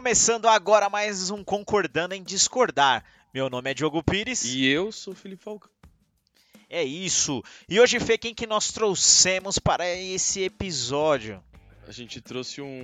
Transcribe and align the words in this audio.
Começando 0.00 0.48
agora 0.48 0.88
mais 0.88 1.28
um 1.28 1.44
Concordando 1.44 2.14
em 2.14 2.22
Discordar. 2.22 3.04
Meu 3.34 3.50
nome 3.50 3.70
é 3.70 3.74
Diogo 3.74 4.02
Pires. 4.02 4.42
E 4.46 4.64
eu 4.64 4.90
sou 4.90 5.14
Felipe 5.14 5.44
Falcão. 5.44 5.70
É 6.70 6.82
isso. 6.82 7.44
E 7.68 7.78
hoje, 7.78 8.00
Fê, 8.00 8.16
quem 8.16 8.34
que 8.34 8.46
nós 8.46 8.72
trouxemos 8.72 9.58
para 9.58 9.86
esse 9.86 10.42
episódio? 10.42 11.44
A 11.86 11.92
gente 11.92 12.18
trouxe 12.18 12.62
um 12.62 12.80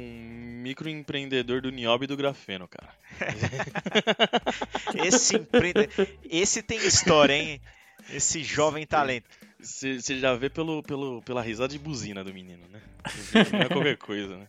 microempreendedor 0.63 1.63
do 1.63 1.71
Niobe 1.71 2.05
e 2.05 2.07
do 2.07 2.19
Grafeno, 2.19 2.69
cara. 2.69 2.95
esse 5.03 5.37
empreendedor... 5.37 6.07
Esse 6.23 6.63
tem 6.63 6.87
história, 6.87 7.33
hein? 7.33 7.63
Esse 8.11 8.45
jovem 8.45 8.87
talento. 8.87 9.31
Você 9.59 10.19
já 10.19 10.35
vê 10.35 10.51
pelo, 10.51 10.83
pelo, 10.83 11.23
pela 11.23 11.41
risada 11.41 11.73
de 11.73 11.79
buzina 11.79 12.23
do 12.23 12.35
menino, 12.35 12.69
né? 12.69 12.83
Não 13.55 13.61
é 13.61 13.69
qualquer 13.69 13.97
coisa, 13.97 14.37
né? 14.37 14.49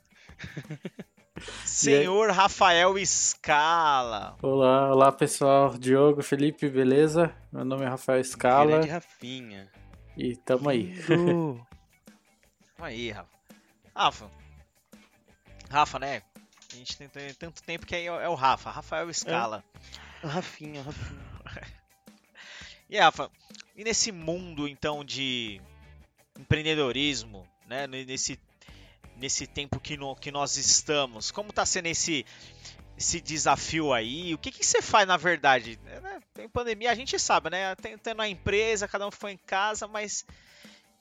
Senhor 1.66 2.32
Rafael 2.32 2.94
Scala. 3.06 4.36
Olá, 4.42 4.92
olá 4.92 5.12
pessoal. 5.12 5.78
Diogo, 5.78 6.24
Felipe, 6.24 6.70
beleza? 6.70 7.34
Meu 7.52 7.64
nome 7.64 7.86
é 7.86 7.88
Rafael 7.88 8.24
Scala. 8.24 8.72
Grande 8.72 8.90
Rafinha. 8.90 9.72
E 10.16 10.36
tamo 10.36 10.70
aí. 10.70 10.96
tamo 11.08 11.68
aí, 12.80 13.12
Rafa. 13.12 13.30
Rafa. 13.96 14.32
Rafa, 15.70 16.00
né? 16.00 16.22
A 16.72 16.76
gente 16.76 16.98
tem, 16.98 17.08
tem 17.08 17.34
tanto 17.34 17.62
tempo 17.64 17.86
que 17.86 17.96
aí 17.96 18.06
é 18.06 18.30
o 18.30 18.36
Rafa, 18.36 18.70
Rafael 18.70 19.14
Scala. 19.14 19.64
É. 20.24 20.28
Rafinha, 20.28 20.82
Rafinha. 20.82 21.22
e 22.90 23.00
Rafa, 23.00 23.30
e 23.76 23.84
nesse 23.84 24.12
mundo 24.12 24.68
então 24.68 25.04
de 25.06 25.62
empreendedorismo, 26.38 27.48
né? 27.68 27.86
Nesse 27.88 28.40
nesse 29.20 29.48
tempo 29.48 29.80
que, 29.80 29.98
no, 29.98 30.16
que 30.16 30.32
nós 30.32 30.58
estamos? 30.58 31.32
Como 31.32 31.50
está 31.50 31.66
sendo 31.66 31.88
esse, 31.88 32.26
esse 32.98 33.20
desafio 33.20 33.94
aí? 33.94 34.34
O 34.34 34.38
que, 34.38 34.52
que 34.52 34.66
você 34.66 34.82
faz 34.82 35.08
na 35.08 35.18
verdade? 35.18 35.80
É, 35.86 36.00
né? 36.00 36.20
Tem 36.34 36.48
pandemia, 36.48 36.92
a 36.92 36.96
gente 36.96 37.18
sabe, 37.20 37.50
né? 37.50 37.76
Tem, 37.76 37.98
tendo 37.98 38.22
a 38.22 38.30
empresa, 38.30 38.88
cada 38.88 39.08
um 39.08 39.12
foi 39.12 39.32
em 39.32 39.38
casa, 39.38 39.88
mas 39.88 40.26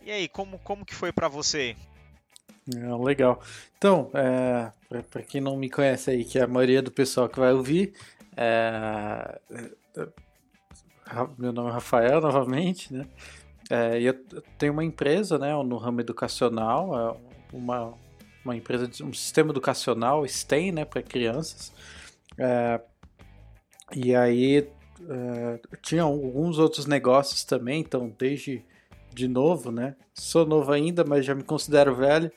e 0.06 0.10
aí, 0.12 0.28
como, 0.28 0.56
como 0.60 0.84
que 0.84 0.94
foi 0.94 1.12
para 1.12 1.26
você? 1.26 1.74
É, 2.72 3.04
legal. 3.04 3.40
Então, 3.76 4.08
é, 4.14 4.70
para 5.10 5.22
quem 5.22 5.40
não 5.40 5.56
me 5.56 5.68
conhece 5.68 6.10
aí, 6.10 6.24
que 6.24 6.38
é 6.38 6.42
a 6.42 6.46
maioria 6.46 6.80
do 6.80 6.92
pessoal 6.92 7.28
que 7.28 7.40
vai 7.40 7.52
ouvir, 7.52 7.92
é, 8.36 9.40
é 9.96 10.08
meu 11.36 11.52
nome 11.52 11.70
é 11.70 11.72
Rafael, 11.72 12.20
novamente, 12.20 12.92
né? 12.92 13.06
É, 13.68 14.00
eu 14.00 14.14
tenho 14.56 14.72
uma 14.72 14.84
empresa, 14.84 15.38
né, 15.38 15.52
no 15.64 15.76
ramo 15.76 16.00
educacional, 16.00 16.96
é 16.96 17.56
uma, 17.56 17.94
uma 18.46 18.56
empresa, 18.56 18.88
um 19.02 19.12
sistema 19.12 19.50
educacional, 19.50 20.26
STEM, 20.26 20.72
né, 20.72 20.84
para 20.84 21.02
crianças. 21.02 21.72
É, 22.38 22.80
e 23.94 24.14
aí 24.14 24.68
é, 25.08 25.60
tinha 25.82 26.02
alguns 26.02 26.58
outros 26.58 26.86
negócios 26.86 27.44
também, 27.44 27.80
então 27.80 28.12
desde 28.18 28.64
de 29.12 29.26
novo, 29.26 29.72
né? 29.72 29.96
Sou 30.14 30.44
novo 30.46 30.70
ainda, 30.72 31.02
mas 31.04 31.24
já 31.24 31.34
me 31.34 31.42
considero 31.42 31.94
velho. 31.94 32.30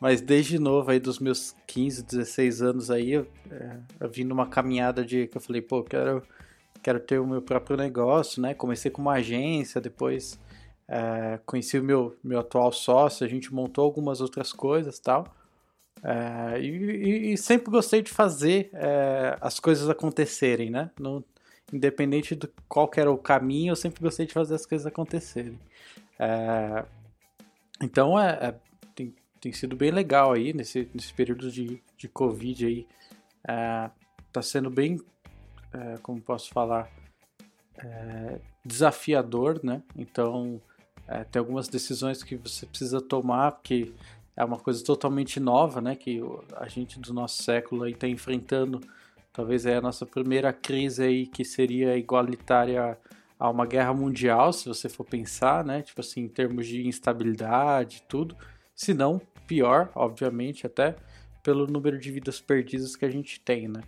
Mas 0.00 0.20
desde 0.20 0.58
novo, 0.58 0.90
aí 0.90 1.00
dos 1.00 1.18
meus 1.18 1.56
15, 1.66 2.04
16 2.04 2.62
anos 2.62 2.90
aí, 2.90 3.12
eu, 3.12 3.26
é, 3.50 3.78
eu 3.98 4.08
vim 4.08 4.24
numa 4.24 4.46
caminhada 4.46 5.04
de 5.04 5.26
que 5.26 5.36
eu 5.36 5.40
falei, 5.40 5.60
pô, 5.60 5.82
quero, 5.82 6.22
quero 6.82 7.00
ter 7.00 7.18
o 7.18 7.26
meu 7.26 7.42
próprio 7.42 7.76
negócio, 7.76 8.40
né? 8.40 8.54
Comecei 8.54 8.90
com 8.90 9.02
uma 9.02 9.14
agência, 9.14 9.80
depois 9.80 10.38
é, 10.86 11.40
conheci 11.44 11.78
o 11.78 11.84
meu, 11.84 12.16
meu 12.22 12.38
atual 12.38 12.70
sócio, 12.72 13.26
a 13.26 13.28
gente 13.28 13.52
montou 13.52 13.84
algumas 13.84 14.20
outras 14.20 14.52
coisas 14.52 14.98
tal. 14.98 15.26
É, 16.02 16.60
e, 16.60 17.32
e, 17.32 17.38
sempre 17.38 17.70
gostei 17.70 18.02
de 18.02 18.10
fazer 18.10 18.70
é, 18.72 19.36
as 19.40 19.58
coisas 19.58 19.88
acontecerem, 19.88 20.70
né? 20.70 20.90
No, 20.98 21.24
independente 21.72 22.34
de 22.34 22.48
qual 22.68 22.90
era 22.96 23.10
o 23.10 23.18
caminho, 23.18 23.72
eu 23.72 23.76
sempre 23.76 24.02
gostei 24.02 24.26
de 24.26 24.32
fazer 24.32 24.54
as 24.54 24.64
coisas 24.66 24.86
acontecerem. 24.86 25.58
É, 26.18 26.84
então 27.82 28.18
é, 28.18 28.30
é, 28.40 28.54
tem, 28.94 29.14
tem 29.40 29.52
sido 29.52 29.76
bem 29.76 29.90
legal 29.90 30.32
aí 30.32 30.52
nesse, 30.52 30.88
nesse 30.94 31.12
período 31.12 31.50
de, 31.50 31.82
de 31.96 32.08
Covid 32.08 32.66
aí. 32.66 32.86
É, 33.46 33.90
tá 34.32 34.42
sendo 34.42 34.70
bem, 34.70 35.00
é, 35.72 35.98
como 36.02 36.20
posso 36.20 36.50
falar, 36.50 36.90
desafiador, 38.64 39.60
né? 39.62 39.80
Então 39.96 40.60
tem 41.30 41.38
algumas 41.38 41.68
decisões 41.68 42.24
que 42.24 42.34
você 42.34 42.66
precisa 42.66 43.00
tomar, 43.00 43.52
porque 43.52 43.94
é 44.38 44.44
uma 44.44 44.56
coisa 44.56 44.84
totalmente 44.84 45.40
nova, 45.40 45.80
né? 45.80 45.96
Que 45.96 46.22
a 46.54 46.68
gente 46.68 47.00
do 47.00 47.12
nosso 47.12 47.42
século 47.42 47.88
está 47.88 48.06
enfrentando. 48.06 48.80
Talvez 49.32 49.66
é 49.66 49.76
a 49.76 49.80
nossa 49.80 50.06
primeira 50.06 50.52
crise 50.52 51.02
aí 51.02 51.26
que 51.26 51.44
seria 51.44 51.96
igualitária 51.96 52.96
a 53.36 53.50
uma 53.50 53.66
guerra 53.66 53.92
mundial, 53.92 54.52
se 54.52 54.68
você 54.68 54.88
for 54.88 55.02
pensar, 55.02 55.64
né? 55.64 55.82
Tipo 55.82 56.02
assim, 56.02 56.20
em 56.22 56.28
termos 56.28 56.68
de 56.68 56.86
instabilidade, 56.86 58.04
tudo. 58.08 58.36
Se 58.76 58.94
não, 58.94 59.20
pior, 59.44 59.90
obviamente, 59.92 60.64
até 60.64 60.94
pelo 61.42 61.66
número 61.66 61.98
de 61.98 62.12
vidas 62.12 62.40
perdidas 62.40 62.94
que 62.94 63.04
a 63.04 63.10
gente 63.10 63.40
tem, 63.40 63.66
né? 63.66 63.82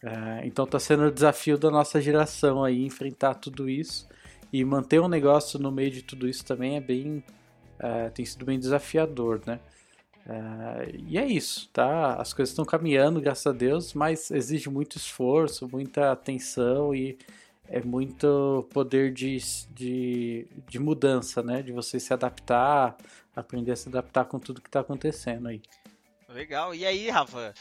É, 0.00 0.46
então 0.46 0.64
está 0.64 0.78
sendo 0.78 1.06
o 1.06 1.10
desafio 1.10 1.58
da 1.58 1.72
nossa 1.72 2.00
geração 2.00 2.62
aí 2.62 2.84
enfrentar 2.84 3.34
tudo 3.34 3.68
isso 3.68 4.08
e 4.52 4.64
manter 4.64 5.00
um 5.00 5.08
negócio 5.08 5.58
no 5.58 5.72
meio 5.72 5.90
de 5.90 6.02
tudo 6.02 6.28
isso 6.28 6.44
também 6.44 6.76
é 6.76 6.80
bem 6.80 7.24
é, 7.80 8.08
tem 8.10 8.24
sido 8.24 8.44
bem 8.44 8.60
desafiador, 8.60 9.40
né? 9.44 9.58
É, 10.28 10.94
e 11.06 11.16
é 11.16 11.24
isso, 11.24 11.70
tá? 11.72 12.14
As 12.16 12.34
coisas 12.34 12.50
estão 12.50 12.64
caminhando, 12.64 13.20
graças 13.20 13.46
a 13.46 13.52
Deus, 13.52 13.94
mas 13.94 14.30
exige 14.30 14.68
muito 14.68 14.98
esforço, 14.98 15.66
muita 15.72 16.12
atenção 16.12 16.94
e 16.94 17.18
é 17.66 17.80
muito 17.80 18.68
poder 18.70 19.12
de, 19.12 19.38
de, 19.70 20.46
de 20.68 20.78
mudança, 20.78 21.42
né? 21.42 21.62
De 21.62 21.72
você 21.72 21.98
se 21.98 22.12
adaptar, 22.12 22.96
aprender 23.34 23.72
a 23.72 23.76
se 23.76 23.88
adaptar 23.88 24.26
com 24.26 24.38
tudo 24.38 24.60
que 24.60 24.68
está 24.68 24.80
acontecendo 24.80 25.48
aí. 25.48 25.62
Legal. 26.28 26.74
E 26.74 26.84
aí, 26.84 27.08
Rafa? 27.08 27.54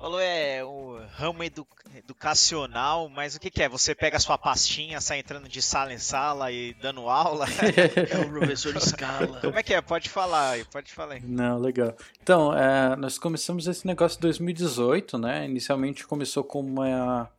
Falou 0.00 0.18
é 0.18 0.64
o 0.64 0.98
ramo 1.12 1.44
edu 1.44 1.66
educacional, 1.94 3.10
mas 3.10 3.34
o 3.34 3.40
que, 3.40 3.50
que, 3.50 3.62
é? 3.62 3.68
Você 3.68 3.94
pega 3.94 4.16
a 4.16 4.20
sua 4.20 4.38
pastinha, 4.38 4.98
sai 4.98 5.18
entrando 5.18 5.46
de 5.46 5.60
sala 5.60 5.92
em 5.92 5.98
sala 5.98 6.50
e 6.50 6.72
dando 6.80 7.06
aula? 7.06 7.44
é 8.10 8.18
o 8.18 8.30
professor 8.30 8.72
de 8.72 8.78
escala. 8.78 9.38
Como 9.42 9.58
é 9.58 9.62
que 9.62 9.74
é? 9.74 9.80
Pode 9.82 10.08
falar 10.08 10.52
aí, 10.52 10.64
pode 10.64 10.90
falar 10.90 11.16
aí. 11.16 11.20
Não, 11.22 11.58
legal. 11.58 11.94
Então, 12.22 12.56
é, 12.56 12.96
nós 12.96 13.18
começamos 13.18 13.66
esse 13.66 13.86
negócio 13.86 14.16
em 14.16 14.22
2018, 14.22 15.18
né? 15.18 15.44
Inicialmente 15.44 16.06
começou 16.06 16.44
com 16.44 16.60
uma, 16.60 17.30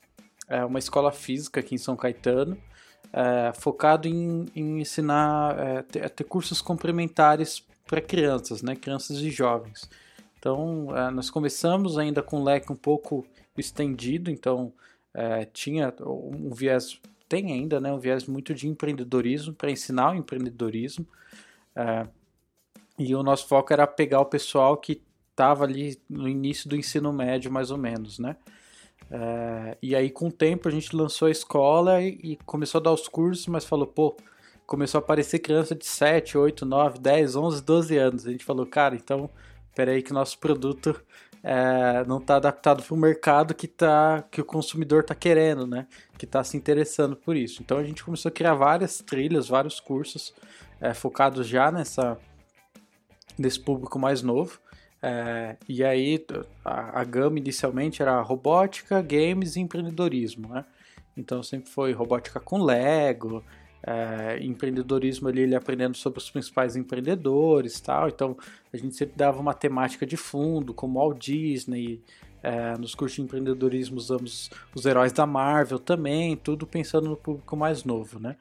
é, 0.48 0.64
uma 0.64 0.78
escola 0.78 1.12
física 1.12 1.62
aqui 1.62 1.74
em 1.74 1.80
São 1.80 1.96
Caetano, 1.96 2.56
é, 3.12 3.52
focado 3.56 4.08
em, 4.08 4.46
em 4.56 4.82
ensinar, 4.82 5.58
é, 5.58 5.82
ter, 5.82 6.08
ter 6.12 6.24
cursos 6.26 6.62
complementares 6.62 7.66
para 7.88 8.02
crianças, 8.02 8.62
né? 8.62 8.76
Crianças 8.76 9.18
e 9.18 9.32
jovens. 9.32 9.90
Então, 10.42 10.88
é, 10.98 11.12
nós 11.12 11.30
começamos 11.30 12.00
ainda 12.00 12.24
com 12.24 12.40
um 12.40 12.44
leque 12.44 12.72
um 12.72 12.76
pouco 12.76 13.24
estendido, 13.56 14.32
então 14.32 14.74
é, 15.14 15.46
tinha 15.46 15.94
um 16.02 16.50
viés, 16.50 17.00
tem 17.30 17.52
ainda, 17.54 17.80
né, 17.80 17.94
um 17.94 18.00
viés 18.00 18.26
muito 18.26 18.52
de 18.52 18.68
empreendedorismo, 18.68 19.54
para 19.54 19.70
ensinar 19.70 20.14
o 20.14 20.16
empreendedorismo. 20.16 21.06
É, 21.76 22.08
e 22.98 23.14
o 23.14 23.22
nosso 23.22 23.48
foco 23.48 23.72
era 23.72 23.86
pegar 23.86 24.20
o 24.20 24.26
pessoal 24.26 24.78
que 24.78 25.00
estava 25.30 25.64
ali 25.64 26.02
no 26.10 26.28
início 26.28 26.68
do 26.68 26.76
ensino 26.76 27.14
médio, 27.14 27.52
mais 27.52 27.70
ou 27.70 27.78
menos, 27.78 28.18
né? 28.18 28.36
É, 29.12 29.78
e 29.80 29.96
aí, 29.96 30.10
com 30.10 30.30
o 30.30 30.32
tempo, 30.32 30.68
a 30.68 30.72
gente 30.72 30.96
lançou 30.96 31.28
a 31.28 31.32
escola 31.32 32.02
e, 32.02 32.20
e, 32.24 32.36
começou 32.48 32.80
a 32.80 32.84
dar 32.84 32.92
os 32.92 33.08
cursos, 33.08 33.46
mas 33.46 33.64
falou, 33.64 33.86
pô, 33.86 34.18
começou 34.66 34.98
a 34.98 35.04
aparecer 35.04 35.38
criança 35.38 35.76
de 35.76 35.86
7, 35.86 36.36
8, 36.36 36.66
9, 36.66 36.98
10, 36.98 37.36
11, 37.36 37.62
12 37.62 37.98
anos. 37.98 38.26
A 38.26 38.32
gente 38.32 38.44
falou, 38.44 38.66
cara, 38.66 38.96
então 38.96 39.30
Peraí 39.76 40.02
que 40.02 40.14
nosso 40.14 40.38
produto 40.38 41.02
é, 41.44 42.04
não 42.06 42.18
está 42.18 42.36
adaptado 42.36 42.84
para 42.84 42.94
o 42.94 42.98
mercado 42.98 43.56
que, 43.56 43.68
tá, 43.68 44.24
que 44.30 44.42
o 44.42 44.46
consumidor 44.46 45.02
está 45.02 45.16
querendo, 45.16 45.66
né? 45.66 45.88
Que 46.18 46.26
está 46.26 46.44
se 46.44 46.56
interessando 46.56 47.16
por 47.16 47.36
isso. 47.36 47.62
Então 47.62 47.78
a 47.78 47.84
gente 47.84 48.04
começou 48.04 48.30
a 48.30 48.32
criar 48.32 48.54
várias 48.54 49.00
trilhas, 49.00 49.48
vários 49.48 49.80
cursos 49.80 50.34
é, 50.80 50.94
focados 50.94 51.48
já 51.48 51.72
nessa 51.72 52.18
nesse 53.38 53.60
público 53.60 53.98
mais 53.98 54.22
novo. 54.22 54.60
É, 55.02 55.58
e 55.68 55.84
aí 55.84 56.24
a, 56.64 57.02
a 57.02 57.04
gama 57.04 57.40
inicialmente 57.40 58.02
era 58.02 58.22
robótica, 58.22 59.02
games 59.02 59.56
e 59.56 59.62
empreendedorismo, 59.62 60.50
né? 60.50 60.66
Então 61.18 61.42
sempre 61.42 61.70
foi 61.70 61.92
robótica 61.92 62.40
com 62.40 62.64
Lego, 62.64 63.44
é, 63.84 64.38
empreendedorismo 64.42 65.28
ali, 65.28 65.42
ele 65.42 65.56
aprendendo 65.56 65.98
sobre 65.98 66.20
os 66.20 66.30
principais 66.30 66.76
empreendedores 66.76 67.80
tal. 67.80 68.08
Então 68.08 68.38
a 68.72 68.78
gente 68.78 68.96
sempre 68.96 69.16
dava 69.16 69.40
uma 69.40 69.54
temática 69.54 70.06
de 70.06 70.18
fundo, 70.18 70.74
como 70.74 71.00
Walt 71.00 71.20
Disney. 71.20 72.02
É, 72.44 72.76
nos 72.78 72.96
cursos 72.96 73.16
de 73.16 73.22
empreendedorismo 73.22 73.98
usamos 73.98 74.50
os 74.74 74.86
heróis 74.86 75.12
da 75.12 75.28
Marvel 75.28 75.78
também, 75.78 76.36
tudo 76.36 76.66
pensando 76.66 77.10
no 77.10 77.16
público 77.16 77.56
mais 77.56 77.84
novo, 77.84 78.20
né? 78.20 78.36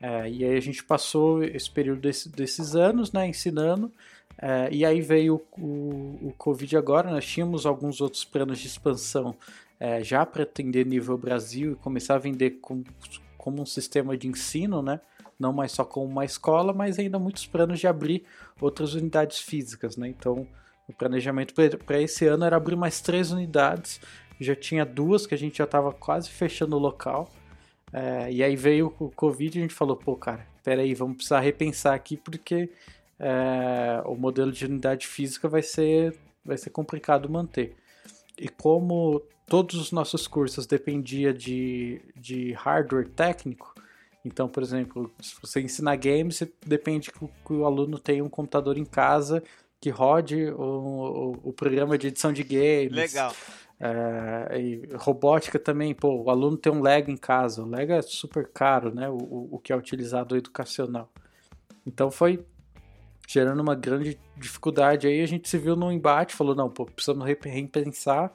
É, 0.00 0.28
e 0.28 0.44
aí 0.44 0.56
a 0.56 0.60
gente 0.60 0.82
passou 0.82 1.42
esse 1.44 1.70
período 1.70 2.00
desse, 2.00 2.28
desses 2.28 2.74
anos, 2.74 3.12
né, 3.12 3.26
ensinando, 3.28 3.90
é, 4.36 4.68
e 4.72 4.84
aí 4.84 5.00
veio 5.00 5.40
o, 5.56 5.60
o, 5.60 6.28
o, 6.28 6.34
Covid 6.36 6.76
agora, 6.76 7.08
nós 7.08 7.24
tínhamos 7.24 7.64
alguns 7.64 8.00
outros 8.00 8.24
planos 8.24 8.58
de 8.58 8.66
expansão 8.66 9.36
é, 9.78 10.02
já 10.02 10.26
para 10.26 10.42
atender 10.42 10.84
nível 10.84 11.16
Brasil 11.16 11.72
e 11.72 11.76
começar 11.76 12.16
a 12.16 12.18
vender 12.18 12.58
com, 12.60 12.82
como 13.42 13.60
um 13.60 13.66
sistema 13.66 14.16
de 14.16 14.28
ensino, 14.28 14.80
né, 14.80 15.00
não 15.36 15.52
mais 15.52 15.72
só 15.72 15.84
como 15.84 16.06
uma 16.06 16.24
escola, 16.24 16.72
mas 16.72 16.96
ainda 16.96 17.18
muitos 17.18 17.44
planos 17.44 17.80
de 17.80 17.88
abrir 17.88 18.22
outras 18.60 18.94
unidades 18.94 19.40
físicas, 19.40 19.96
né, 19.96 20.06
então 20.08 20.46
o 20.88 20.92
planejamento 20.92 21.52
para 21.84 22.00
esse 22.00 22.24
ano 22.24 22.44
era 22.44 22.56
abrir 22.56 22.76
mais 22.76 23.00
três 23.00 23.32
unidades, 23.32 24.00
já 24.40 24.54
tinha 24.54 24.86
duas 24.86 25.26
que 25.26 25.34
a 25.34 25.38
gente 25.38 25.58
já 25.58 25.64
estava 25.64 25.92
quase 25.92 26.30
fechando 26.30 26.76
o 26.76 26.78
local, 26.78 27.28
é, 27.92 28.32
e 28.32 28.44
aí 28.44 28.54
veio 28.54 28.94
o 29.00 29.10
Covid 29.10 29.58
e 29.58 29.60
a 29.60 29.62
gente 29.62 29.74
falou, 29.74 29.96
pô, 29.96 30.14
cara, 30.14 30.46
peraí, 30.62 30.94
vamos 30.94 31.16
precisar 31.16 31.40
repensar 31.40 31.94
aqui 31.94 32.16
porque 32.16 32.70
é, 33.18 34.02
o 34.06 34.14
modelo 34.14 34.52
de 34.52 34.64
unidade 34.66 35.08
física 35.08 35.48
vai 35.48 35.62
ser, 35.62 36.16
vai 36.44 36.56
ser 36.56 36.70
complicado 36.70 37.28
manter. 37.28 37.74
E 38.38 38.48
como 38.48 39.22
todos 39.46 39.74
os 39.76 39.92
nossos 39.92 40.26
cursos 40.26 40.66
dependia 40.66 41.32
de, 41.32 42.00
de 42.16 42.52
hardware 42.52 43.08
técnico, 43.08 43.74
então, 44.24 44.48
por 44.48 44.62
exemplo, 44.62 45.12
se 45.20 45.34
você 45.40 45.60
ensina 45.60 45.96
games, 45.96 46.42
depende 46.64 47.10
que 47.10 47.24
o, 47.24 47.28
que 47.28 47.52
o 47.52 47.66
aluno 47.66 47.98
tenha 47.98 48.24
um 48.24 48.28
computador 48.28 48.78
em 48.78 48.84
casa 48.84 49.42
que 49.80 49.90
rode 49.90 50.44
o, 50.50 50.62
o, 50.62 51.48
o 51.48 51.52
programa 51.52 51.98
de 51.98 52.06
edição 52.06 52.32
de 52.32 52.44
games. 52.44 52.92
Legal. 52.92 53.34
É, 53.80 54.60
e 54.60 54.88
robótica 54.94 55.58
também, 55.58 55.92
pô, 55.92 56.22
o 56.22 56.30
aluno 56.30 56.56
tem 56.56 56.72
um 56.72 56.80
Lego 56.80 57.10
em 57.10 57.16
casa, 57.16 57.64
o 57.64 57.66
Lego 57.66 57.92
é 57.92 58.00
super 58.00 58.46
caro, 58.46 58.94
né, 58.94 59.10
o, 59.10 59.48
o 59.50 59.58
que 59.58 59.72
é 59.72 59.76
utilizado 59.76 60.36
educacional. 60.36 61.10
Então 61.84 62.08
foi 62.08 62.46
gerando 63.32 63.60
uma 63.60 63.74
grande 63.74 64.18
dificuldade, 64.36 65.06
aí 65.06 65.22
a 65.22 65.26
gente 65.26 65.48
se 65.48 65.56
viu 65.56 65.74
num 65.74 65.90
embate, 65.90 66.34
falou, 66.34 66.54
não, 66.54 66.68
pô, 66.68 66.84
precisamos 66.84 67.24
repensar, 67.26 68.30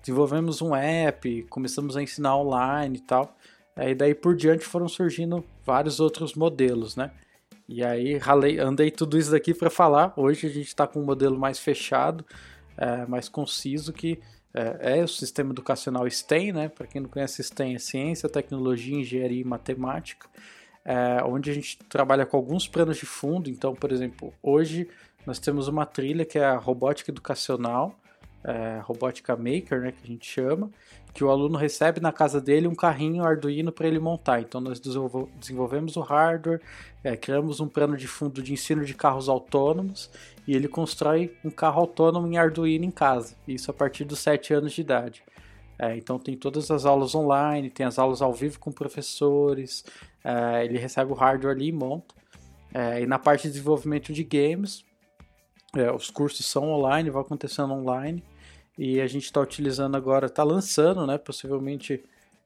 desenvolvemos 0.00 0.60
um 0.60 0.74
app, 0.74 1.42
começamos 1.48 1.96
a 1.96 2.02
ensinar 2.02 2.36
online 2.36 2.98
e 2.98 3.00
tal, 3.00 3.36
aí 3.76 3.94
daí 3.94 4.14
por 4.14 4.34
diante 4.34 4.64
foram 4.64 4.88
surgindo 4.88 5.44
vários 5.64 6.00
outros 6.00 6.34
modelos, 6.34 6.96
né, 6.96 7.12
e 7.68 7.84
aí 7.84 8.16
ralei, 8.16 8.58
andei 8.58 8.90
tudo 8.90 9.16
isso 9.16 9.30
daqui 9.30 9.54
para 9.54 9.70
falar, 9.70 10.12
hoje 10.16 10.48
a 10.48 10.50
gente 10.50 10.66
está 10.66 10.86
com 10.86 11.00
um 11.00 11.04
modelo 11.04 11.38
mais 11.38 11.60
fechado, 11.60 12.24
é, 12.76 13.06
mais 13.06 13.28
conciso, 13.28 13.92
que 13.92 14.18
é, 14.52 14.98
é, 14.98 15.04
o 15.04 15.08
sistema 15.08 15.52
educacional 15.52 16.10
STEM, 16.10 16.52
né? 16.52 16.68
Para 16.68 16.86
quem 16.86 17.00
não 17.00 17.08
conhece 17.08 17.42
STEM, 17.42 17.76
é 17.76 17.78
ciência, 17.78 18.28
tecnologia, 18.28 18.96
engenharia 18.96 19.42
e 19.42 19.44
matemática, 19.44 20.26
é, 20.84 21.22
onde 21.24 21.50
a 21.50 21.54
gente 21.54 21.78
trabalha 21.88 22.26
com 22.26 22.36
alguns 22.36 22.66
planos 22.66 22.96
de 22.96 23.06
fundo. 23.06 23.50
Então, 23.50 23.74
por 23.74 23.92
exemplo, 23.92 24.32
hoje 24.42 24.88
nós 25.26 25.38
temos 25.38 25.68
uma 25.68 25.84
trilha 25.84 26.24
que 26.24 26.38
é 26.38 26.44
a 26.44 26.56
robótica 26.56 27.10
educacional, 27.10 27.94
é, 28.42 28.80
robótica 28.82 29.36
maker, 29.36 29.80
né, 29.80 29.92
que 29.92 30.02
a 30.02 30.06
gente 30.06 30.26
chama, 30.26 30.70
que 31.12 31.22
o 31.22 31.30
aluno 31.30 31.58
recebe 31.58 32.00
na 32.00 32.12
casa 32.12 32.40
dele 32.40 32.66
um 32.66 32.74
carrinho 32.74 33.24
Arduino 33.24 33.70
para 33.70 33.86
ele 33.86 33.98
montar. 33.98 34.40
Então 34.40 34.60
nós 34.60 34.80
desenvolvemos 34.80 35.96
o 35.96 36.00
hardware, 36.00 36.60
é, 37.04 37.16
criamos 37.16 37.60
um 37.60 37.68
plano 37.68 37.96
de 37.96 38.06
fundo 38.06 38.42
de 38.42 38.52
ensino 38.52 38.84
de 38.84 38.94
carros 38.94 39.28
autônomos 39.28 40.10
e 40.46 40.54
ele 40.54 40.68
constrói 40.68 41.36
um 41.44 41.50
carro 41.50 41.80
autônomo 41.80 42.26
em 42.26 42.38
Arduino 42.38 42.84
em 42.84 42.90
casa. 42.90 43.34
Isso 43.46 43.70
a 43.70 43.74
partir 43.74 44.04
dos 44.04 44.20
7 44.20 44.54
anos 44.54 44.72
de 44.72 44.80
idade. 44.80 45.22
É, 45.80 45.96
então 45.96 46.18
tem 46.18 46.36
todas 46.36 46.70
as 46.70 46.84
aulas 46.84 47.14
online, 47.14 47.70
tem 47.70 47.86
as 47.86 47.98
aulas 47.98 48.20
ao 48.20 48.34
vivo 48.34 48.58
com 48.58 48.70
professores, 48.70 49.82
é, 50.22 50.64
ele 50.66 50.78
recebe 50.78 51.10
o 51.10 51.14
hardware 51.14 51.54
ali 51.56 51.68
e 51.68 51.72
monta. 51.72 52.14
É, 52.74 53.00
e 53.00 53.06
na 53.06 53.18
parte 53.18 53.44
de 53.44 53.54
desenvolvimento 53.54 54.12
de 54.12 54.22
games, 54.22 54.84
é, 55.74 55.90
os 55.90 56.10
cursos 56.10 56.44
são 56.44 56.70
online, 56.70 57.08
vão 57.08 57.22
acontecendo 57.22 57.72
online. 57.72 58.22
E 58.76 59.00
a 59.00 59.06
gente 59.06 59.24
está 59.24 59.40
utilizando 59.40 59.96
agora, 59.96 60.26
está 60.26 60.42
lançando, 60.44 61.06
né? 61.06 61.16
Possivelmente 61.16 62.04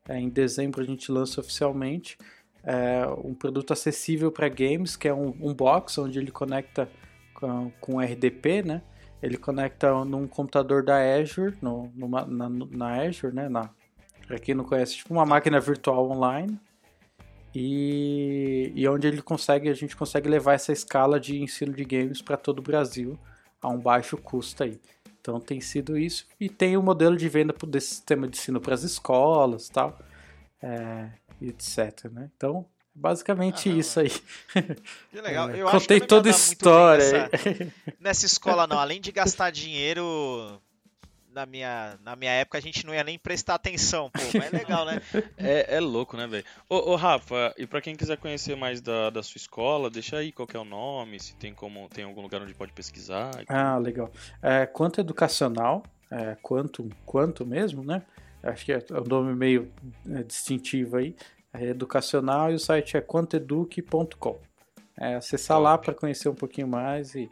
é, 0.09 0.19
em 0.19 0.29
dezembro 0.29 0.81
a 0.81 0.85
gente 0.85 1.11
lança 1.11 1.41
oficialmente 1.41 2.17
é, 2.63 3.05
um 3.25 3.35
produto 3.35 3.73
acessível 3.73 4.31
para 4.31 4.49
games, 4.49 4.97
que 4.97 5.09
é 5.09 5.15
um, 5.15 5.35
um, 5.41 5.53
box 5.53 5.99
onde 5.99 6.19
ele 6.19 6.31
conecta 6.31 6.89
com, 7.35 7.71
com 7.81 8.01
RDP, 8.01 8.63
né? 8.63 8.83
Ele 9.23 9.37
conecta 9.37 10.05
num 10.05 10.27
computador 10.27 10.83
da 10.83 10.97
Azure, 10.99 11.57
no, 11.63 11.91
numa, 11.95 12.25
na, 12.27 12.49
na 12.49 13.03
Azure, 13.03 13.35
né? 13.35 13.49
Na, 13.49 13.71
para 14.27 14.39
quem 14.39 14.55
não 14.55 14.65
conhece, 14.65 14.97
tipo 14.97 15.15
uma 15.15 15.25
máquina 15.25 15.61
virtual 15.61 16.11
online. 16.11 16.59
E, 17.55 18.73
e 18.75 18.89
onde 18.89 19.07
ele 19.07 19.23
consegue, 19.23 19.69
a 19.69 19.75
gente 19.75 19.97
consegue 19.97 20.29
levar 20.29 20.55
essa 20.55 20.73
escala 20.73 21.21
de 21.21 21.41
ensino 21.41 21.73
de 21.73 21.85
games 21.85 22.21
para 22.21 22.37
todo 22.37 22.59
o 22.59 22.63
Brasil 22.63 23.19
a 23.63 23.69
um 23.69 23.79
baixo 23.79 24.17
custo 24.17 24.65
aí. 24.65 24.81
Então 25.21 25.41
tem 25.41 25.61
sido 25.61 25.97
isso. 25.97 26.27
E 26.39 26.49
tem 26.49 26.77
o 26.77 26.83
modelo 26.83 27.17
de 27.17 27.29
venda 27.29 27.55
desse 27.69 27.89
sistema 27.89 28.29
de 28.29 28.37
ensino 28.37 28.61
para 28.61 28.75
as 28.75 28.83
escolas 28.83 29.69
tal, 29.69 29.99
é, 30.61 31.11
etc. 31.41 32.11
Né? 32.11 32.31
Então, 32.37 32.67
basicamente 32.95 33.69
ah, 33.69 33.73
isso 33.73 34.01
aí. 34.01 34.11
Que 35.11 35.21
legal. 35.21 35.51
Eu 35.51 35.69
Contei 35.69 36.01
toda 36.01 36.29
a 36.29 36.31
história. 36.31 37.29
Nessa, 37.31 37.73
nessa 38.01 38.27
escola, 38.27 38.67
não. 38.67 38.79
Além 38.79 39.01
de 39.01 39.11
gastar 39.13 39.51
dinheiro 39.51 40.61
na 41.35 41.45
minha, 41.45 41.99
na 42.03 42.15
minha 42.15 42.31
época 42.31 42.57
a 42.57 42.61
gente 42.61 42.87
não 42.87 42.95
ia 42.95 43.03
nem 43.03 43.19
prestar 43.19 43.57
atenção, 43.57 44.09
pô, 44.09 44.21
mas 44.39 44.53
é 44.53 44.57
legal, 44.57 44.87
né? 44.87 45.03
É, 45.37 45.77
é 45.77 45.81
louco, 45.81 46.17
né, 46.17 46.27
velho? 46.27 46.45
Ô, 46.69 46.93
ô, 46.93 46.97
Rafa, 46.97 47.53
e 47.59 47.67
pra 47.67 47.81
quem 47.81 47.97
quiser 47.97 48.17
conhecer 48.17 48.57
mais 48.57 48.81
da, 48.81 49.11
da 49.11 49.23
sua 49.23 49.39
escola, 49.39 49.91
deixa 49.91 50.17
aí 50.17 50.31
qual 50.31 50.47
é 50.55 50.59
o 50.59 50.65
nome, 50.65 51.19
se 51.19 51.35
tem 51.35 51.53
como 51.53 51.89
tem 51.89 52.05
algum 52.05 52.23
lugar 52.23 52.41
onde 52.41 52.55
pode 52.55 52.73
pesquisar. 52.73 53.31
Ah, 53.49 53.77
legal. 53.79 54.11
É, 54.41 54.65
quanto 54.65 55.01
educacional, 55.01 55.83
é, 56.11 56.37
quanto, 56.41 56.89
quanto 57.05 57.45
mesmo, 57.45 57.83
né? 57.83 58.03
Acho 58.43 58.65
que 58.65 58.73
é 58.73 58.79
um 58.93 59.09
nome 59.09 59.35
meio 59.35 59.73
é, 60.09 60.23
distintivo 60.23 60.99
aí. 60.99 61.17
É 61.55 61.67
educacional 61.67 62.51
e 62.51 62.55
o 62.55 62.59
site 62.59 62.97
é 62.97 63.01
quantoeduque.com. 63.01 64.39
É, 64.99 65.15
acessar 65.15 65.61
lá 65.61 65.79
para 65.79 65.95
conhecer 65.95 66.29
um 66.29 66.35
pouquinho 66.35 66.69
mais 66.69 67.15
e 67.15 67.31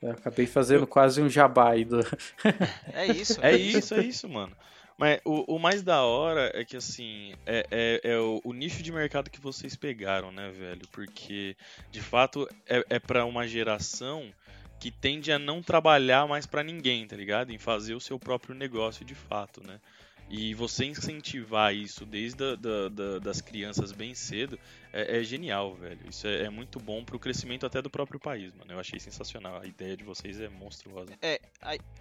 eu 0.00 0.10
acabei 0.10 0.46
fazendo 0.46 0.82
eu... 0.82 0.86
quase 0.86 1.22
um 1.22 1.28
jabá 1.28 1.70
aí 1.70 1.84
do... 1.84 2.00
É 2.92 3.06
isso. 3.06 3.40
É 3.42 3.56
isso, 3.56 3.94
é 3.94 4.04
isso, 4.04 4.28
mano. 4.28 4.54
Mas 4.98 5.20
o, 5.24 5.56
o, 5.56 5.58
mais 5.58 5.82
da 5.82 6.02
hora 6.02 6.50
é 6.54 6.64
que, 6.64 6.76
assim, 6.76 7.34
é, 7.44 7.66
é, 7.70 8.00
é 8.12 8.18
o, 8.18 8.40
o, 8.44 8.52
nicho 8.54 8.82
de 8.82 8.90
mercado 8.90 9.30
que 9.30 9.40
vocês 9.40 9.76
pegaram, 9.76 10.32
né, 10.32 10.50
velho? 10.50 10.88
Porque, 10.90 11.54
de 11.90 12.00
fato, 12.00 12.48
é, 12.66 12.82
é 12.88 12.98
para 12.98 13.26
uma 13.26 13.46
geração 13.46 14.32
que 14.80 14.90
tende 14.90 15.30
a 15.30 15.38
não 15.38 15.62
trabalhar 15.62 16.26
mais 16.26 16.46
para 16.46 16.62
ninguém, 16.62 17.06
tá 17.06 17.16
ligado? 17.16 17.50
Em 17.50 17.58
fazer 17.58 17.94
o 17.94 18.00
seu 18.00 18.18
próprio 18.18 18.54
negócio 18.54 19.04
de 19.04 19.14
fato, 19.14 19.62
né? 19.66 19.80
E 20.28 20.54
você 20.54 20.84
incentivar 20.84 21.72
isso 21.74 22.04
desde 22.04 22.42
a, 22.42 22.56
da, 22.56 22.88
da, 22.88 23.18
das 23.20 23.40
crianças 23.40 23.92
bem 23.92 24.14
cedo 24.14 24.58
é, 24.92 25.20
é 25.20 25.22
genial, 25.22 25.74
velho. 25.74 26.00
Isso 26.08 26.26
é, 26.26 26.44
é 26.44 26.50
muito 26.50 26.80
bom 26.80 27.04
pro 27.04 27.18
crescimento 27.18 27.64
até 27.64 27.80
do 27.80 27.88
próprio 27.88 28.18
país, 28.18 28.52
mano. 28.54 28.72
Eu 28.72 28.80
achei 28.80 28.98
sensacional. 28.98 29.60
A 29.60 29.66
ideia 29.66 29.96
de 29.96 30.02
vocês 30.02 30.40
é 30.40 30.48
monstruosa. 30.48 31.12
É, 31.22 31.40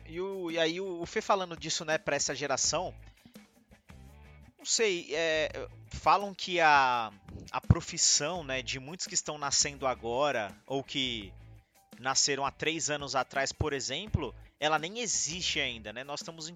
e, 0.08 0.20
o, 0.20 0.50
e 0.50 0.58
aí 0.58 0.82
o 0.82 1.06
Fê 1.06 1.22
falando 1.22 1.56
disso, 1.56 1.86
né, 1.86 1.98
pra 2.00 2.16
essa 2.16 2.34
geração. 2.34 2.94
Não 4.58 4.66
sei, 4.66 5.10
é, 5.12 5.68
falam 5.90 6.34
que 6.34 6.60
a, 6.60 7.12
a 7.52 7.62
profissão, 7.62 8.44
né, 8.44 8.64
de 8.64 8.80
muitos 8.80 9.06
que 9.06 9.14
estão 9.14 9.38
nascendo 9.38 9.86
agora, 9.86 10.52
ou 10.66 10.84
que 10.84 11.32
nasceram 12.00 12.44
há 12.44 12.52
três 12.52 12.90
anos 12.90 13.16
atrás, 13.16 13.52
por 13.52 13.74
exemplo, 13.74 14.34
ela 14.60 14.80
nem 14.80 15.00
existe 15.00 15.60
ainda, 15.60 15.94
né? 15.94 16.04
Nós 16.04 16.22
estamos 16.22 16.50
em 16.50 16.56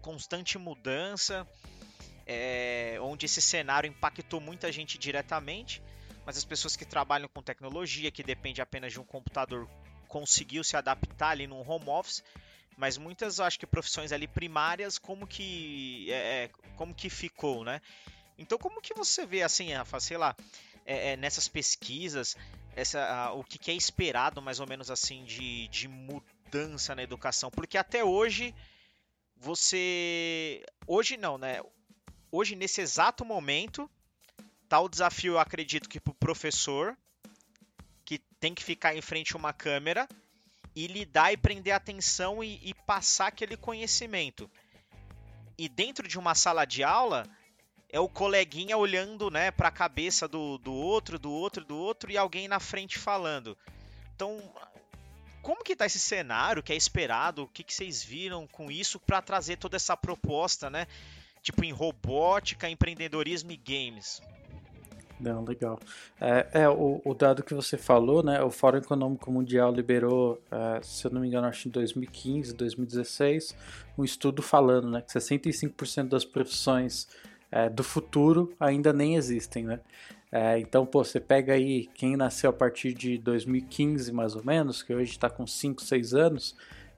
constante 0.00 0.58
mudança, 0.58 1.46
é, 2.26 2.98
onde 3.00 3.26
esse 3.26 3.40
cenário 3.40 3.88
impactou 3.88 4.40
muita 4.40 4.70
gente 4.70 4.98
diretamente, 4.98 5.82
mas 6.24 6.36
as 6.36 6.44
pessoas 6.44 6.76
que 6.76 6.84
trabalham 6.84 7.28
com 7.28 7.42
tecnologia, 7.42 8.10
que 8.10 8.22
depende 8.22 8.60
apenas 8.60 8.92
de 8.92 9.00
um 9.00 9.04
computador, 9.04 9.68
conseguiu 10.08 10.62
se 10.62 10.76
adaptar 10.76 11.30
ali 11.30 11.46
num 11.46 11.68
home 11.68 11.88
office, 11.88 12.22
mas 12.76 12.96
muitas, 12.96 13.40
acho 13.40 13.58
que 13.58 13.66
profissões 13.66 14.12
ali 14.12 14.26
primárias, 14.26 14.98
como 14.98 15.26
que, 15.26 16.10
é, 16.10 16.44
é, 16.44 16.50
como 16.76 16.94
que 16.94 17.10
ficou, 17.10 17.64
né? 17.64 17.80
Então, 18.38 18.56
como 18.56 18.80
que 18.80 18.94
você 18.94 19.26
vê, 19.26 19.42
assim, 19.42 19.72
Rafa, 19.72 20.00
sei 20.00 20.16
lá, 20.16 20.34
é, 20.86 21.12
é, 21.12 21.16
nessas 21.16 21.46
pesquisas, 21.46 22.36
essa, 22.74 23.32
o 23.32 23.44
que, 23.44 23.58
que, 23.58 23.70
é 23.70 23.74
esperado, 23.74 24.40
mais 24.40 24.60
ou 24.60 24.66
menos 24.66 24.90
assim, 24.90 25.24
de, 25.24 25.68
de 25.68 25.88
mudança 25.88 26.94
na 26.94 27.02
educação? 27.02 27.50
Porque 27.50 27.76
até 27.76 28.02
hoje 28.02 28.54
você. 29.40 30.62
Hoje 30.86 31.16
não, 31.16 31.38
né? 31.38 31.60
Hoje, 32.30 32.54
nesse 32.54 32.80
exato 32.80 33.24
momento, 33.24 33.90
tá 34.68 34.78
o 34.78 34.88
desafio, 34.88 35.32
eu 35.32 35.38
acredito 35.40 35.88
que 35.88 35.98
pro 35.98 36.14
professor, 36.14 36.96
que 38.04 38.18
tem 38.38 38.54
que 38.54 38.62
ficar 38.62 38.94
em 38.94 39.00
frente 39.00 39.34
a 39.34 39.38
uma 39.38 39.52
câmera 39.52 40.06
e 40.76 40.86
lidar 40.86 41.32
e 41.32 41.36
prender 41.36 41.72
atenção 41.72 42.44
e, 42.44 42.60
e 42.62 42.74
passar 42.86 43.28
aquele 43.28 43.56
conhecimento. 43.56 44.48
E 45.58 45.68
dentro 45.68 46.06
de 46.06 46.18
uma 46.18 46.34
sala 46.34 46.64
de 46.64 46.84
aula, 46.84 47.26
é 47.88 47.98
o 47.98 48.08
coleguinha 48.08 48.76
olhando, 48.76 49.30
né, 49.30 49.50
para 49.50 49.68
a 49.68 49.72
cabeça 49.72 50.28
do, 50.28 50.58
do 50.58 50.72
outro, 50.72 51.18
do 51.18 51.32
outro, 51.32 51.64
do 51.64 51.76
outro 51.76 52.12
e 52.12 52.16
alguém 52.16 52.46
na 52.46 52.60
frente 52.60 52.98
falando. 52.98 53.58
Então, 54.14 54.40
como 55.42 55.64
que 55.64 55.76
tá 55.76 55.86
esse 55.86 55.98
cenário 55.98 56.62
que 56.62 56.72
é 56.72 56.76
esperado? 56.76 57.42
O 57.42 57.48
que, 57.48 57.62
que 57.62 57.72
vocês 57.72 58.02
viram 58.02 58.46
com 58.46 58.70
isso 58.70 58.98
para 59.00 59.22
trazer 59.22 59.56
toda 59.56 59.76
essa 59.76 59.96
proposta, 59.96 60.68
né? 60.68 60.86
Tipo 61.42 61.64
em 61.64 61.72
robótica, 61.72 62.68
empreendedorismo 62.68 63.50
e 63.50 63.56
games. 63.56 64.20
Não, 65.20 65.44
legal. 65.44 65.78
É, 66.18 66.62
é 66.62 66.68
o, 66.68 67.00
o, 67.04 67.14
dado 67.14 67.42
que 67.42 67.54
você 67.54 67.76
falou, 67.76 68.22
né? 68.22 68.42
O 68.42 68.50
Fórum 68.50 68.78
Econômico 68.78 69.30
Mundial 69.30 69.72
liberou, 69.72 70.40
é, 70.50 70.80
se 70.82 71.06
eu 71.06 71.10
não 71.10 71.20
me 71.20 71.28
engano, 71.28 71.46
acho 71.46 71.68
em 71.68 71.70
2015, 71.70 72.54
2016, 72.54 73.54
um 73.98 74.04
estudo 74.04 74.40
falando, 74.40 74.90
né, 74.90 75.02
que 75.02 75.12
65% 75.12 76.08
das 76.08 76.24
profissões 76.24 77.06
é, 77.52 77.68
do 77.68 77.84
futuro 77.84 78.54
ainda 78.58 78.92
nem 78.92 79.16
existem, 79.16 79.64
né? 79.64 79.80
É, 80.32 80.58
então, 80.58 80.86
pô, 80.86 81.02
você 81.02 81.18
pega 81.18 81.54
aí 81.54 81.88
quem 81.94 82.16
nasceu 82.16 82.50
a 82.50 82.52
partir 82.52 82.94
de 82.94 83.18
2015, 83.18 84.12
mais 84.12 84.36
ou 84.36 84.44
menos, 84.44 84.82
que 84.82 84.94
hoje 84.94 85.10
está 85.10 85.28
com 85.28 85.46
5, 85.46 85.82
6 85.82 86.14
anos, 86.14 86.56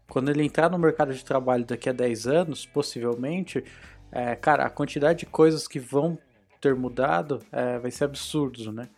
quando 0.08 0.30
ele 0.30 0.44
entrar 0.44 0.70
no 0.70 0.78
mercado 0.78 1.14
de 1.14 1.24
trabalho 1.24 1.64
daqui 1.64 1.88
a 1.88 1.92
10 1.92 2.26
anos, 2.26 2.66
possivelmente, 2.66 3.64
é, 4.10 4.36
cara, 4.36 4.64
a 4.64 4.70
quantidade 4.70 5.20
de 5.20 5.26
coisas 5.26 5.66
que 5.66 5.80
vão 5.80 6.18
ter 6.60 6.74
mudado 6.74 7.40
é, 7.50 7.78
vai 7.78 7.90
ser 7.90 8.04
absurdo, 8.04 8.70
né? 8.70 8.88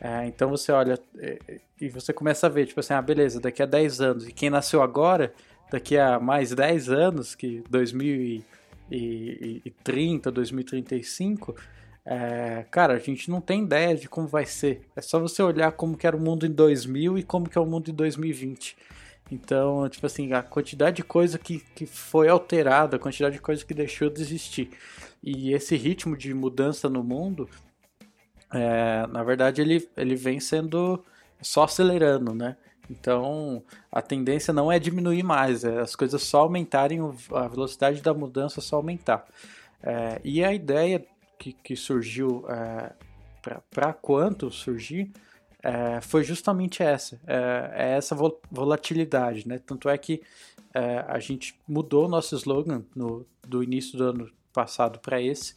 É, 0.00 0.26
então 0.26 0.48
você 0.48 0.72
olha 0.72 0.98
é, 1.18 1.38
e 1.80 1.88
você 1.88 2.12
começa 2.12 2.46
a 2.46 2.50
ver, 2.50 2.66
tipo 2.66 2.80
assim, 2.80 2.94
ah, 2.94 3.02
beleza, 3.02 3.40
daqui 3.40 3.62
a 3.62 3.66
10 3.66 4.00
anos, 4.00 4.26
e 4.26 4.32
quem 4.32 4.48
nasceu 4.50 4.82
agora, 4.82 5.32
daqui 5.70 5.98
a 5.98 6.18
mais 6.18 6.52
10 6.54 6.88
anos, 6.88 7.34
que 7.34 7.62
2000 7.68 8.42
2030, 8.92 10.30
2035, 10.30 11.56
é, 12.04 12.64
cara, 12.70 12.94
a 12.94 12.98
gente 12.98 13.30
não 13.30 13.40
tem 13.40 13.62
ideia 13.62 13.96
de 13.96 14.08
como 14.08 14.26
vai 14.26 14.44
ser. 14.44 14.82
É 14.96 15.00
só 15.00 15.20
você 15.20 15.42
olhar 15.42 15.72
como 15.72 15.96
que 15.96 16.06
era 16.06 16.16
o 16.16 16.20
mundo 16.20 16.46
em 16.46 16.50
2000 16.50 17.18
e 17.18 17.22
como 17.22 17.48
que 17.48 17.56
é 17.56 17.60
o 17.60 17.66
mundo 17.66 17.90
em 17.90 17.94
2020. 17.94 18.76
Então, 19.30 19.88
tipo 19.88 20.06
assim, 20.06 20.32
a 20.32 20.42
quantidade 20.42 20.96
de 20.96 21.04
coisa 21.04 21.38
que, 21.38 21.60
que 21.74 21.86
foi 21.86 22.28
alterada, 22.28 22.96
a 22.96 22.98
quantidade 22.98 23.36
de 23.36 23.40
coisa 23.40 23.64
que 23.64 23.72
deixou 23.72 24.10
de 24.10 24.20
existir. 24.20 24.70
E 25.22 25.52
esse 25.54 25.76
ritmo 25.76 26.16
de 26.16 26.34
mudança 26.34 26.88
no 26.88 27.02
mundo, 27.02 27.48
é, 28.52 29.06
na 29.06 29.22
verdade, 29.22 29.62
ele, 29.62 29.88
ele 29.96 30.16
vem 30.16 30.40
sendo 30.40 31.02
só 31.40 31.64
acelerando, 31.64 32.34
né? 32.34 32.56
Então, 32.90 33.62
a 33.90 34.02
tendência 34.02 34.52
não 34.52 34.70
é 34.70 34.78
diminuir 34.78 35.22
mais, 35.22 35.64
é 35.64 35.80
as 35.80 35.96
coisas 35.96 36.22
só 36.22 36.40
aumentarem, 36.40 36.98
a 37.32 37.48
velocidade 37.48 38.02
da 38.02 38.12
mudança 38.12 38.60
só 38.60 38.76
aumentar. 38.76 39.26
É, 39.82 40.20
e 40.22 40.44
a 40.44 40.52
ideia 40.52 41.04
que, 41.42 41.52
que 41.52 41.74
surgiu 41.74 42.44
é, 42.48 42.92
para 43.68 43.92
quanto 43.92 44.48
surgir 44.48 45.10
é, 45.60 46.00
foi 46.00 46.22
justamente 46.22 46.84
essa, 46.84 47.20
é, 47.26 47.72
é 47.74 47.96
essa 47.96 48.16
volatilidade, 48.48 49.48
né? 49.48 49.58
Tanto 49.58 49.88
é 49.88 49.98
que 49.98 50.22
é, 50.72 51.04
a 51.08 51.18
gente 51.18 51.58
mudou 51.66 52.06
o 52.06 52.08
nosso 52.08 52.36
slogan 52.36 52.84
no, 52.94 53.26
do 53.44 53.60
início 53.60 53.98
do 53.98 54.04
ano 54.04 54.30
passado 54.52 55.00
para 55.00 55.20
esse, 55.20 55.56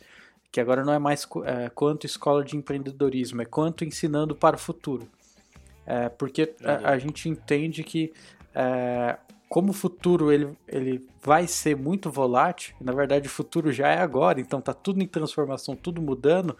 que 0.51 0.59
agora 0.59 0.83
não 0.83 0.93
é 0.93 0.97
mais 0.97 1.27
é, 1.43 1.69
quanto 1.69 2.07
escola 2.07 2.43
de 2.43 2.57
empreendedorismo, 2.57 3.43
é 3.43 3.45
quanto 3.45 3.85
ensinando 3.85 4.35
para 4.35 4.55
o 4.55 4.59
futuro. 4.59 5.07
É, 5.85 6.09
porque 6.09 6.55
a, 6.63 6.93
a, 6.93 6.97
gente 6.97 7.29
entende 7.29 7.83
que 7.83 8.11
como 9.49 9.69
o 9.69 9.73
futuro 9.73 10.31
ele, 10.31 10.57
ele 10.67 11.07
vai 11.23 11.47
ser 11.47 11.75
muito 11.75 12.09
volátil, 12.09 12.75
na 12.81 12.91
verdade 12.91 13.27
o 13.27 13.31
futuro 13.31 13.71
já 13.71 13.87
é 13.87 13.99
agora, 13.99 14.39
então 14.39 14.59
tá 14.59 14.73
tudo 14.73 15.01
em 15.01 15.07
transformação, 15.07 15.75
tudo 15.75 16.01
mudando, 16.01 16.57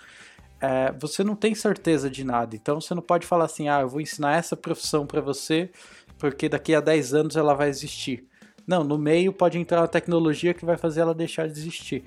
é, 0.62 0.92
você 0.94 1.24
não 1.24 1.36
tem 1.36 1.54
certeza 1.54 2.10
de 2.10 2.24
nada. 2.24 2.56
Então 2.56 2.80
você 2.80 2.94
não 2.94 3.02
pode 3.02 3.28
falar 3.28 3.46
assim, 3.46 3.68
ah, 3.68 3.82
eu 3.82 3.90
vou 3.90 4.02
ensinar 4.02 4.38
essa 4.38 4.56
profissão 4.56 5.06
para 5.06 5.22
você, 5.22 5.70
porque 6.18 6.48
daqui 6.48 6.74
a 6.74 6.80
10 6.80 7.14
anos 7.14 7.36
ela 7.36 7.54
vai 7.54 7.70
existir. 7.70 8.26
Não, 8.66 8.84
no 8.84 8.98
meio 8.98 9.32
pode 9.32 9.60
entrar 9.60 9.84
a 9.84 9.88
tecnologia 9.88 10.54
que 10.54 10.66
vai 10.66 10.78
fazer 10.78 11.02
ela 11.02 11.14
deixar 11.14 11.48
de 11.48 11.54
existir. 11.54 12.04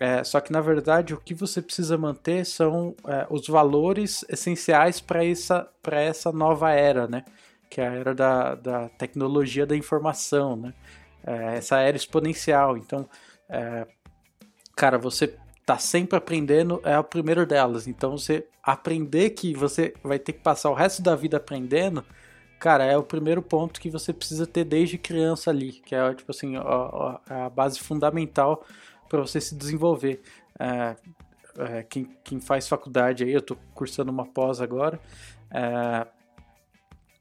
É, 0.00 0.22
só 0.22 0.40
que 0.40 0.52
na 0.52 0.60
verdade 0.60 1.12
o 1.12 1.20
que 1.20 1.34
você 1.34 1.60
precisa 1.60 1.98
manter 1.98 2.46
são 2.46 2.94
é, 3.06 3.26
os 3.28 3.48
valores 3.48 4.24
essenciais 4.28 5.00
para 5.00 5.24
essa, 5.24 5.68
essa 5.90 6.30
nova 6.30 6.70
era, 6.70 7.08
né? 7.08 7.24
Que 7.68 7.80
é 7.80 7.88
a 7.88 7.92
era 7.92 8.14
da, 8.14 8.54
da 8.54 8.88
tecnologia 8.90 9.66
da 9.66 9.76
informação, 9.76 10.56
né? 10.56 10.74
É, 11.26 11.56
essa 11.56 11.78
era 11.80 11.96
exponencial. 11.96 12.76
Então, 12.76 13.08
é, 13.48 13.86
cara, 14.74 14.98
você 14.98 15.36
tá 15.66 15.78
sempre 15.78 16.16
aprendendo 16.16 16.80
é 16.84 16.98
o 16.98 17.04
primeiro 17.04 17.44
delas. 17.44 17.86
Então, 17.86 18.16
você 18.16 18.46
aprender 18.62 19.30
que 19.30 19.54
você 19.54 19.94
vai 20.02 20.18
ter 20.18 20.32
que 20.32 20.40
passar 20.40 20.70
o 20.70 20.74
resto 20.74 21.02
da 21.02 21.14
vida 21.14 21.36
aprendendo, 21.36 22.04
cara, 22.58 22.84
é 22.84 22.96
o 22.96 23.02
primeiro 23.02 23.42
ponto 23.42 23.80
que 23.80 23.90
você 23.90 24.12
precisa 24.12 24.46
ter 24.46 24.64
desde 24.64 24.98
criança 24.98 25.50
ali, 25.50 25.72
que 25.72 25.94
é 25.94 26.14
tipo 26.14 26.30
assim 26.30 26.56
a, 26.56 27.20
a 27.28 27.50
base 27.50 27.78
fundamental 27.78 28.64
para 29.08 29.20
você 29.20 29.40
se 29.40 29.54
desenvolver. 29.54 30.22
É, 30.58 30.96
é, 31.58 31.82
quem, 31.82 32.16
quem, 32.22 32.40
faz 32.40 32.68
faculdade 32.68 33.24
aí, 33.24 33.32
eu 33.32 33.40
estou 33.40 33.56
cursando 33.74 34.10
uma 34.10 34.26
pós 34.26 34.60
agora, 34.60 35.00
é, 35.50 36.06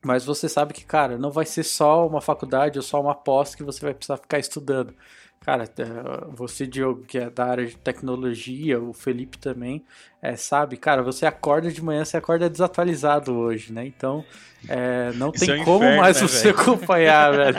mas 0.04 0.25
você 0.25 0.48
sabe 0.48 0.74
que, 0.74 0.86
cara, 0.86 1.18
não 1.18 1.32
vai 1.32 1.46
ser 1.46 1.63
só 1.63 2.08
uma 2.08 2.22
faculdade 2.22 2.77
ou 2.77 2.84
só 2.84 3.01
uma 3.01 3.16
pós 3.16 3.56
que 3.56 3.63
você 3.63 3.82
vai 3.82 3.94
precisar 3.94 4.18
ficar 4.18 4.39
estudando. 4.39 4.94
Cara, 5.48 5.63
é, 5.63 6.36
você, 6.36 6.68
Diogo, 6.68 7.04
que 7.06 7.18
é 7.18 7.30
da 7.30 7.46
área 7.46 7.66
de 7.66 7.77
tecnologia, 7.77 8.82
o 8.82 8.92
Felipe 8.92 9.38
também, 9.38 9.82
é, 10.22 10.36
sabe, 10.36 10.75
cara, 10.75 11.01
você 11.01 11.25
acorda 11.25 11.72
de 11.72 11.82
manhã, 11.82 12.04
você 12.04 12.18
acorda 12.18 12.50
desatualizado 12.50 13.34
hoje, 13.34 13.72
né? 13.72 13.86
Então, 13.86 14.25
é, 14.68 15.12
não 15.13 15.32
tem 15.32 15.51
é 15.51 15.62
um 15.62 15.63
como 15.63 15.77
inferno, 15.77 16.01
mais 16.01 16.22
né, 16.22 16.22
você 16.27 16.51
véio? 16.51 16.60
acompanhar, 16.60 17.32
velho. 17.32 17.58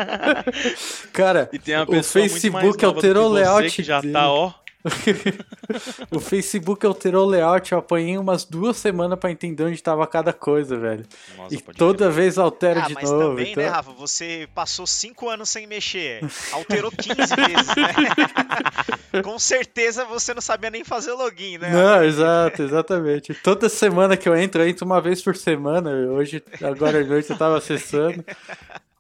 cara, 1.15 1.51
o 1.87 2.03
Facebook 2.03 2.85
alterou 2.85 3.31
o 3.31 3.33
layout. 3.33 3.71
Que 3.71 3.83
já 3.83 4.03
tá, 4.03 4.31
ó. 4.31 4.53
o 6.11 6.21
Facebook 6.21 6.87
alterou 6.87 7.27
o 7.27 7.29
layout, 7.29 7.73
eu 7.73 7.79
apanhei 7.79 8.17
umas 8.17 8.45
duas 8.45 8.77
semanas 8.77 9.19
para 9.19 9.31
entender 9.31 9.65
onde 9.65 9.75
estava 9.75 10.07
cada 10.07 10.33
coisa, 10.33 10.77
velho. 10.79 11.05
Nossa, 11.37 11.55
e 11.55 11.59
toda 11.59 12.09
vez 12.11 12.39
altera 12.39 12.85
ah, 12.85 12.87
de 12.87 12.95
mas 12.95 13.11
novo. 13.11 13.31
Também, 13.31 13.45
né, 13.47 13.51
então... 13.51 13.65
né, 13.65 13.69
Rafa? 13.71 13.93
Você 13.93 14.49
passou 14.55 14.87
cinco 14.87 15.29
anos 15.29 15.51
sem 15.51 15.67
mexer. 15.67 16.21
Alterou 16.53 16.93
15 16.93 17.17
vezes, 17.17 17.67
né? 17.77 19.23
Com 19.23 19.39
certeza 19.39 20.05
você 20.05 20.33
não 20.33 20.41
sabia 20.41 20.71
nem 20.71 20.85
fazer 20.85 21.13
login, 21.13 21.59
né? 21.59 21.71
Não, 21.71 22.05
exato, 22.05 22.63
exatamente. 22.63 23.35
Toda 23.35 23.69
semana 23.69 24.17
que 24.17 24.29
eu 24.29 24.37
entro, 24.37 24.63
eu 24.63 24.69
entro 24.69 24.87
uma 24.87 25.01
vez 25.01 25.21
por 25.21 25.35
semana. 25.37 25.91
Hoje, 25.91 26.43
agora 26.63 27.01
à 27.01 27.05
noite, 27.05 27.31
eu 27.31 27.39
tava 27.39 27.59
acessando. 27.59 28.25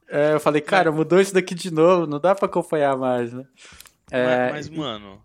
É, 0.08 0.32
eu 0.32 0.40
falei, 0.40 0.60
cara, 0.60 0.90
mudou 0.90 1.20
isso 1.20 1.34
daqui 1.34 1.54
de 1.54 1.70
novo, 1.70 2.06
não 2.06 2.18
dá 2.18 2.34
para 2.34 2.46
acompanhar 2.46 2.96
mais, 2.96 3.32
né? 3.32 3.44
É, 4.10 4.50
mas, 4.50 4.68
mas, 4.68 4.78
mano, 4.78 5.20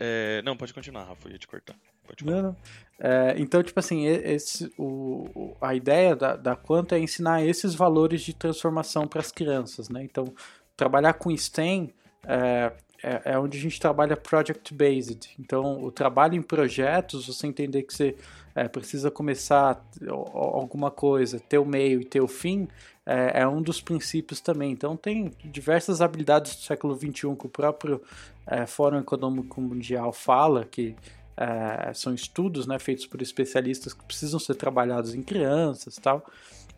é... 0.00 0.42
Não, 0.42 0.56
pode 0.56 0.74
continuar, 0.74 1.04
Rafa, 1.04 1.28
eu 1.28 1.32
ia 1.32 1.38
te 1.38 1.46
cortar. 1.46 1.76
Não, 2.24 2.42
não. 2.42 2.56
É, 2.98 3.34
então, 3.38 3.62
tipo 3.62 3.78
assim, 3.78 4.06
esse, 4.06 4.72
o, 4.76 5.56
a 5.60 5.74
ideia 5.74 6.16
da, 6.16 6.36
da 6.36 6.56
Quanto 6.56 6.94
é 6.94 6.98
ensinar 6.98 7.44
esses 7.44 7.74
valores 7.74 8.22
de 8.22 8.34
transformação 8.34 9.06
para 9.06 9.20
as 9.20 9.30
crianças, 9.30 9.88
né? 9.88 10.02
Então, 10.02 10.34
trabalhar 10.76 11.14
com 11.14 11.34
STEM 11.36 11.94
é, 12.26 12.72
é, 13.02 13.22
é, 13.32 13.38
onde 13.38 13.56
a 13.56 13.60
gente 13.60 13.80
trabalha 13.80 14.16
project-based. 14.16 15.30
Então, 15.38 15.82
o 15.82 15.90
trabalho 15.90 16.34
em 16.34 16.42
projetos, 16.42 17.26
você 17.26 17.46
entender 17.46 17.82
que 17.82 17.94
você 17.94 18.16
é, 18.54 18.68
precisa 18.68 19.10
começar 19.10 19.82
alguma 20.08 20.90
coisa, 20.90 21.40
ter 21.40 21.58
o 21.58 21.64
meio 21.64 22.00
e 22.00 22.04
ter 22.04 22.20
o 22.20 22.28
fim, 22.28 22.68
é, 23.06 23.40
é, 23.40 23.48
um 23.48 23.62
dos 23.62 23.80
princípios 23.80 24.40
também. 24.40 24.70
Então, 24.72 24.96
tem 24.96 25.32
diversas 25.42 26.02
habilidades 26.02 26.54
do 26.56 26.62
século 26.62 26.94
XXI 26.94 27.10
que 27.12 27.46
o 27.46 27.48
próprio 27.48 28.02
é, 28.46 28.66
Fórum 28.66 28.98
Econômico 28.98 29.60
Mundial 29.60 30.12
fala, 30.12 30.64
que 30.64 30.96
é, 31.36 31.92
são 31.94 32.14
estudos 32.14 32.66
né, 32.66 32.78
feitos 32.78 33.06
por 33.06 33.22
especialistas 33.22 33.94
que 33.94 34.04
precisam 34.04 34.38
ser 34.38 34.54
trabalhados 34.54 35.14
em 35.14 35.22
crianças 35.22 35.96
tal. 35.96 36.24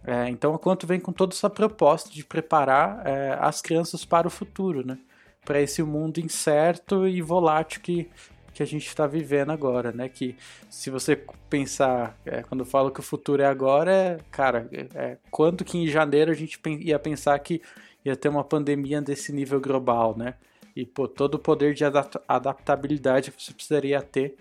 É, 0.05 0.29
então, 0.29 0.55
a 0.55 0.59
Quanto 0.59 0.87
vem 0.87 0.99
com 0.99 1.13
toda 1.13 1.35
essa 1.35 1.49
proposta 1.49 2.11
de 2.11 2.25
preparar 2.25 3.07
é, 3.07 3.37
as 3.41 3.63
crianças 3.63 4.05
para 4.05 4.27
o 4.27 4.31
futuro, 4.31 4.87
né? 4.87 4.99
para 5.45 5.61
esse 5.61 5.83
mundo 5.83 6.19
incerto 6.19 7.07
e 7.07 7.21
volátil 7.21 7.81
que, 7.81 8.09
que 8.55 8.63
a 8.63 8.67
gente 8.67 8.87
está 8.87 9.07
vivendo 9.07 9.51
agora, 9.51 9.93
né? 9.93 10.09
Que 10.09 10.37
se 10.71 10.91
você 10.91 11.17
pensar, 11.51 12.17
é, 12.25 12.43
quando 12.43 12.61
eu 12.61 12.67
falo 12.67 12.91
que 12.91 13.01
o 13.01 13.03
futuro 13.03 13.43
é 13.43 13.47
agora, 13.47 13.93
é, 13.93 14.19
cara, 14.31 14.69
é, 14.95 15.19
quanto 15.31 15.65
que 15.65 15.79
em 15.79 15.87
janeiro 15.87 16.31
a 16.31 16.35
gente 16.35 16.61
ia 16.81 16.99
pensar 16.99 17.39
que 17.41 17.61
ia 18.05 18.17
ter 18.17 18.29
uma 18.29 18.45
pandemia 18.45 19.01
desse 19.01 19.33
nível 19.33 19.61
global, 19.61 20.17
né? 20.17 20.35
E 20.75 20.87
pô, 20.87 21.07
todo 21.07 21.35
o 21.35 21.39
poder 21.39 21.75
de 21.75 21.85
adaptabilidade 21.85 23.31
que 23.31 23.43
você 23.43 23.53
precisaria 23.53 24.01
ter 24.01 24.37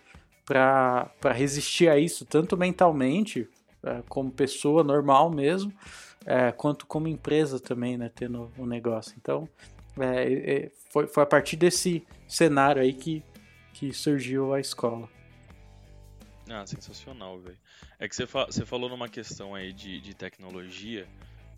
para 0.45 1.31
resistir 1.33 1.89
a 1.89 1.97
isso, 1.97 2.25
tanto 2.25 2.57
mentalmente, 2.57 3.47
é, 3.83 4.01
como 4.07 4.31
pessoa 4.31 4.83
normal 4.83 5.29
mesmo, 5.29 5.73
é, 6.25 6.51
quanto 6.51 6.85
como 6.85 7.07
empresa 7.07 7.59
também, 7.59 7.97
né? 7.97 8.11
Tendo 8.13 8.51
um 8.57 8.65
negócio. 8.65 9.13
Então, 9.19 9.47
é, 10.00 10.71
foi, 10.89 11.07
foi 11.07 11.23
a 11.23 11.25
partir 11.25 11.55
desse 11.55 12.05
cenário 12.27 12.81
aí 12.81 12.93
que, 12.93 13.23
que 13.73 13.93
surgiu 13.93 14.53
a 14.53 14.59
escola. 14.59 15.09
Ah, 16.50 16.65
sensacional, 16.65 17.39
velho. 17.39 17.57
É 17.97 18.07
que 18.07 18.15
você, 18.15 18.27
fa 18.27 18.45
você 18.45 18.65
falou 18.65 18.89
numa 18.89 19.07
questão 19.07 19.55
aí 19.55 19.71
de, 19.71 20.01
de 20.01 20.13
tecnologia 20.13 21.07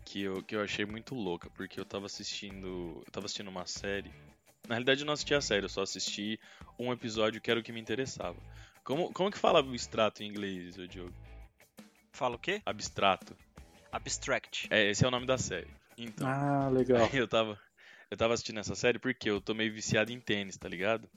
que 0.04 0.22
eu, 0.22 0.42
que 0.42 0.54
eu 0.54 0.62
achei 0.62 0.84
muito 0.84 1.14
louca, 1.14 1.50
porque 1.50 1.80
eu 1.80 1.84
tava 1.84 2.06
assistindo. 2.06 3.02
Eu 3.04 3.10
tava 3.10 3.26
assistindo 3.26 3.48
uma 3.48 3.66
série. 3.66 4.12
Na 4.68 4.76
realidade 4.76 5.02
eu 5.02 5.06
não 5.06 5.12
assisti 5.12 5.34
a 5.34 5.40
série, 5.40 5.64
eu 5.64 5.68
só 5.68 5.82
assisti 5.82 6.40
um 6.78 6.92
episódio 6.92 7.40
que 7.40 7.50
era 7.50 7.60
o 7.60 7.62
que 7.62 7.72
me 7.72 7.80
interessava. 7.80 8.38
Como, 8.82 9.12
como 9.12 9.30
que 9.30 9.38
fala 9.38 9.60
abstrato 9.60 10.22
em 10.22 10.28
inglês, 10.28 10.76
Diogo? 10.88 11.12
Fala 12.12 12.36
o 12.36 12.38
quê? 12.38 12.62
Abstrato. 12.64 13.36
Abstract. 13.90 14.68
É, 14.70 14.90
esse 14.90 15.04
é 15.04 15.08
o 15.08 15.10
nome 15.10 15.26
da 15.26 15.38
série. 15.38 15.70
Então, 15.96 16.26
Ah, 16.26 16.68
legal. 16.68 17.08
eu 17.12 17.28
tava. 17.28 17.58
Eu 18.10 18.16
tava 18.16 18.34
assistindo 18.34 18.60
essa 18.60 18.74
série 18.74 18.98
porque 18.98 19.28
eu 19.28 19.40
tô 19.40 19.54
meio 19.54 19.72
viciado 19.72 20.12
em 20.12 20.20
tênis, 20.20 20.56
tá 20.56 20.68
ligado? 20.68 21.08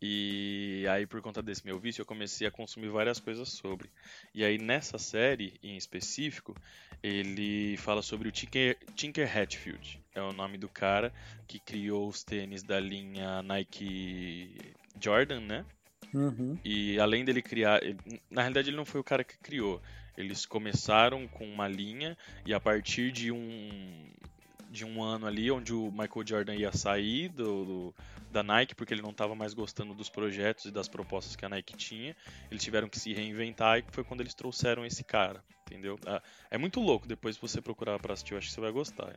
E 0.00 0.84
aí, 0.90 1.06
por 1.06 1.22
conta 1.22 1.40
desse 1.40 1.64
meu 1.64 1.78
vício, 1.78 2.02
eu 2.02 2.06
comecei 2.06 2.44
a 2.46 2.50
consumir 2.50 2.88
várias 2.88 3.20
coisas 3.20 3.48
sobre. 3.50 3.88
E 4.34 4.44
aí, 4.44 4.58
nessa 4.58 4.98
série 4.98 5.58
em 5.62 5.76
específico, 5.76 6.56
ele 7.02 7.76
fala 7.76 8.02
sobre 8.02 8.28
o 8.28 8.32
Tinker, 8.32 8.76
Tinker 8.96 9.38
Hatfield. 9.38 10.01
É 10.14 10.20
o 10.20 10.32
nome 10.32 10.58
do 10.58 10.68
cara 10.68 11.12
que 11.48 11.58
criou 11.58 12.08
os 12.08 12.22
tênis 12.22 12.62
da 12.62 12.78
linha 12.78 13.42
Nike 13.42 14.74
Jordan, 15.00 15.40
né? 15.40 15.64
Uhum. 16.12 16.58
E 16.64 16.98
além 17.00 17.24
dele 17.24 17.40
criar. 17.42 17.82
ele- 17.82 17.98
na 18.30 18.42
realidade, 18.42 18.68
ele 18.68 18.76
não 18.76 18.84
foi 18.84 19.00
o 19.00 19.04
cara 19.04 19.24
que 19.24 19.38
criou. 19.38 19.80
Eles 20.16 20.44
começaram 20.44 21.26
com 21.28 21.46
uma 21.46 21.66
linha 21.66 22.16
e 22.44 22.52
a 22.52 22.60
partir 22.60 23.10
de 23.10 23.32
um. 23.32 24.10
De 24.70 24.86
um 24.86 25.02
ano 25.02 25.26
ali, 25.26 25.50
onde 25.50 25.74
o 25.74 25.90
Michael 25.90 26.26
Jordan 26.26 26.54
ia 26.54 26.72
sair 26.72 27.28
do, 27.28 27.64
do- 27.64 27.94
da 28.30 28.42
Nike, 28.42 28.74
porque 28.74 28.94
ele 28.94 29.02
não 29.02 29.10
estava 29.10 29.34
mais 29.34 29.52
gostando 29.52 29.92
dos 29.92 30.08
projetos 30.08 30.64
e 30.64 30.70
das 30.70 30.88
propostas 30.88 31.36
que 31.36 31.44
a 31.44 31.48
Nike 31.50 31.76
tinha, 31.76 32.16
eles 32.50 32.62
tiveram 32.64 32.88
que 32.88 32.98
se 32.98 33.12
reinventar 33.12 33.78
e 33.80 33.84
foi 33.92 34.02
quando 34.02 34.22
eles 34.22 34.32
trouxeram 34.32 34.86
esse 34.86 35.04
cara, 35.04 35.44
entendeu? 35.66 35.98
Ah, 36.06 36.22
É 36.50 36.56
muito 36.56 36.80
louco, 36.80 37.06
depois 37.06 37.36
você 37.36 37.60
procurar 37.60 37.98
pra 37.98 38.14
assistir, 38.14 38.32
eu 38.32 38.38
acho 38.38 38.48
que 38.48 38.54
você 38.54 38.62
vai 38.62 38.72
gostar. 38.72 39.14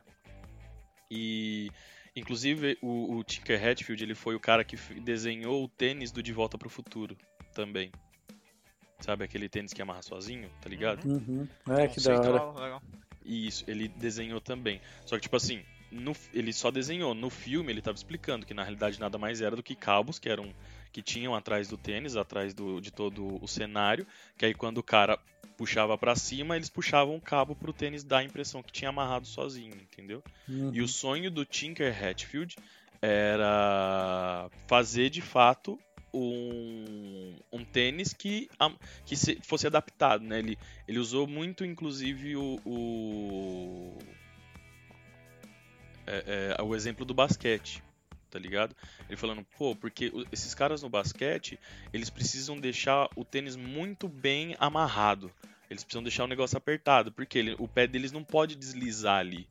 E 1.10 1.70
inclusive 2.14 2.78
o, 2.80 3.16
o 3.16 3.24
Tinker 3.24 3.62
Hatfield 3.62 4.02
ele 4.02 4.14
foi 4.14 4.34
o 4.34 4.40
cara 4.40 4.64
que 4.64 4.76
desenhou 5.00 5.64
o 5.64 5.68
tênis 5.68 6.10
do 6.10 6.22
De 6.22 6.32
Volta 6.32 6.56
pro 6.58 6.68
Futuro 6.68 7.16
também. 7.54 7.90
Sabe 9.00 9.24
aquele 9.24 9.48
tênis 9.48 9.72
que 9.72 9.82
amarra 9.82 10.02
sozinho, 10.02 10.50
tá 10.60 10.68
ligado? 10.68 11.04
Uhum. 11.04 11.46
É, 11.68 11.86
que 11.86 12.00
da 12.00 12.18
hora. 12.18 12.60
Legal. 12.60 12.82
E 13.24 13.46
isso, 13.46 13.64
ele 13.68 13.88
desenhou 13.88 14.40
também. 14.40 14.80
Só 15.04 15.16
que 15.16 15.22
tipo 15.22 15.36
assim, 15.36 15.62
no 15.90 16.12
ele 16.32 16.52
só 16.52 16.70
desenhou. 16.70 17.14
No 17.14 17.28
filme 17.28 17.72
ele 17.72 17.82
tava 17.82 17.96
explicando 17.96 18.46
que 18.46 18.54
na 18.54 18.62
realidade 18.62 18.98
nada 18.98 19.18
mais 19.18 19.40
era 19.40 19.54
do 19.54 19.62
que 19.62 19.74
cabos 19.74 20.18
que 20.18 20.28
eram 20.28 20.54
que 20.92 21.02
tinham 21.02 21.34
atrás 21.34 21.68
do 21.68 21.76
tênis, 21.76 22.16
atrás 22.16 22.54
do, 22.54 22.80
de 22.80 22.90
todo 22.90 23.42
o 23.42 23.46
cenário, 23.46 24.06
que 24.38 24.46
aí 24.46 24.54
quando 24.54 24.78
o 24.78 24.82
cara 24.82 25.18
puxava 25.56 25.96
pra 25.96 26.14
cima, 26.14 26.56
eles 26.56 26.68
puxavam 26.68 27.16
o 27.16 27.20
cabo 27.20 27.54
pro 27.56 27.72
tênis 27.72 28.04
dar 28.04 28.18
a 28.18 28.24
impressão 28.24 28.62
que 28.62 28.72
tinha 28.72 28.90
amarrado 28.90 29.26
sozinho, 29.26 29.74
entendeu? 29.74 30.22
Uhum. 30.48 30.70
E 30.72 30.82
o 30.82 30.88
sonho 30.88 31.30
do 31.30 31.44
Tinker 31.44 31.94
Hatfield 32.04 32.56
era 33.00 34.48
fazer 34.66 35.10
de 35.10 35.20
fato 35.22 35.78
um, 36.12 37.36
um 37.52 37.64
tênis 37.64 38.12
que, 38.12 38.48
que 39.04 39.16
se- 39.16 39.38
fosse 39.42 39.66
adaptado, 39.66 40.22
né? 40.24 40.38
Ele, 40.38 40.58
ele 40.88 40.98
usou 40.98 41.26
muito, 41.26 41.64
inclusive, 41.64 42.36
o, 42.36 42.58
o, 42.64 43.98
é, 46.06 46.54
é, 46.58 46.62
o 46.62 46.74
exemplo 46.74 47.04
do 47.04 47.12
basquete, 47.12 47.82
tá 48.36 48.40
ligado? 48.42 48.76
Ele 49.08 49.16
falando, 49.16 49.44
pô, 49.56 49.74
porque 49.74 50.08
o- 50.08 50.26
esses 50.30 50.54
caras 50.54 50.82
no 50.82 50.90
basquete, 50.90 51.58
eles 51.92 52.10
precisam 52.10 52.58
deixar 52.60 53.08
o 53.16 53.24
tênis 53.24 53.56
muito 53.56 54.06
bem 54.08 54.54
amarrado. 54.58 55.32
Eles 55.70 55.82
precisam 55.82 56.02
deixar 56.02 56.24
o 56.24 56.28
negócio 56.28 56.56
apertado, 56.58 57.10
porque 57.10 57.38
ele- 57.38 57.56
o 57.58 57.66
pé 57.66 57.86
deles 57.86 58.12
não 58.12 58.22
pode 58.22 58.54
deslizar 58.54 59.18
ali. 59.20 59.48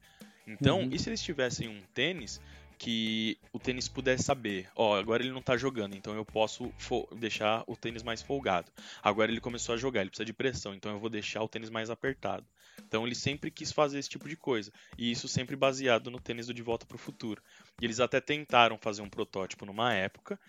Então, 0.48 0.82
Uhum. 0.82 0.90
e 0.92 1.00
se 1.00 1.10
eles 1.10 1.22
tivessem 1.22 1.68
um 1.68 1.82
tênis 1.94 2.40
que 2.78 3.38
o 3.54 3.58
tênis 3.58 3.88
pudesse 3.88 4.24
saber, 4.24 4.70
ó, 4.76 5.00
agora 5.00 5.24
ele 5.24 5.32
não 5.32 5.42
tá 5.42 5.56
jogando, 5.58 5.96
então 5.96 6.14
eu 6.14 6.26
posso 6.26 6.72
deixar 7.18 7.64
o 7.68 7.76
tênis 7.76 8.04
mais 8.04 8.22
folgado. 8.22 8.70
Agora 9.02 9.32
ele 9.32 9.40
começou 9.40 9.74
a 9.74 9.78
jogar, 9.78 10.02
ele 10.02 10.10
precisa 10.10 10.26
de 10.26 10.34
pressão, 10.34 10.76
então 10.76 10.92
eu 10.92 11.00
vou 11.00 11.10
deixar 11.10 11.42
o 11.42 11.48
tênis 11.48 11.70
mais 11.70 11.90
apertado. 11.90 12.46
Então 12.86 13.06
ele 13.06 13.16
sempre 13.16 13.50
quis 13.50 13.72
fazer 13.72 13.98
esse 13.98 14.10
tipo 14.10 14.28
de 14.28 14.36
coisa, 14.36 14.72
e 14.98 15.10
isso 15.10 15.26
sempre 15.30 15.56
baseado 15.56 16.12
no 16.12 16.20
tênis 16.20 16.48
do 16.48 16.54
De 16.54 16.62
Volta 16.62 16.86
pro 16.86 16.98
Futuro. 16.98 17.42
E 17.82 17.86
eles 17.86 18.00
até 18.00 18.22
tentaram 18.22 18.78
fazer 18.78 19.02
um 19.02 19.10
protótipo 19.10 19.66
numa 19.66 19.94
época, 19.94 20.40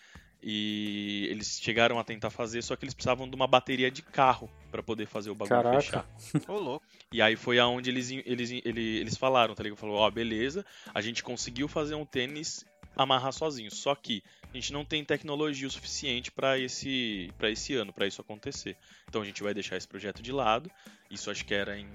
e 0.43 1.27
eles 1.31 1.59
chegaram 1.61 1.99
a 1.99 2.05
tentar 2.05 2.31
fazer, 2.31 2.63
só 2.63 2.77
que 2.77 2.85
eles 2.85 2.95
precisavam 2.95 3.29
de 3.29 3.35
uma 3.35 3.47
bateria 3.47 3.91
de 3.91 4.03
carro 4.03 4.51
para 4.71 4.83
poder 4.83 5.07
fazer 5.07 5.31
o 5.31 5.35
bagulho 5.35 5.63
Caraca. 5.63 5.81
fechar. 5.81 6.07
Ô, 6.47 6.59
louco. 6.59 6.87
E 7.11 7.21
aí 7.21 7.37
foi 7.37 7.59
aonde 7.59 7.91
eles, 7.91 8.11
eles, 8.11 8.51
eles, 8.51 9.01
eles 9.01 9.17
falaram, 9.17 9.55
tá 9.55 9.63
ligado? 9.63 9.79
Falou, 9.79 9.97
ó, 9.97 10.11
beleza, 10.11 10.65
a 10.95 11.01
gente 11.01 11.23
conseguiu 11.23 11.67
fazer 11.67 11.95
um 11.95 12.05
tênis 12.05 12.65
amarrar 12.97 13.33
sozinho, 13.33 13.71
só 13.71 13.95
que 13.95 14.23
a 14.51 14.55
gente 14.55 14.73
não 14.73 14.85
tem 14.85 15.05
tecnologia 15.05 15.67
o 15.67 15.71
suficiente 15.71 16.31
para 16.31 16.59
esse, 16.59 17.31
pra 17.37 17.51
esse 17.51 17.75
ano, 17.75 17.93
para 17.93 18.07
isso 18.07 18.21
acontecer. 18.21 18.77
Então 19.09 19.23
a 19.23 19.25
gente 19.25 19.43
vai 19.43 19.53
deixar 19.53 19.77
esse 19.77 19.89
projeto 19.89 20.23
de 20.23 20.33
lado, 20.33 20.71
isso 21.11 21.31
acho 21.31 21.45
que 21.45 21.55
era 21.55 21.79
em 21.79 21.89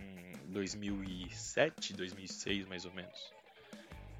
2007, 0.48 1.94
2006 1.94 2.68
mais 2.68 2.86
ou 2.86 2.94
menos. 2.94 3.41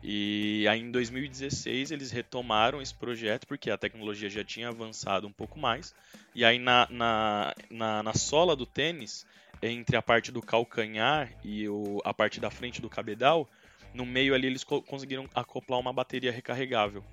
E 0.04 0.66
aí 0.68 0.80
em 0.80 0.90
2016 0.92 1.92
eles 1.92 2.12
retomaram 2.12 2.82
esse 2.82 2.94
projeto 2.94 3.46
porque 3.46 3.70
a 3.70 3.78
tecnologia 3.78 4.30
já 4.30 4.44
tinha 4.44 4.70
avançado 4.70 5.28
um 5.28 5.32
pouco 5.32 5.60
mais. 5.60 5.94
E 6.34 6.44
aí 6.44 6.58
na, 6.58 6.88
na, 6.90 7.54
na, 7.70 8.04
na 8.04 8.14
sola 8.14 8.56
do 8.56 8.66
tênis, 8.66 9.26
entre 9.62 9.96
a 9.96 10.02
parte 10.02 10.32
do 10.32 10.42
calcanhar 10.42 11.32
e 11.44 11.68
o, 11.70 12.02
a 12.04 12.14
parte 12.14 12.40
da 12.40 12.50
frente 12.50 12.82
do 12.82 12.90
cabedal, 12.90 13.48
no 13.94 14.06
meio 14.06 14.34
ali 14.34 14.48
eles 14.48 14.64
co- 14.64 14.82
conseguiram 14.82 15.30
acoplar 15.36 15.80
uma 15.80 15.94
bateria 15.94 16.32
recarregável. 16.32 17.04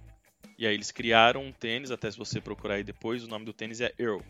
E 0.58 0.66
aí 0.66 0.72
eles 0.74 0.90
criaram 0.90 1.44
um 1.44 1.52
tênis, 1.52 1.90
até 1.90 2.10
se 2.10 2.16
você 2.16 2.40
procurar 2.40 2.76
aí 2.76 2.82
depois, 2.84 3.22
o 3.22 3.28
nome 3.28 3.44
do 3.44 3.52
tênis 3.52 3.80
é 3.80 3.92
Earl. 3.98 4.20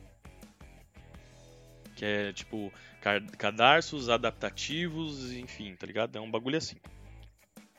Que 1.94 2.04
é 2.04 2.32
tipo 2.32 2.72
ca- 3.00 3.20
cadarços 3.38 4.08
adaptativos, 4.08 5.32
enfim, 5.32 5.74
tá 5.76 5.86
ligado? 5.86 6.16
É 6.16 6.20
um 6.20 6.30
bagulho 6.30 6.58
assim. 6.58 6.76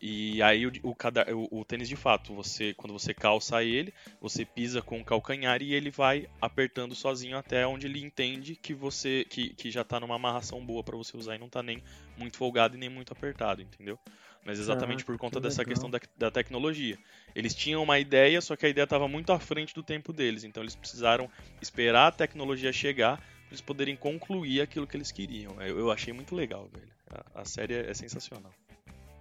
E 0.01 0.41
aí 0.41 0.65
o, 0.65 0.71
o, 0.83 0.91
o- 0.91 1.59
o 1.59 1.65
tênis 1.65 1.87
de 1.89 1.95
fato, 1.95 2.33
você 2.33 2.73
quando 2.73 2.93
você 2.93 3.13
calça 3.13 3.63
ele, 3.63 3.93
você 4.21 4.45
pisa 4.45 4.81
com 4.81 4.99
o 4.99 5.03
calcanhar 5.03 5.61
e 5.61 5.73
ele 5.73 5.91
vai 5.91 6.27
apertando 6.41 6.95
sozinho 6.95 7.37
até 7.37 7.67
onde 7.67 7.85
ele 7.87 8.01
entende 8.01 8.55
que 8.55 8.73
você 8.73 9.25
que, 9.29 9.53
que 9.55 9.69
já 9.69 9.83
tá 9.83 9.99
numa 9.99 10.15
amarração 10.15 10.65
boa 10.65 10.83
para 10.83 10.95
você 10.97 11.17
usar 11.17 11.35
e 11.35 11.39
não 11.39 11.49
tá 11.49 11.61
nem 11.61 11.83
muito 12.17 12.37
folgado 12.37 12.75
e 12.75 12.79
nem 12.79 12.89
muito 12.89 13.11
apertado, 13.11 13.61
entendeu? 13.61 13.99
Mas 14.45 14.57
exatamente 14.59 15.03
Caraca, 15.03 15.05
por 15.05 15.17
conta 15.17 15.39
que 15.39 15.41
dessa 15.41 15.63
legal. 15.63 15.65
questão 15.65 15.89
da, 15.89 15.99
da 16.17 16.31
tecnologia. 16.31 16.97
Eles 17.35 17.53
tinham 17.53 17.83
uma 17.83 17.99
ideia, 17.99 18.39
só 18.41 18.55
que 18.55 18.65
a 18.65 18.69
ideia 18.69 18.83
estava 18.85 19.07
muito 19.07 19.31
à 19.33 19.39
frente 19.39 19.73
do 19.73 19.83
tempo 19.83 20.13
deles, 20.13 20.43
então 20.45 20.63
eles 20.63 20.75
precisaram 20.75 21.29
esperar 21.61 22.07
a 22.07 22.11
tecnologia 22.11 22.71
chegar 22.71 23.17
para 23.17 23.25
eles 23.51 23.61
poderem 23.61 23.95
concluir 23.97 24.61
aquilo 24.61 24.87
que 24.87 24.95
eles 24.95 25.11
queriam. 25.11 25.61
Eu, 25.61 25.77
eu 25.79 25.91
achei 25.91 26.13
muito 26.13 26.35
legal, 26.35 26.67
velho. 26.69 26.91
A, 27.09 27.41
a 27.41 27.45
série 27.45 27.73
é, 27.73 27.89
é 27.89 27.93
sensacional. 27.93 28.53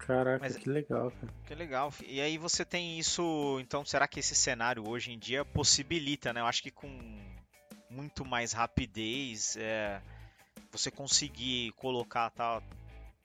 Caraca, 0.09 0.38
Mas- 0.40 0.57
que 0.57 0.71
legal, 0.71 1.11
cara. 1.11 1.33
Que 1.47 1.55
legal. 1.55 1.92
E 2.07 2.18
aí 2.18 2.38
você 2.38 2.64
tem 2.64 2.99
isso. 2.99 3.59
Então, 3.61 3.85
será 3.85 4.09
que 4.09 4.21
esse 4.21 4.35
cenário 4.35 4.88
hoje 4.88 5.12
em 5.12 5.18
dia 5.18 5.44
possibilita, 5.44 6.33
né? 6.33 6.40
Eu 6.40 6.47
acho 6.47 6.62
que 6.62 6.71
com 6.71 6.88
muito 7.90 8.25
mais 8.25 8.53
rapidez 8.53 9.55
é, 9.59 10.01
você 10.73 10.90
conseguir 10.90 11.73
colocar 11.73 12.31
tal, 12.31 12.62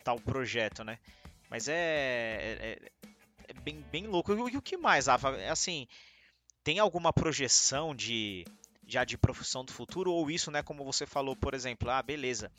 tal 0.03 0.19
projeto, 0.19 0.83
né? 0.83 0.99
Mas 1.49 1.69
é, 1.69 1.73
é, 1.73 2.57
é- 2.61 2.91
é 3.47 3.53
bem, 3.61 3.79
bem 3.89 4.05
louco. 4.05 4.33
E 4.49 4.57
o 4.57 4.61
que 4.61 4.75
mais, 4.75 5.07
Rafa? 5.07 5.29
É 5.37 5.49
assim, 5.49 5.87
tem 6.65 6.79
alguma 6.79 7.13
projeção 7.13 7.95
de 7.95 8.43
já 8.85 9.05
de 9.05 9.17
profissão 9.17 9.63
do 9.63 9.71
futuro 9.71 10.11
ou 10.11 10.29
isso, 10.29 10.51
né? 10.51 10.61
Como 10.61 10.83
você 10.83 11.05
falou, 11.05 11.33
por 11.33 11.53
exemplo, 11.53 11.89
ah, 11.89 12.03
beleza. 12.03 12.51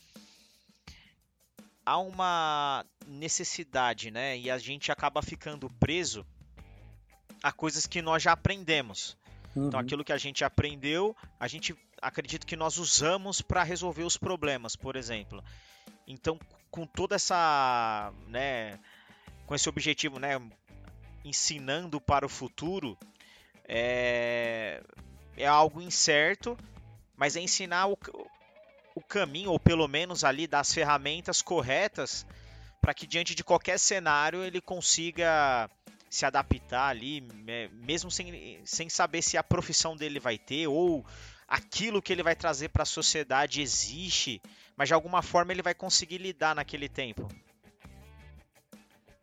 Há 1.86 1.98
uma 1.98 2.84
necessidade, 3.06 4.10
né? 4.10 4.38
E 4.38 4.50
a 4.50 4.58
gente 4.58 4.90
acaba 4.90 5.20
ficando 5.22 5.68
preso 5.78 6.26
a 7.42 7.52
coisas 7.52 7.86
que 7.86 8.00
nós 8.00 8.22
já 8.22 8.32
aprendemos. 8.32 9.16
Então, 9.50 9.78
Uhum. 9.78 9.84
aquilo 9.86 10.04
que 10.04 10.12
a 10.12 10.18
gente 10.18 10.44
aprendeu, 10.44 11.14
a 11.38 11.46
gente 11.46 11.76
acredita 12.00 12.46
que 12.46 12.56
nós 12.56 12.78
usamos 12.78 13.40
para 13.40 13.62
resolver 13.62 14.02
os 14.02 14.16
problemas, 14.16 14.74
por 14.74 14.96
exemplo. 14.96 15.44
Então, 16.06 16.38
com 16.70 16.86
toda 16.86 17.14
essa, 17.14 18.12
né, 18.26 18.78
com 19.46 19.54
esse 19.54 19.68
objetivo, 19.68 20.18
né, 20.18 20.40
ensinando 21.24 22.00
para 22.00 22.26
o 22.26 22.28
futuro, 22.28 22.98
é, 23.66 24.82
é 25.36 25.46
algo 25.46 25.80
incerto, 25.80 26.58
mas 27.16 27.36
é 27.36 27.40
ensinar 27.40 27.86
o, 27.86 27.98
o 28.94 29.00
caminho, 29.00 29.50
ou 29.50 29.58
pelo 29.58 29.88
menos 29.88 30.24
ali 30.24 30.46
das 30.46 30.72
ferramentas 30.72 31.42
corretas, 31.42 32.26
para 32.80 32.94
que 32.94 33.06
diante 33.06 33.34
de 33.34 33.42
qualquer 33.42 33.78
cenário 33.78 34.44
ele 34.44 34.60
consiga 34.60 35.68
se 36.08 36.24
adaptar 36.24 36.88
ali, 36.88 37.20
né, 37.20 37.68
mesmo 37.72 38.10
sem, 38.10 38.60
sem 38.64 38.88
saber 38.88 39.20
se 39.20 39.36
a 39.36 39.42
profissão 39.42 39.96
dele 39.96 40.20
vai 40.20 40.38
ter 40.38 40.68
ou 40.68 41.04
aquilo 41.48 42.00
que 42.00 42.12
ele 42.12 42.22
vai 42.22 42.36
trazer 42.36 42.68
para 42.68 42.84
a 42.84 42.86
sociedade 42.86 43.60
existe, 43.60 44.40
mas 44.76 44.88
de 44.88 44.94
alguma 44.94 45.22
forma 45.22 45.52
ele 45.52 45.62
vai 45.62 45.74
conseguir 45.74 46.18
lidar 46.18 46.54
naquele 46.54 46.88
tempo. 46.88 47.28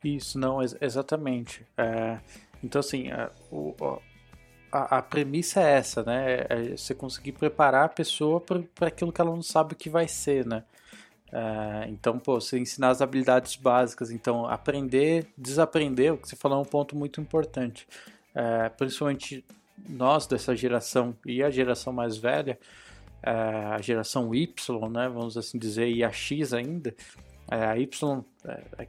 Isso, 0.04 0.38
não, 0.38 0.62
ex 0.62 0.76
exatamente. 0.82 1.66
É, 1.78 2.20
então, 2.64 2.80
assim, 2.80 3.12
a, 3.12 3.32
o, 3.52 4.02
a, 4.72 4.98
a, 4.98 5.02
premissa 5.02 5.62
é 5.62 5.74
essa, 5.74 6.04
né? 6.04 6.32
É, 6.32 6.48
é 6.50 6.78
você 6.78 6.94
conseguir 6.94 7.34
preparar 7.34 7.86
a 7.86 7.90
pessoa 7.90 8.40
para 8.40 8.88
aquilo 8.88 9.12
que 9.12 9.22
ela 9.22 9.32
não 9.32 9.42
sabe 9.42 9.74
o 9.74 9.76
que 9.76 9.90
vai 9.90 10.08
ser, 10.08 10.46
né? 10.46 10.64
É, 11.32 11.88
então, 11.90 12.20
pô, 12.20 12.40
você 12.40 12.60
ensinar 12.60 12.90
as 12.90 13.02
habilidades 13.02 13.56
básicas, 13.56 14.12
então 14.12 14.46
aprender, 14.46 15.28
desaprender, 15.38 16.14
o 16.14 16.18
que 16.18 16.28
você 16.28 16.36
falou 16.36 16.60
é 16.60 16.62
um 16.62 16.66
ponto 16.66 16.96
muito 16.96 17.22
importante. 17.22 17.88
É, 18.36 18.70
principalmente 18.70 19.44
nós 19.90 20.28
dessa 20.28 20.56
geração 20.56 21.16
e 21.26 21.42
a 21.42 21.50
geração 21.50 21.92
mais 21.92 22.18
velha, 22.18 22.60
a 23.24 23.80
geração 23.82 24.34
Y, 24.34 24.90
né, 24.90 25.08
vamos 25.08 25.38
assim 25.38 25.58
dizer, 25.60 25.88
e 25.90 26.04
a 26.04 26.12
X 26.12 26.54
ainda, 26.54 26.94
a 27.48 27.78
Y 27.78 28.24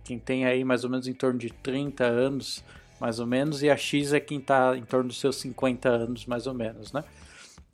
quem 0.05 0.19
tem 0.19 0.47
aí 0.47 0.65
mais 0.65 0.85
ou 0.85 0.91
menos 0.91 1.07
em 1.07 1.13
torno 1.13 1.39
de 1.39 1.51
30 1.51 2.05
anos, 2.05 2.65
mais 3.03 3.19
ou 3.19 3.27
menos, 3.27 3.65
e 3.65 3.69
a 3.69 3.77
X 3.77 4.13
é 4.13 4.21
quem 4.21 4.39
está 4.39 4.77
em 4.77 4.85
torno 4.85 5.09
dos 5.09 5.19
seus 5.19 5.35
50 5.41 5.89
anos, 5.89 6.25
mais 6.25 6.47
ou 6.47 6.55
menos, 6.55 6.93
né? 6.93 7.03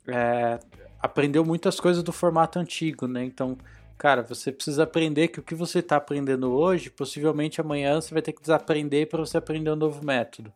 É, 0.07 0.59
aprendeu 0.99 1.45
muitas 1.45 1.79
coisas 1.79 2.01
do 2.01 2.11
formato 2.11 2.57
antigo, 2.57 3.05
né? 3.05 3.23
Então, 3.25 3.55
cara, 3.95 4.23
você 4.23 4.51
precisa 4.51 4.81
aprender 4.81 5.27
que 5.27 5.39
o 5.39 5.43
que 5.43 5.53
você 5.53 5.79
está 5.79 5.97
aprendendo 5.97 6.51
hoje, 6.51 6.89
possivelmente 6.89 7.61
amanhã 7.61 8.01
você 8.01 8.11
vai 8.11 8.23
ter 8.23 8.33
que 8.33 8.41
desaprender 8.41 9.07
para 9.07 9.19
você 9.19 9.37
aprender 9.37 9.69
um 9.69 9.75
novo 9.75 10.03
método. 10.03 10.51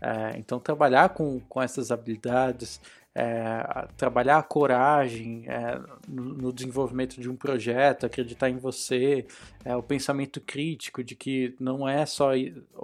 É, 0.00 0.38
então, 0.38 0.58
trabalhar 0.58 1.10
com, 1.10 1.38
com 1.40 1.62
essas 1.62 1.90
habilidades, 1.90 2.80
é, 3.18 3.88
trabalhar 3.96 4.36
a 4.36 4.42
coragem 4.42 5.44
é, 5.48 5.80
no, 6.06 6.52
desenvolvimento 6.52 7.18
de 7.18 7.30
um 7.30 7.34
projeto, 7.34 8.04
acreditar 8.04 8.50
em 8.50 8.58
você, 8.58 9.26
é, 9.64 9.74
o 9.74 9.82
pensamento 9.82 10.38
crítico 10.38 11.02
de 11.02 11.14
que 11.14 11.56
não 11.58 11.88
é 11.88 12.04
só 12.04 12.32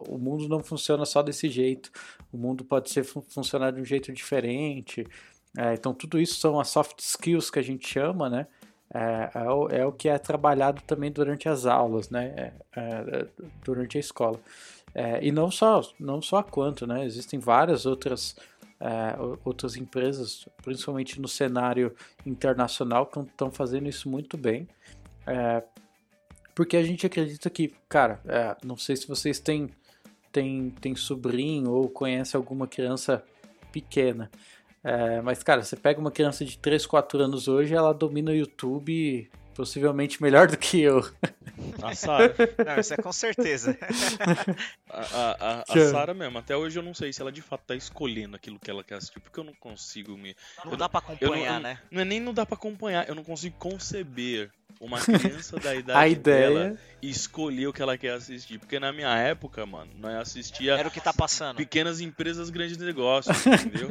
o 0.09 0.17
mundo 0.17 0.49
não 0.49 0.61
funciona 0.61 1.05
só 1.05 1.23
desse 1.23 1.51
jeito, 1.51 1.93
o 2.33 2.39
mundo 2.39 2.65
pode 2.65 2.89
ser 2.89 3.05
funcionar 3.05 3.73
de 3.73 3.83
um 3.83 3.85
jeito 3.85 4.11
diferente. 4.11 5.07
É, 5.59 5.75
então 5.75 5.93
tudo 5.93 6.19
isso 6.19 6.41
são 6.41 6.59
as 6.59 6.69
soft 6.69 6.99
skills 7.01 7.51
que 7.51 7.59
a 7.59 7.63
gente 7.63 7.87
chama, 7.87 8.31
né? 8.31 8.47
É, 8.95 9.31
é, 9.35 9.51
o, 9.51 9.69
é 9.69 9.85
o 9.85 9.93
que 9.93 10.09
é 10.09 10.19
trabalhado 10.19 10.81
também 10.87 11.13
durante 11.13 11.47
as 11.47 11.67
aulas, 11.67 12.09
né? 12.09 12.55
durante 13.63 13.99
a 13.99 14.01
escola. 14.01 14.41
e 15.21 15.31
não 15.31 15.51
só 15.51 15.83
não 16.01 16.23
só 16.23 16.39
a 16.39 16.43
quanto, 16.43 16.87
né? 16.87 17.05
Existem 17.05 17.39
várias 17.39 17.85
outras 17.85 18.35
é, 18.83 19.17
outras 19.45 19.77
empresas, 19.77 20.49
principalmente 20.65 21.21
no 21.21 21.29
cenário 21.29 21.95
internacional, 22.27 23.07
que 23.07 23.21
estão 23.21 23.49
fazendo 23.49 23.89
isso 23.89 24.09
muito 24.09 24.37
bem. 24.37 24.67
É, 25.25 25.63
porque 26.53 26.77
a 26.77 26.83
gente 26.83 27.07
acredita 27.07 27.49
que, 27.49 27.73
cara, 27.89 28.21
é, 28.27 28.57
não 28.65 28.77
sei 28.77 28.97
se 28.97 29.07
vocês 29.07 29.39
têm, 29.39 29.71
têm, 30.33 30.71
têm 30.81 30.97
sobrinho 30.97 31.71
ou 31.71 31.89
conhecem 31.89 32.37
alguma 32.37 32.67
criança 32.67 33.25
pequena. 33.71 34.29
É, 34.83 35.23
mas, 35.23 35.45
cara, 35.45 35.63
você 35.63 35.77
pega 35.77 36.01
uma 36.01 36.11
criança 36.11 36.45
de 36.45 36.59
3, 36.59 36.85
4 36.85 37.23
anos 37.23 37.47
hoje, 37.47 37.73
ela 37.73 37.95
domina 37.95 38.33
o 38.33 38.35
YouTube 38.35 39.31
possivelmente 39.53 40.23
melhor 40.23 40.49
do 40.49 40.57
que 40.57 40.81
eu. 40.81 41.01
A 41.83 41.95
Sara. 41.95 42.35
Não, 42.65 42.81
isso 42.81 42.95
é 42.95 42.97
com 42.97 43.13
certeza. 43.13 43.77
a, 44.89 45.01
a, 45.01 45.59
a, 45.59 45.61
a 45.69 45.91
Sara 45.91 46.15
mesmo, 46.15 46.39
até 46.39 46.57
hoje 46.57 46.79
eu 46.79 46.83
não 46.83 46.95
sei 46.95 47.13
se 47.13 47.21
ela 47.21 47.31
de 47.31 47.43
fato 47.43 47.63
tá 47.67 47.75
escolhendo 47.75 48.37
aquilo 48.37 48.59
que 48.59 48.71
ela 48.71 48.83
quer 48.83 48.97
assistir, 48.97 49.21
porque 49.21 49.39
eu 49.39 49.45
não 49.45 49.55
consigo 49.55 50.17
me. 50.17 50.35
Não 50.65 50.73
eu, 50.73 50.77
dá 50.77 50.89
pra 50.89 51.01
acompanhar, 51.01 51.55
não, 51.55 51.61
né? 51.61 51.79
Não 51.91 52.01
é 52.01 52.05
nem 52.05 52.21
não 52.21 52.35
dá 52.35 52.45
pra 52.45 52.57
acompanhar, 52.57 53.09
eu 53.09 53.15
não 53.15 53.25
consigo 53.25 53.57
conceber 53.59 54.51
uma 54.83 54.99
criança 55.01 55.57
da 55.59 55.75
idade 55.75 55.99
a 55.99 56.09
ideia... 56.09 56.51
dela 56.51 56.79
escolher 57.03 57.67
o 57.67 57.73
que 57.73 57.83
ela 57.83 57.99
quer 57.99 58.13
assistir. 58.13 58.59
Porque 58.59 58.79
na 58.79 58.93
minha 58.93 59.15
época, 59.17 59.67
mano, 59.67 59.91
nós 59.99 60.15
assistia. 60.15 60.75
Era 60.75 60.89
o 60.89 60.91
que 60.91 61.01
tá 61.01 61.13
passando. 61.13 61.57
Pequenas 61.57 62.01
empresas, 62.01 62.49
grandes 62.49 62.77
negócios, 62.77 63.37
entendeu? 63.45 63.91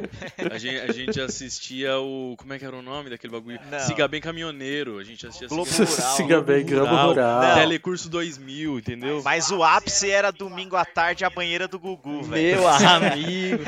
a, 0.50 0.56
gente, 0.56 0.80
a 0.80 0.92
gente 0.92 1.20
assistia 1.20 1.98
o. 1.98 2.34
Como 2.38 2.54
é 2.54 2.58
que 2.58 2.64
era 2.64 2.74
o 2.74 2.80
nome 2.80 3.10
daquele 3.10 3.32
bagulho? 3.32 3.60
Não. 3.70 3.80
Siga 3.80 4.08
Bem 4.08 4.20
Caminhoneiro. 4.20 4.98
A 4.98 5.04
gente 5.04 5.26
assistia 5.26 5.48
Globo 5.48 5.70
Siga, 5.70 5.84
Rural. 5.84 6.16
Siga 6.16 6.40
Bem 6.40 6.64
Globo 6.64 6.86
Rural. 6.86 7.08
Rural. 7.08 7.54
Telecurso 7.54 8.08
2000, 8.08 8.78
entendeu? 8.78 9.22
Mas 9.22 9.50
o 9.50 9.62
ápice 9.62 10.10
era 10.10 10.30
domingo 10.30 10.76
à 10.76 10.84
tarde 10.84 11.24
a 11.24 11.30
banheira 11.30 11.68
do 11.68 11.78
Gugu, 11.78 12.22
velho. 12.22 12.60
Meu 12.60 12.68
amigo, 12.68 13.64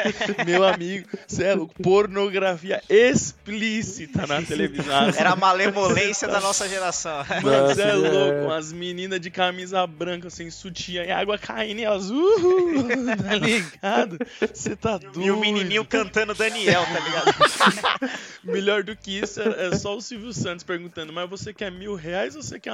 meu 0.47 0.65
amigo. 0.65 1.09
É 1.39 1.83
pornografia 1.83 2.83
explícita 2.89 4.27
na 4.27 4.41
televisão. 4.43 5.11
Era 5.17 5.33
a 5.33 5.37
malemolência 5.37 6.27
da 6.29 6.41
nossa 6.41 6.67
geração. 6.69 7.14
Mano, 7.43 7.69
você 7.69 7.83
é 7.83 7.93
louco. 7.93 8.53
As 8.53 8.73
meninas 8.73 9.21
de 9.21 9.31
camisa 9.31 9.87
branca, 9.87 10.31
sem 10.31 10.51
sutiã 10.51 11.05
e 11.05 11.11
água 11.11 11.39
caindo 11.39 11.81
e 11.81 11.87
azul. 11.87 12.25
Tá 13.25 13.35
ligado? 13.37 14.19
Você 14.53 14.77
tá 14.77 14.99
doido. 14.99 15.23
E 15.23 15.31
o 15.31 15.39
menininho 15.39 15.85
cantando 15.85 16.35
Daniel, 16.35 16.85
tá 16.85 17.01
ligado? 17.01 18.11
Melhor 18.45 18.83
do 18.83 18.97
que 18.97 19.19
isso 19.19 19.41
é, 19.41 19.69
é, 19.69 19.77
só 19.77 19.97
o 19.97 20.01
Silvio 20.01 20.33
Santos 20.33 20.65
perguntando: 20.65 21.13
Mas 21.13 21.29
você 21.29 21.53
quer 21.53 21.71
mil 21.71 21.95
reais 21.95 22.37
ou 22.37 22.43
você 22.43 22.59
quer 22.59 22.73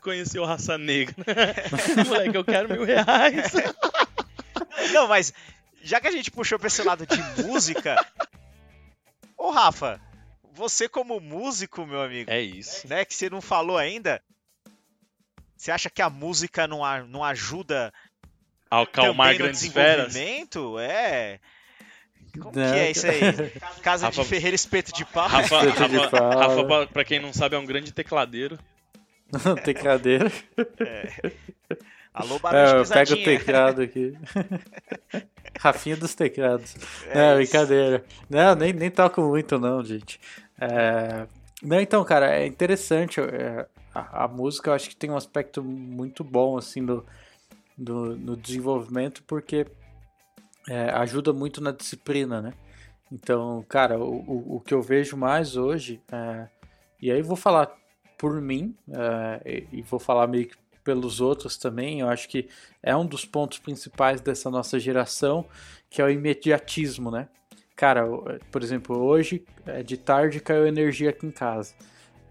conhecer 0.00 0.38
o 0.38 0.44
Raça 0.44 0.78
Negra? 0.78 1.14
Moleque, 2.06 2.36
eu 2.36 2.44
quero 2.44 2.68
mil 2.68 2.84
reais. 2.84 3.52
Não, 4.92 5.08
mas 5.08 5.32
já 5.82 6.00
que 6.00 6.08
a 6.08 6.12
gente 6.12 6.30
puxou 6.30 6.58
pra 6.58 6.68
esse 6.68 6.82
lado 6.82 7.06
de 7.06 7.42
música. 7.42 7.96
Ô, 9.36 9.50
Rafa, 9.50 10.00
você 10.60 10.88
como 10.88 11.18
músico, 11.18 11.86
meu 11.86 12.02
amigo. 12.02 12.30
É 12.30 12.40
isso. 12.40 12.86
Né, 12.86 13.04
que 13.04 13.14
você 13.14 13.30
não 13.30 13.40
falou 13.40 13.78
ainda. 13.78 14.22
Você 15.56 15.70
acha 15.70 15.88
que 15.88 16.02
a 16.02 16.10
música 16.10 16.68
não, 16.68 16.82
não 17.06 17.24
ajuda 17.24 17.92
a 18.70 18.82
acalmar 18.82 19.36
grandes 19.36 19.66
feras? 19.66 20.14
É. 20.14 21.40
Como 22.38 22.52
não. 22.54 22.72
que 22.72 22.78
é 22.78 22.90
isso 22.90 23.06
aí? 23.06 23.20
Casa 23.82 24.06
Rafa, 24.06 24.22
de 24.22 24.28
Ferreira 24.28 24.54
Espeto 24.54 24.92
de 24.92 25.04
Pau. 25.04 25.26
Rafa, 25.26 25.62
Rafa, 25.62 26.18
Rafa, 26.18 26.86
pra 26.86 27.04
quem 27.04 27.18
não 27.18 27.32
sabe, 27.32 27.56
é 27.56 27.58
um 27.58 27.66
grande 27.66 27.92
tecladeiro. 27.92 28.58
tecladeiro. 29.64 30.30
É. 30.78 31.32
Alô, 32.12 32.38
barulho 32.38 32.82
é, 32.82 32.86
Pega 32.86 33.14
o 33.14 33.24
teclado 33.24 33.82
aqui. 33.82 34.14
Rafinha 35.58 35.96
dos 35.96 36.14
teclados. 36.14 36.74
É, 37.08 37.34
brincadeira. 37.34 38.04
Não, 38.28 38.54
nem, 38.54 38.72
nem 38.72 38.90
toco 38.90 39.22
muito 39.22 39.58
não, 39.58 39.84
gente. 39.84 40.18
É... 40.60 41.26
Não, 41.62 41.80
então, 41.80 42.04
cara, 42.04 42.36
é 42.38 42.46
interessante. 42.46 43.20
É, 43.20 43.66
a, 43.94 44.24
a, 44.24 44.28
música 44.28 44.70
eu 44.70 44.74
acho 44.74 44.88
que 44.88 44.96
tem 44.96 45.10
um 45.10 45.16
aspecto 45.16 45.62
muito 45.62 46.22
bom, 46.22 46.56
assim, 46.56 46.84
do, 46.84 47.04
do 47.76 48.16
no 48.16 48.36
desenvolvimento, 48.36 49.22
porque 49.24 49.66
é, 50.68 50.90
ajuda 50.90 51.32
muito 51.32 51.60
na 51.60 51.72
disciplina, 51.72 52.40
né? 52.40 52.52
Então, 53.12 53.64
cara, 53.68 53.98
o, 53.98 54.20
o, 54.20 54.56
o 54.56 54.60
que 54.60 54.72
eu 54.72 54.80
vejo 54.80 55.16
mais 55.16 55.56
hoje, 55.56 56.00
é, 56.12 56.48
e 57.00 57.10
aí 57.10 57.22
vou 57.22 57.36
falar 57.36 57.74
por 58.16 58.40
mim, 58.40 58.76
é, 58.88 59.66
e, 59.72 59.78
e 59.80 59.82
vou 59.82 59.98
falar 59.98 60.26
meio 60.26 60.46
que 60.46 60.56
pelos 60.84 61.20
outros 61.20 61.56
também, 61.56 62.00
eu 62.00 62.08
acho 62.08 62.28
que 62.28 62.48
é 62.82 62.96
um 62.96 63.04
dos 63.04 63.24
pontos 63.24 63.58
principais 63.58 64.20
dessa 64.20 64.50
nossa 64.50 64.78
geração, 64.78 65.44
que 65.88 66.00
é 66.00 66.04
o 66.04 66.10
imediatismo, 66.10 67.10
né? 67.10 67.28
Cara, 67.80 68.06
por 68.52 68.62
exemplo, 68.62 68.98
hoje, 68.98 69.42
é 69.64 69.82
de 69.82 69.96
tarde, 69.96 70.38
caiu 70.38 70.66
energia 70.66 71.08
aqui 71.08 71.26
em 71.26 71.30
casa. 71.30 71.72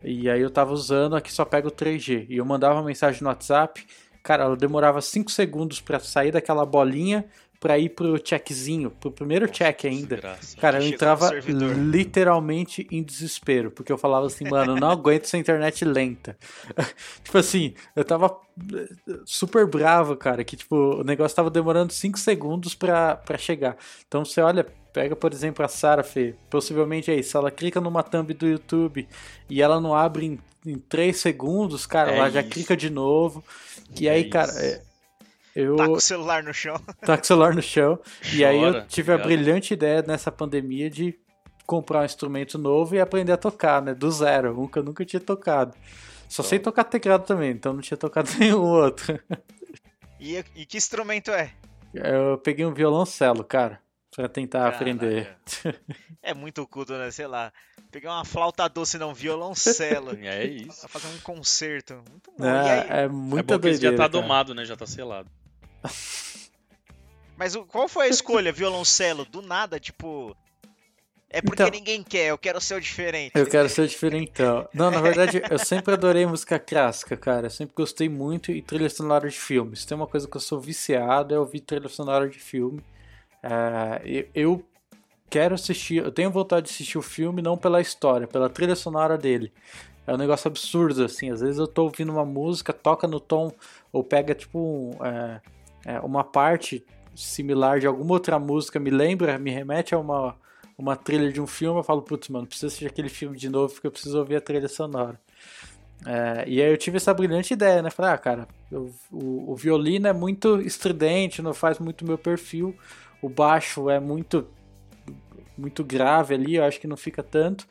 E 0.03 0.29
aí 0.29 0.39
eu 0.39 0.49
tava 0.51 0.71
usando, 0.71 1.15
aqui 1.15 1.33
só 1.33 1.43
pega 1.43 1.67
o 1.67 1.71
3G. 1.71 2.27
E 2.29 2.37
eu 2.37 2.45
mandava 2.45 2.75
uma 2.75 2.83
mensagem 2.83 3.23
no 3.23 3.29
WhatsApp, 3.29 3.83
cara, 4.21 4.43
ela 4.43 4.55
demorava 4.55 5.01
5 5.01 5.31
segundos 5.31 5.81
para 5.81 5.99
sair 5.99 6.31
daquela 6.31 6.63
bolinha 6.67 7.25
para 7.59 7.79
ir 7.79 7.89
pro 7.89 8.15
checkzinho, 8.23 8.91
pro 8.91 9.11
primeiro 9.11 9.47
check 9.47 9.85
ainda. 9.85 10.15
Desgraça. 10.15 10.57
Cara, 10.57 10.83
eu 10.83 10.87
entrava 10.87 11.31
literalmente 11.33 12.87
em 12.91 13.01
desespero, 13.01 13.71
porque 13.71 13.91
eu 13.91 13.97
falava 13.97 14.27
assim, 14.27 14.47
mano, 14.47 14.75
não 14.75 14.89
aguento 14.89 15.23
essa 15.23 15.37
internet 15.37 15.83
lenta. 15.83 16.37
tipo 17.23 17.37
assim, 17.37 17.73
eu 17.95 18.05
tava 18.05 18.39
eh, 18.73 18.89
super 19.25 19.65
bravo, 19.65 20.15
cara, 20.15 20.43
que 20.43 20.55
tipo, 20.55 20.75
o 21.01 21.03
negócio 21.03 21.35
tava 21.35 21.49
demorando 21.49 21.91
5 21.91 22.17
segundos 22.19 22.75
para 22.75 23.37
chegar. 23.37 23.75
Então 24.07 24.23
você 24.23 24.39
olha, 24.39 24.65
pega 24.93 25.15
por 25.15 25.33
exemplo 25.33 25.63
a 25.63 25.67
Sarah 25.67 26.03
Fê, 26.03 26.35
possivelmente 26.49 27.11
é 27.11 27.15
isso, 27.15 27.37
ela 27.37 27.51
clica 27.51 27.79
numa 27.79 28.03
thumb 28.03 28.33
do 28.33 28.47
YouTube 28.47 29.07
e 29.49 29.61
ela 29.61 29.79
não 29.79 29.95
abre 29.95 30.25
em, 30.25 30.39
em 30.65 30.77
3 30.77 31.15
segundos, 31.15 31.85
cara, 31.85 32.11
é 32.11 32.17
ela 32.17 32.27
isso. 32.27 32.35
já 32.35 32.43
clica 32.43 32.75
de 32.75 32.89
novo. 32.89 33.43
E 33.99 34.07
é 34.07 34.11
aí, 34.11 34.21
isso. 34.21 34.29
cara, 34.29 34.51
é, 34.57 34.81
eu... 35.55 35.75
Tá 35.75 35.85
com 35.85 35.93
o 35.93 36.01
celular 36.01 36.43
no 36.43 36.53
chão. 36.53 36.79
Tá 37.01 37.17
com 37.17 37.23
o 37.23 37.27
celular 37.27 37.55
no 37.55 37.61
chão. 37.61 37.99
e 38.33 38.45
aí 38.45 38.61
eu 38.61 38.85
tive 38.85 39.11
a 39.11 39.17
brilhante 39.17 39.73
ideia 39.73 40.03
nessa 40.05 40.31
pandemia 40.31 40.89
de 40.89 41.17
comprar 41.65 42.01
um 42.01 42.05
instrumento 42.05 42.57
novo 42.57 42.95
e 42.95 42.99
aprender 42.99 43.31
a 43.31 43.37
tocar, 43.37 43.81
né? 43.81 43.93
Do 43.93 44.09
zero. 44.11 44.53
Nunca, 44.55 44.81
nunca 44.81 45.05
tinha 45.05 45.19
tocado. 45.19 45.75
Só 46.27 46.43
sei 46.43 46.59
tocar 46.59 46.83
teclado 46.83 47.25
também, 47.25 47.51
então 47.51 47.73
não 47.73 47.81
tinha 47.81 47.97
tocado 47.97 48.29
nenhum 48.37 48.61
outro. 48.61 49.19
E, 50.19 50.43
e 50.55 50.65
que 50.65 50.77
instrumento 50.77 51.31
é? 51.31 51.51
Eu 51.93 52.37
peguei 52.37 52.65
um 52.65 52.73
violoncelo, 52.73 53.43
cara. 53.43 53.79
Pra 54.19 54.27
tentar 54.27 54.59
Caraca. 54.59 54.75
aprender. 54.75 55.37
É 56.21 56.33
muito 56.33 56.67
culto, 56.67 56.91
né? 56.91 57.09
Sei 57.09 57.25
lá. 57.25 57.53
Pegar 57.89 58.11
uma 58.11 58.25
flauta 58.25 58.67
doce 58.67 58.97
não, 58.97 59.13
violoncelo. 59.13 60.11
é 60.21 60.43
isso. 60.43 60.81
Pra 60.81 60.89
fazer 60.89 61.07
um 61.07 61.19
concerto. 61.21 61.93
Muito 61.93 62.29
bom. 62.37 62.45
É, 62.45 63.03
é 63.03 63.07
muita 63.07 63.55
é 63.55 63.57
bom 63.57 63.71
já 63.71 63.95
tá 63.95 64.09
domado, 64.09 64.53
né? 64.53 64.65
Já 64.65 64.75
tá 64.75 64.85
selado. 64.85 65.31
Mas 67.37 67.55
qual 67.69 67.87
foi 67.87 68.07
a 68.07 68.09
escolha? 68.09 68.51
Violoncelo? 68.51 69.23
Do 69.23 69.41
nada, 69.41 69.79
tipo. 69.79 70.35
É 71.29 71.41
porque 71.41 71.63
então, 71.63 71.71
ninguém 71.71 72.03
quer, 72.03 72.31
eu 72.31 72.37
quero 72.37 72.59
ser 72.59 72.75
o 72.75 72.81
diferente. 72.81 73.31
Eu 73.33 73.47
quero 73.47 73.69
ser 73.69 73.83
o 73.83 73.87
diferentão. 73.87 74.67
Não, 74.73 74.91
na 74.91 74.99
verdade, 74.99 75.41
eu 75.49 75.57
sempre 75.57 75.93
adorei 75.93 76.25
música 76.25 76.59
clássica, 76.59 77.15
cara. 77.15 77.47
Eu 77.47 77.51
sempre 77.51 77.73
gostei 77.73 78.09
muito 78.09 78.51
e 78.51 78.61
trilha 78.61 78.89
sonora 78.89 79.29
de 79.29 79.39
filmes. 79.39 79.85
Tem 79.85 79.95
uma 79.95 80.07
coisa 80.07 80.27
que 80.27 80.35
eu 80.35 80.41
sou 80.41 80.59
viciado, 80.59 81.33
é 81.33 81.39
ouvir 81.39 81.61
trilha 81.61 81.87
sonora 81.87 82.27
de 82.27 82.37
filme. 82.37 82.83
Uh, 83.43 84.27
eu 84.33 84.63
quero 85.29 85.55
assistir, 85.55 86.03
eu 86.03 86.11
tenho 86.11 86.31
vontade 86.31 86.67
de 86.67 86.73
assistir 86.73 86.97
o 86.97 87.01
filme 87.01 87.41
não 87.41 87.57
pela 87.57 87.79
história, 87.79 88.27
pela 88.27 88.49
trilha 88.49 88.75
sonora 88.75 89.17
dele. 89.17 89.51
É 90.05 90.13
um 90.13 90.17
negócio 90.17 90.47
absurdo, 90.47 91.03
assim. 91.03 91.31
Às 91.31 91.41
vezes 91.41 91.57
eu 91.57 91.67
tô 91.67 91.83
ouvindo 91.83 92.11
uma 92.11 92.25
música, 92.25 92.73
toca 92.73 93.07
no 93.07 93.19
tom, 93.19 93.51
ou 93.91 94.03
pega, 94.03 94.33
tipo, 94.33 94.59
um, 94.59 95.05
é, 95.05 95.41
é, 95.85 95.99
uma 95.99 96.23
parte 96.23 96.83
similar 97.15 97.79
de 97.79 97.87
alguma 97.87 98.13
outra 98.13 98.39
música, 98.39 98.79
me 98.79 98.89
lembra, 98.89 99.37
me 99.37 99.51
remete 99.51 99.93
a 99.93 99.99
uma 99.99 100.35
uma 100.79 100.95
trilha 100.95 101.29
de 101.29 101.41
um 101.41 101.45
filme, 101.45 101.77
eu 101.77 101.83
falo, 101.83 102.01
putz, 102.01 102.29
mano, 102.29 102.47
preciso 102.47 102.67
assistir 102.67 102.87
aquele 102.87 103.09
filme 103.09 103.37
de 103.37 103.49
novo 103.49 103.73
porque 103.73 103.85
eu 103.85 103.91
preciso 103.91 104.17
ouvir 104.17 104.37
a 104.37 104.41
trilha 104.41 104.69
sonora. 104.69 105.19
É, 106.05 106.45
e 106.47 106.61
aí 106.61 106.71
eu 106.71 106.77
tive 106.77 106.95
essa 106.95 107.13
brilhante 107.13 107.53
ideia, 107.53 107.81
né? 107.81 107.89
Falei, 107.89 108.13
ah, 108.13 108.17
cara, 108.17 108.47
eu, 108.71 108.89
o, 109.11 109.51
o, 109.51 109.55
violino 109.57 110.07
é 110.07 110.13
muito 110.13 110.61
estridente, 110.61 111.41
não 111.41 111.53
faz 111.53 111.77
muito 111.79 112.05
meu 112.05 112.17
perfil, 112.17 112.73
o 113.21 113.29
baixo 113.29 113.89
é 113.89 113.99
muito 113.99 114.47
muito 115.57 115.83
grave 115.83 116.33
ali, 116.33 116.55
eu 116.55 116.63
acho 116.63 116.79
que 116.79 116.87
não 116.87 116.95
fica 116.95 117.21
tanto. 117.21 117.67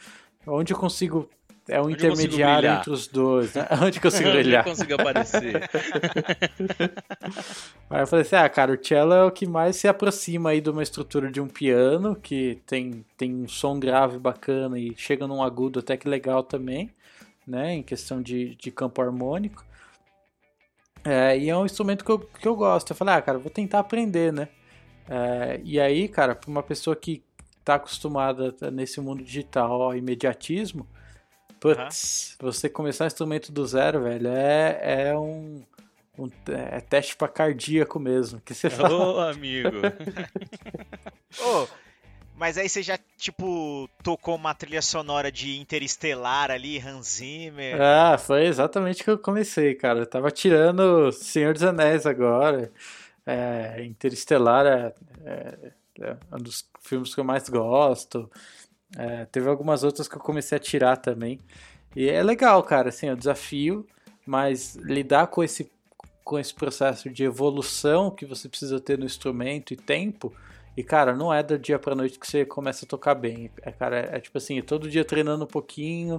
Onde 0.47 0.75
eu 0.75 0.79
consigo 0.79 1.29
é 1.69 1.81
um 1.81 1.85
Onde 1.85 1.95
intermediário 1.95 2.71
entre 2.71 2.91
os 2.91 3.07
dois, 3.07 3.53
né? 3.55 3.69
Onde 3.83 4.01
consigo 4.01 4.31
brilhar? 4.31 4.63
Onde 4.63 4.71
eu 4.71 4.75
consigo 4.75 4.95
aparecer. 4.95 5.69
Aí 7.91 8.01
eu 8.01 8.07
falei 8.07 8.23
assim, 8.23 8.37
ah, 8.37 8.49
cara, 8.49 8.73
o 8.73 8.79
cello 8.83 9.13
é 9.13 9.25
o 9.25 9.31
que 9.31 9.47
mais 9.47 9.77
se 9.77 9.87
aproxima 9.87 10.51
aí 10.51 10.61
de 10.63 10.71
uma 10.71 10.83
estrutura 10.83 11.31
de 11.31 11.41
um 11.41 11.47
piano, 11.47 12.17
que 12.17 12.61
tem, 12.67 13.05
tem 13.17 13.35
um 13.35 13.49
som 13.49 13.79
grave 13.79 14.19
bacana 14.19 14.79
e 14.79 14.95
chega 14.97 15.27
num 15.27 15.43
agudo 15.43 15.81
até 15.81 15.97
que 15.97 16.09
legal 16.09 16.43
também, 16.43 16.91
né? 17.47 17.75
Em 17.75 17.83
questão 17.83 18.23
de, 18.23 18.55
de 18.57 18.71
campo 18.71 19.03
harmônico. 19.03 19.65
É, 21.05 21.39
e 21.39 21.51
é 21.51 21.57
um 21.57 21.67
instrumento 21.67 22.05
que 22.05 22.11
eu, 22.11 22.19
que 22.19 22.49
eu 22.49 22.57
gosto. 22.57 22.91
Eu 22.91 22.97
falei, 22.97 23.15
ah, 23.15 23.23
cara, 23.23 23.39
vou 23.39 23.51
tentar 23.51 23.81
aprender, 23.81 24.33
né? 24.33 24.49
É, 25.09 25.61
e 25.65 25.81
aí, 25.81 26.09
cara, 26.09 26.35
para 26.35 26.51
uma 26.51 26.63
pessoa 26.63 26.95
que 26.95 27.23
está 27.59 27.75
acostumada 27.75 28.55
nesse 28.71 29.01
mundo 29.01 29.23
digital 29.23 29.83
ao 29.83 29.97
imediatismo, 29.97 30.87
Putz, 31.61 32.37
uhum. 32.41 32.51
você 32.51 32.69
começar 32.69 33.05
um 33.05 33.09
instrumento 33.09 33.51
do 33.51 33.67
zero, 33.67 34.03
velho, 34.03 34.29
é, 34.29 35.09
é 35.09 35.19
um, 35.19 35.63
um 36.17 36.29
é 36.47 36.81
teste 36.81 37.17
para 37.17 37.29
cardíaco 37.29 37.99
mesmo. 37.99 38.41
Que 38.41 38.55
você 38.55 38.71
fala. 38.71 38.95
Ô, 38.95 39.21
amigo. 39.29 39.79
Ô, 41.41 41.67
mas 42.37 42.57
aí 42.57 42.69
você 42.69 42.83
já, 42.85 42.97
tipo, 43.17 43.91
tocou 44.03 44.37
uma 44.37 44.55
trilha 44.55 44.81
sonora 44.81 45.33
de 45.33 45.59
Interestelar 45.59 46.53
ali, 46.53 46.79
Hans 46.79 47.17
Zimmer. 47.17 47.81
Ah, 47.81 48.17
foi 48.17 48.47
exatamente 48.47 49.03
que 49.03 49.11
eu 49.11 49.19
comecei, 49.19 49.75
cara. 49.75 50.01
Eu 50.01 50.07
tava 50.07 50.31
tirando 50.31 51.11
Senhor 51.11 51.53
dos 51.53 51.65
Anéis 51.65 52.07
agora. 52.07 52.71
É, 53.31 53.85
Interestelar 53.85 54.65
é, 54.65 54.95
é, 55.27 55.75
é 56.01 56.17
um 56.33 56.39
dos 56.39 56.67
filmes 56.81 57.15
que 57.15 57.21
eu 57.21 57.25
mais 57.25 57.47
gosto. 57.47 58.31
É, 58.97 59.27
teve 59.27 59.51
algumas 59.51 59.85
outras 59.85 60.09
que 60.09 60.17
eu 60.17 60.21
comecei 60.21 60.57
a 60.57 60.61
tirar 60.61 60.97
também. 60.97 61.39
E 61.95 62.09
é 62.09 62.23
legal, 62.23 62.63
cara, 62.63 62.89
assim, 62.89 63.09
é 63.09 63.13
um 63.13 63.17
desafio, 63.17 63.87
mas 64.27 64.77
lidar 64.77 65.27
com 65.27 65.45
esse, 65.45 65.71
com 66.25 66.39
esse 66.39 66.55
processo 66.55 67.11
de 67.11 67.23
evolução 67.23 68.11
que 68.11 68.25
você 68.25 68.49
precisa 68.49 68.81
ter 68.81 68.99
no 68.99 69.05
instrumento 69.05 69.75
e 69.75 69.77
tempo. 69.77 70.33
E, 70.75 70.83
cara, 70.83 71.15
não 71.15 71.35
é 71.35 71.43
do 71.43 71.59
dia 71.59 71.79
pra 71.79 71.95
noite 71.95 72.19
que 72.19 72.27
você 72.27 72.47
começa 72.47 72.87
a 72.87 72.89
tocar 72.89 73.15
bem. 73.15 73.51
É, 73.61 73.71
cara, 73.71 73.99
é, 73.99 74.17
é 74.17 74.21
tipo 74.21 74.39
assim, 74.39 74.63
todo 74.63 74.89
dia 74.89 75.05
treinando 75.05 75.45
um 75.45 75.49
pouquinho, 75.49 76.19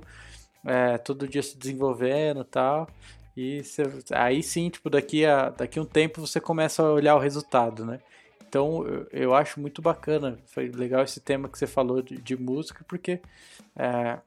é, 0.63 1.00
todo 1.00 1.28
dia 1.28 1.41
se 1.41 1.58
desenvolvendo 1.58 2.41
e 2.41 2.45
tal. 2.45 2.88
E 3.39 3.63
aí 4.12 4.43
sim, 4.43 4.69
tipo, 4.69 4.89
daqui 4.89 5.25
a, 5.25 5.49
daqui 5.49 5.80
a 5.80 5.82
um 5.82 5.86
tempo 5.86 6.19
você 6.19 6.41
começa 6.41 6.84
a 6.84 6.91
olhar 6.91 7.15
o 7.15 7.19
resultado, 7.19 7.86
né? 7.86 8.02
Então 8.45 8.86
eu, 8.86 9.08
eu 9.13 9.34
acho 9.34 9.62
muito 9.62 9.82
bacana, 9.82 10.38
foi 10.47 10.67
legal 10.67 11.04
esse 11.04 11.21
tema 11.21 11.47
que 11.47 11.58
você 11.58 11.65
falou 11.65 12.02
de, 12.02 12.17
de 12.17 12.36
música, 12.36 12.84
porque 12.86 13.21
é, 13.78 14.19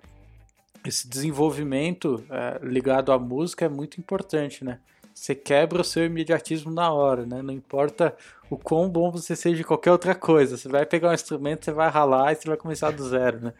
esse 0.86 1.06
desenvolvimento 1.06 2.24
é, 2.30 2.58
ligado 2.64 3.12
à 3.12 3.18
música 3.18 3.66
é 3.66 3.68
muito 3.68 4.00
importante, 4.00 4.64
né? 4.64 4.80
Você 5.14 5.34
quebra 5.34 5.82
o 5.82 5.84
seu 5.84 6.04
imediatismo 6.04 6.70
na 6.70 6.90
hora, 6.92 7.26
né? 7.26 7.42
Não 7.42 7.52
importa 7.52 8.16
o 8.50 8.58
quão 8.58 8.88
bom 8.88 9.10
você 9.10 9.34
seja 9.34 9.56
de 9.56 9.64
qualquer 9.64 9.92
outra 9.92 10.14
coisa. 10.14 10.56
Você 10.56 10.68
vai 10.68 10.84
pegar 10.84 11.10
um 11.10 11.14
instrumento, 11.14 11.64
você 11.64 11.72
vai 11.72 11.88
ralar 11.88 12.32
e 12.32 12.36
você 12.36 12.48
vai 12.48 12.56
começar 12.56 12.90
do 12.90 13.08
zero, 13.08 13.40
né? 13.40 13.54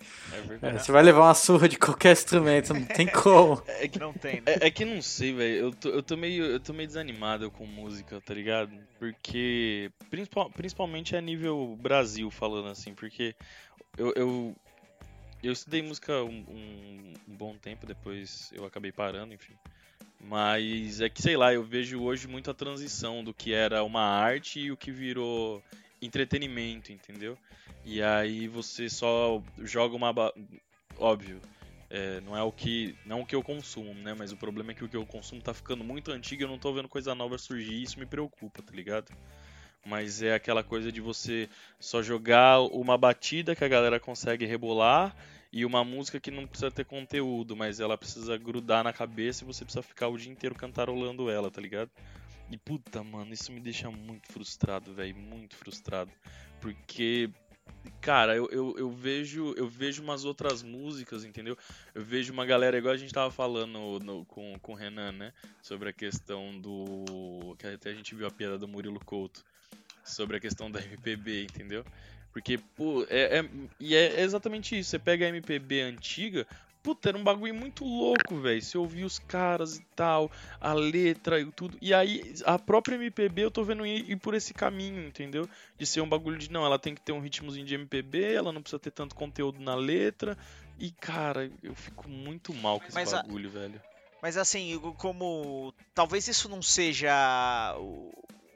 É 0.61 0.69
é, 0.69 0.79
você 0.79 0.93
vai 0.93 1.03
levar 1.03 1.23
uma 1.23 1.35
surra 1.35 1.69
de 1.69 1.79
qualquer 1.79 2.12
instrumento, 2.12 2.75
não 2.75 2.85
tem 2.85 3.07
como. 3.07 3.62
É 3.81 3.88
que 3.88 3.99
não 3.99 4.12
tem. 4.12 4.41
Né? 4.41 4.43
É, 4.47 4.67
é, 4.67 4.71
que 4.71 4.85
não 4.85 5.01
sei, 5.01 5.33
velho. 5.33 5.57
Eu 5.57 5.71
tô, 5.73 5.88
eu, 5.88 6.03
tô 6.03 6.17
meio, 6.17 6.45
eu 6.45 6.61
tô 6.61 6.73
meio 6.73 6.87
desanimado 6.87 7.51
com 7.51 7.67
música, 7.67 8.21
tá 8.21 8.35
ligado? 8.35 8.73
Porque, 8.99 9.91
principal, 10.11 10.51
principalmente 10.51 11.17
a 11.17 11.21
nível 11.21 11.77
Brasil, 11.81 12.31
falando 12.31 12.69
assim, 12.69 12.95
porque 12.95 13.35
eu, 13.97 14.12
eu, 14.15 14.57
eu 15.43 15.53
estudei 15.53 15.83
música 15.83 16.23
um, 16.23 16.45
um, 16.49 17.15
um 17.29 17.37
bom 17.37 17.57
tempo, 17.57 17.87
depois 17.87 18.53
eu 18.55 18.65
acabei 18.65 18.93
parando, 18.93 19.33
enfim. 19.35 19.55
Mas 20.23 21.01
é 21.01 21.09
que, 21.09 21.21
sei 21.21 21.37
lá, 21.37 21.53
eu 21.53 21.65
vejo 21.65 22.01
hoje 22.01 22.29
muito 22.29 22.49
a 22.49 22.55
transição 22.55 23.25
do 23.25 23.35
que 23.35 23.53
era 23.53 23.83
uma 23.83 24.03
arte 24.03 24.61
e 24.61 24.71
o 24.71 24.77
que 24.77 24.93
virou 24.93 25.63
entretenimento, 26.01 26.93
entendeu? 26.93 27.37
E 27.85 28.01
aí 28.01 28.47
você 28.47 28.89
só 28.89 29.43
joga 29.59 29.97
uma. 29.97 30.15
Óbvio, 30.97 31.41
é, 31.91 32.21
não 32.21 32.37
é 32.37 32.43
o 32.43 32.53
que. 32.53 32.95
Não 33.05 33.23
o 33.23 33.27
que 33.27 33.35
eu 33.35 33.43
consumo, 33.43 33.93
né? 33.95 34.15
Mas 34.15 34.31
o 34.31 34.37
problema 34.37 34.71
é 34.71 34.75
que 34.75 34.85
o 34.85 34.89
que 34.89 34.97
eu 34.97 35.05
consumo 35.05 35.43
tá 35.43 35.53
ficando 35.53 35.83
muito 35.83 36.13
antigo 36.13 36.43
e 36.43 36.45
eu 36.45 36.49
não 36.49 36.59
tô 36.59 36.73
vendo 36.73 36.89
coisa 36.89 37.15
nova 37.17 37.37
surgir 37.37 37.73
e 37.73 37.83
isso 37.83 37.99
me 37.99 38.07
preocupa, 38.07 38.63
tá 38.63 38.73
ligado? 38.73 39.11
Mas 39.85 40.23
é 40.23 40.35
aquela 40.35 40.63
coisa 40.63 40.93
de 40.93 41.01
você 41.01 41.49
só 41.81 42.01
jogar 42.01 42.61
uma 42.61 42.97
batida 42.97 43.57
que 43.57 43.65
a 43.65 43.69
galera 43.69 43.99
consegue 43.99 44.47
rebolar 44.47 45.17
e 45.53 45.67
uma 45.67 45.85
música 45.85 46.19
que 46.19 46.31
não 46.31 46.47
precisa 46.47 46.71
ter 46.71 46.85
conteúdo, 46.85 47.55
mas 47.55 47.79
ela 47.79 47.99
precisa 47.99 48.38
grudar 48.38 48.83
na 48.83 48.93
cabeça 48.93 49.45
e 49.45 49.47
você 49.47 49.65
precisa 49.65 49.83
ficar 49.83 50.09
o 50.09 50.17
dia 50.17 50.33
inteiro 50.33 50.55
cantarolando 50.55 51.29
ela, 51.29 51.51
tá 51.51 51.61
ligado? 51.61 51.91
E 52.51 52.57
puta, 52.57 53.03
mano, 53.05 53.33
isso 53.33 53.53
me 53.53 53.61
deixa 53.61 53.91
muito 53.91 54.33
frustrado, 54.33 54.95
velho, 54.95 55.15
muito 55.17 55.55
frustrado. 55.55 56.11
Porque 56.61 57.31
cara, 58.01 58.35
eu, 58.35 58.49
eu, 58.51 58.75
eu, 58.79 58.91
vejo 58.91 59.55
eu 59.57 59.69
vejo 59.69 60.03
umas 60.03 60.25
outras 60.25 60.62
músicas, 60.62 61.25
entendeu? 61.25 61.57
Eu 61.95 62.03
vejo 62.03 62.33
uma 62.33 62.47
galera, 62.47 62.79
igual 62.79 62.95
a 62.95 62.97
gente 62.97 63.12
tava 63.12 63.31
falando 63.31 63.99
no, 64.01 64.25
com, 64.27 64.59
com 64.61 64.73
o 64.73 64.75
Renan, 64.77 65.12
né? 65.12 65.33
Sobre 65.61 65.91
a 65.91 65.93
questão 65.93 66.59
do. 66.59 67.55
Que 67.59 67.67
até 67.67 67.91
a 67.91 67.95
gente 67.95 68.15
viu 68.15 68.27
a 68.27 68.31
piada 68.31 68.59
do 68.59 68.69
Murilo 68.69 69.01
Couto. 69.05 69.45
Sobre 70.05 70.37
a 70.37 70.41
questão 70.41 70.71
da 70.71 70.81
MPB, 70.83 71.45
entendeu? 71.45 71.85
Porque, 72.33 72.59
pô, 72.59 73.07
é, 73.11 73.38
é, 73.38 73.51
e 73.79 73.95
é 73.95 74.21
exatamente 74.23 74.79
isso. 74.79 74.90
Você 74.90 74.99
pega 74.99 75.27
a 75.27 75.29
MPB 75.29 75.83
antiga, 75.83 76.47
puta, 76.83 77.11
era 77.11 77.18
um 77.18 77.23
bagulho 77.23 77.55
muito 77.55 77.85
louco, 77.85 78.40
velho. 78.40 78.61
Você 78.61 78.77
ouvia 78.77 79.07
os 79.07 79.18
caras 79.18 79.77
e 79.77 79.85
tal, 79.95 80.31
a 80.61 80.73
letra 80.73 81.40
e 81.40 81.51
tudo. 81.53 81.77
E 81.81 81.95
aí, 81.95 82.35
a 82.45 82.59
própria 82.59 82.97
MPB 82.97 83.45
eu 83.45 83.51
tô 83.51 83.62
vendo 83.62 83.87
ir, 83.87 84.11
ir, 84.11 84.16
por 84.16 84.35
esse 84.35 84.53
caminho, 84.53 85.07
entendeu? 85.07 85.49
De 85.79 85.87
ser 85.87 86.01
um 86.01 86.09
bagulho 86.09 86.38
de, 86.38 86.51
não, 86.51 86.64
ela 86.64 86.79
tem 86.79 86.95
que 86.95 87.01
ter 87.01 87.12
um 87.12 87.21
ritmozinho 87.21 87.66
de 87.66 87.75
MPB, 87.75 88.33
ela 88.33 88.53
não 88.53 88.62
precisa 88.62 88.81
ter 88.81 88.90
tanto 88.90 89.14
conteúdo 89.14 89.61
na 89.61 89.75
letra. 89.75 90.37
E, 90.79 90.90
cara, 90.90 91.51
eu 91.62 91.75
fico 91.75 92.09
muito 92.09 92.53
mal 92.55 92.81
com 92.81 92.87
esse 92.87 92.95
mas 92.95 93.12
bagulho, 93.12 93.49
a... 93.51 93.53
velho. 93.53 93.83
Mas 94.23 94.37
assim, 94.37 94.79
como. 94.99 95.75
Talvez 95.95 96.29
isso 96.29 96.49
não 96.49 96.62
seja 96.62 97.77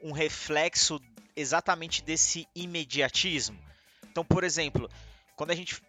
um 0.01 0.13
reflexo 0.13 0.99
exatamente 1.37 2.03
desse 2.03 2.47
imediatismo. 2.55 3.57
Então, 4.09 4.25
por 4.25 4.43
exemplo, 4.43 4.89
quando 5.35 5.51
a 5.51 5.55
gente. 5.55 5.81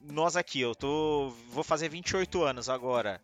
Nós 0.00 0.36
aqui, 0.36 0.60
eu 0.60 0.74
tô. 0.74 1.32
Vou 1.50 1.64
fazer 1.64 1.88
28 1.88 2.42
anos 2.42 2.68
agora. 2.68 3.20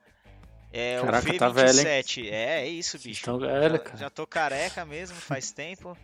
É 0.72 1.00
Caraca, 1.00 1.28
o 1.28 1.32
V27. 1.32 1.38
Tá 1.38 1.48
velho, 1.50 2.34
é, 2.34 2.62
é 2.62 2.68
isso, 2.68 2.98
bicho. 2.98 3.24
Tão 3.24 3.38
velho, 3.38 3.80
já, 3.90 3.96
já 3.96 4.10
tô 4.10 4.26
careca 4.26 4.84
mesmo, 4.84 5.16
faz 5.16 5.50
tempo. 5.52 5.96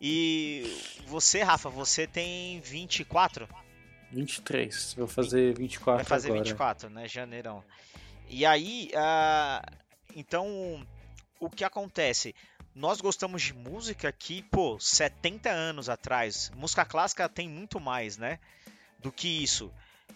E 0.00 0.80
você, 1.06 1.42
Rafa, 1.42 1.68
você 1.68 2.06
tem 2.06 2.60
24? 2.60 3.48
23. 4.12 4.94
Vou 4.94 5.08
fazer 5.08 5.54
24 5.54 5.96
Vai 5.96 6.04
fazer 6.04 6.28
agora. 6.28 6.44
24, 6.44 6.90
né? 6.90 7.08
Janeirão. 7.08 7.64
E 8.28 8.46
aí, 8.46 8.90
uh, 8.94 9.76
então, 10.14 10.86
o 11.40 11.50
que 11.50 11.64
acontece? 11.64 12.34
Nós 12.78 13.00
gostamos 13.00 13.42
de 13.42 13.52
música 13.52 14.12
que, 14.12 14.40
pô, 14.40 14.78
70 14.78 15.50
anos 15.50 15.88
atrás, 15.88 16.52
música 16.54 16.84
clássica 16.84 17.28
tem 17.28 17.48
muito 17.48 17.80
mais, 17.80 18.16
né? 18.16 18.38
Do 19.00 19.10
que 19.10 19.42
isso. 19.42 19.72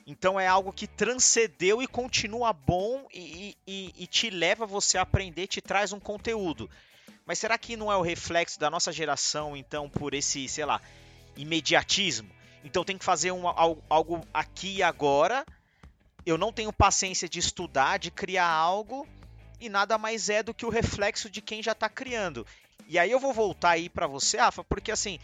Então 0.07 0.39
é 0.39 0.47
algo 0.47 0.73
que 0.73 0.87
transcendeu 0.87 1.83
e 1.83 1.89
continua 1.89 2.53
bom 2.53 3.09
e, 3.13 3.57
e, 3.67 3.93
e, 3.99 4.07
te 4.07 4.31
leva 4.31 4.65
você 4.65 4.97
a 4.97 5.03
aprender, 5.03 5.49
te 5.49 5.61
traz 5.61 5.93
um 5.93 5.99
conteúdo. 5.99 6.71
Mas 7.27 7.41
será 7.41 7.59
que 7.59 7.77
não 7.77 7.91
é 7.91 7.97
o 7.97 8.03
reflexo 8.03 8.61
da 8.61 8.71
nossa 8.71 8.93
geração, 8.93 9.57
então, 9.57 9.91
por 9.91 10.15
esse, 10.15 10.49
sei 10.49 10.65
lá, 10.65 10.81
imediatismo? 11.37 12.31
Então 12.63 12.85
tem 12.85 12.97
que 12.97 13.05
fazer 13.05 13.33
um, 13.33 13.43
algo 13.89 14.25
aqui 14.33 14.77
e 14.77 14.83
agora. 14.85 15.45
Eu 16.25 16.39
não 16.39 16.53
tenho 16.53 16.73
paciência 16.73 17.29
de 17.29 17.41
estudar, 17.41 17.99
de 17.99 18.13
criar 18.13 18.49
algo 18.49 19.05
e 19.63 19.69
nada 19.69 19.97
mais 19.97 20.29
é 20.29 20.43
do 20.43 20.53
que 20.53 20.67
o 20.67 20.71
reflexo 20.71 21.31
de 21.31 21.41
quem 21.41 21.63
já 21.63 21.71
está 21.71 21.89
criando. 21.89 22.45
E 22.89 22.99
aí 22.99 23.13
eu 23.13 23.21
vou 23.21 23.33
voltar 23.33 23.71
aí 23.71 23.89
para 23.89 24.09
você, 24.09 24.37
Rafa, 24.39 24.65
porque 24.65 24.91
assim, 24.91 25.21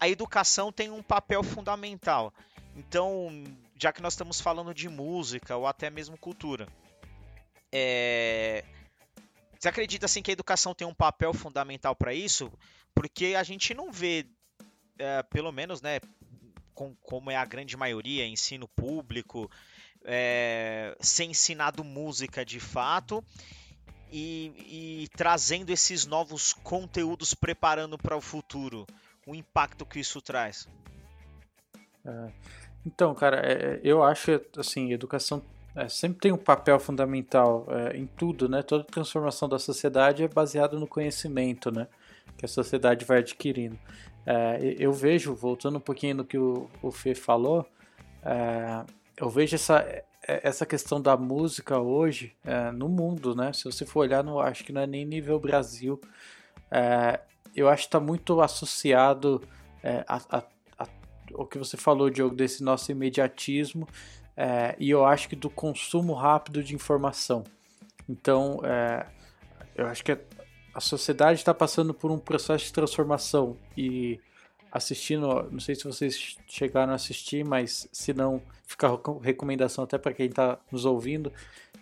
a 0.00 0.08
educação 0.08 0.72
tem 0.72 0.90
um 0.90 1.02
papel 1.02 1.44
fundamental. 1.44 2.34
Então, 2.76 3.44
já 3.78 3.92
que 3.92 4.02
nós 4.02 4.14
estamos 4.14 4.40
falando 4.40 4.74
de 4.74 4.88
música 4.88 5.56
ou 5.56 5.64
até 5.64 5.88
mesmo 5.90 6.18
cultura, 6.18 6.66
é... 7.70 8.64
você 9.58 9.68
acredita 9.68 10.06
assim 10.06 10.20
que 10.20 10.32
a 10.32 10.34
educação 10.34 10.74
tem 10.74 10.86
um 10.86 10.94
papel 10.94 11.32
fundamental 11.32 11.94
para 11.94 12.12
isso? 12.12 12.52
Porque 12.92 13.36
a 13.38 13.44
gente 13.44 13.74
não 13.74 13.92
vê, 13.92 14.26
é, 14.98 15.22
pelo 15.22 15.52
menos, 15.52 15.80
né, 15.80 16.00
com, 16.74 16.96
como 16.96 17.30
é 17.30 17.36
a 17.36 17.44
grande 17.44 17.76
maioria, 17.76 18.26
ensino 18.26 18.66
público, 18.66 19.48
é, 20.04 20.96
ser 21.00 21.24
ensinado 21.24 21.82
música 21.82 22.44
de 22.44 22.60
fato 22.60 23.24
e, 24.12 25.04
e 25.04 25.08
trazendo 25.16 25.70
esses 25.70 26.06
novos 26.06 26.52
conteúdos, 26.52 27.34
preparando 27.34 27.98
para 27.98 28.16
o 28.16 28.20
futuro, 28.20 28.86
o 29.26 29.34
impacto 29.34 29.84
que 29.84 29.98
isso 29.98 30.20
traz? 30.20 30.68
É, 32.04 32.32
então, 32.86 33.14
cara, 33.14 33.40
é, 33.44 33.52
é 33.52 33.80
eu 33.82 34.02
acho 34.02 34.40
assim, 34.56 34.92
educação 34.92 35.42
é, 35.74 35.88
sempre 35.88 36.20
tem 36.20 36.32
um 36.32 36.38
papel 36.38 36.78
fundamental 36.78 37.66
é, 37.68 37.96
em 37.96 38.06
tudo, 38.06 38.48
né? 38.48 38.62
Toda 38.62 38.84
transformação 38.84 39.48
da 39.48 39.58
sociedade 39.58 40.22
é 40.22 40.28
baseada 40.28 40.78
no 40.78 40.86
conhecimento, 40.86 41.72
né? 41.72 41.88
Que 42.38 42.44
a 42.44 42.48
sociedade 42.48 43.04
vai 43.04 43.18
adquirindo. 43.18 43.76
É, 44.24 44.76
eu 44.78 44.92
vejo, 44.92 45.34
voltando 45.34 45.78
um 45.78 45.80
pouquinho 45.80 46.14
no 46.16 46.24
que 46.24 46.38
o, 46.38 46.70
o 46.80 46.92
Fê 46.92 47.14
falou, 47.14 47.66
eu 49.16 49.28
vejo 49.28 49.54
essa, 49.54 49.78
é, 49.80 50.04
essa 50.26 50.66
questão 50.66 51.00
da 51.00 51.16
música 51.16 51.78
hoje 51.78 52.32
é, 52.44 52.70
no 52.70 52.88
mundo, 52.88 53.34
né? 53.34 53.52
Se 53.52 53.64
você 53.64 53.84
for 53.84 54.00
olhar, 54.00 54.22
não 54.22 54.40
acho 54.40 54.64
que 54.64 54.72
não 54.72 54.80
é 54.80 54.86
nem 54.86 55.04
nível 55.04 55.38
Brasil. 55.38 56.00
É, 56.70 57.20
eu 57.54 57.68
acho 57.68 57.82
que 57.82 57.88
está 57.88 58.00
muito 58.00 58.40
associado 58.40 59.42
é, 59.82 60.04
a, 60.08 60.16
a, 60.30 60.42
a, 60.78 60.88
o 61.34 61.46
que 61.46 61.58
você 61.58 61.76
falou, 61.76 62.10
Diogo, 62.10 62.34
desse 62.34 62.62
nosso 62.62 62.90
imediatismo 62.90 63.86
é, 64.36 64.74
e 64.78 64.90
eu 64.90 65.04
acho 65.04 65.28
que 65.28 65.36
do 65.36 65.48
consumo 65.48 66.12
rápido 66.12 66.62
de 66.62 66.74
informação. 66.74 67.44
Então, 68.08 68.60
é, 68.64 69.06
eu 69.74 69.86
acho 69.86 70.04
que 70.04 70.16
a 70.74 70.80
sociedade 70.80 71.38
está 71.38 71.54
passando 71.54 71.94
por 71.94 72.10
um 72.10 72.18
processo 72.18 72.64
de 72.64 72.72
transformação 72.72 73.56
e 73.76 74.20
assistindo, 74.74 75.48
não 75.52 75.60
sei 75.60 75.76
se 75.76 75.84
vocês 75.84 76.36
chegaram 76.48 76.92
a 76.92 76.96
assistir, 76.96 77.44
mas 77.44 77.88
se 77.92 78.12
não, 78.12 78.42
fica 78.66 78.88
recomendação 79.22 79.84
até 79.84 79.96
para 79.96 80.12
quem 80.12 80.26
está 80.26 80.58
nos 80.72 80.84
ouvindo, 80.84 81.32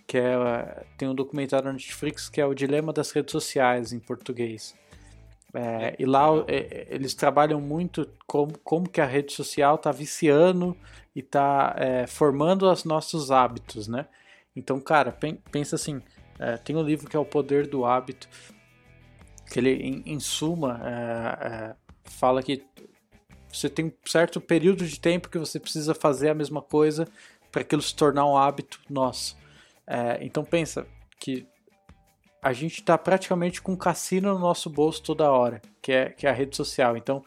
que 0.07 0.19
é, 0.19 0.85
tem 0.99 1.09
um 1.09 1.15
documentário 1.15 1.67
na 1.67 1.73
Netflix 1.73 2.29
que 2.29 2.39
é 2.39 2.45
o 2.45 2.53
Dilema 2.53 2.93
das 2.93 3.11
Redes 3.11 3.33
Sociais, 3.33 3.95
em 3.95 3.99
português. 3.99 4.75
É, 5.55 5.97
e 5.99 6.05
lá 6.05 6.29
é, 6.47 6.87
eles 6.91 7.15
trabalham 7.15 7.61
muito 7.63 8.07
como, 8.27 8.59
como 8.59 8.89
que 8.89 9.01
a 9.01 9.07
rede 9.07 9.33
social 9.33 9.77
está 9.77 9.91
viciando 9.91 10.77
e 11.17 11.21
está 11.21 11.75
é, 11.79 12.07
formando 12.07 12.71
os 12.71 12.85
nossos 12.85 13.31
hábitos, 13.31 13.89
né? 13.89 14.07
Então, 14.55 14.79
cara, 14.79 15.17
pensa 15.51 15.77
assim, 15.77 16.03
é, 16.39 16.59
tem 16.59 16.77
um 16.77 16.83
livro 16.83 17.09
que 17.09 17.17
é 17.17 17.19
O 17.19 17.25
Poder 17.25 17.67
do 17.67 17.87
Hábito, 17.87 18.29
que 19.51 19.59
ele, 19.59 19.73
em, 19.73 20.03
em 20.07 20.21
suma, 20.21 20.81
é, 20.85 21.47
é, 21.47 21.75
fala 22.05 22.43
que 22.43 22.65
você 23.53 23.69
tem 23.69 23.87
um 23.87 23.93
certo 24.05 24.41
período 24.41 24.87
de 24.87 24.99
tempo 24.99 25.29
que 25.29 25.39
você 25.39 25.61
precisa 25.61 25.95
fazer 25.95 26.31
a 26.31 26.35
mesma 26.35 26.63
coisa 26.63 27.07
para 27.51 27.61
aquilo 27.61 27.83
se 27.83 27.95
tornar 27.95 28.27
um 28.27 28.37
hábito 28.37 28.81
nosso. 28.89 29.37
É, 29.87 30.19
então 30.23 30.43
pensa 30.43 30.87
que 31.21 31.47
a 32.43 32.53
gente 32.53 32.81
está 32.81 32.97
praticamente 32.97 33.61
com 33.61 33.73
um 33.73 33.77
cassino 33.77 34.33
no 34.33 34.39
nosso 34.39 34.71
bolso 34.71 35.03
toda 35.03 35.31
hora, 35.31 35.61
que 35.81 35.93
é, 35.93 36.09
que 36.09 36.27
é 36.27 36.31
a 36.31 36.33
rede 36.33 36.57
social. 36.57 36.97
Então 36.97 37.23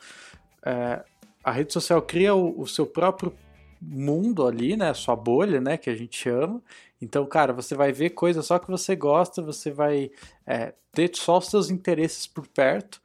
é, 0.66 1.04
a 1.44 1.52
rede 1.52 1.72
social 1.72 2.02
cria 2.02 2.34
o, 2.34 2.60
o, 2.60 2.68
seu 2.68 2.88
próprio 2.88 3.32
mundo 3.80 4.48
ali, 4.48 4.76
né, 4.76 4.90
a 4.90 4.96
sua 4.96 5.16
bolha, 5.16 5.62
né, 5.62 5.78
que 5.78 5.92
a 5.92 5.96
gente 5.96 6.18
chama. 6.18 6.62
Então, 7.00 7.24
cara, 7.28 7.54
você 7.54 7.76
vai 7.76 7.92
ver 7.92 8.12
coisas 8.12 8.48
só 8.48 8.58
que 8.58 8.68
você 8.68 8.96
gosta, 8.96 9.44
você 9.44 9.70
vai 9.70 10.10
é, 10.48 10.74
ter 10.92 11.12
só 11.14 11.38
os 11.38 11.48
seus 11.48 11.70
interesses 11.70 12.26
por 12.26 12.48
perto 12.48 13.05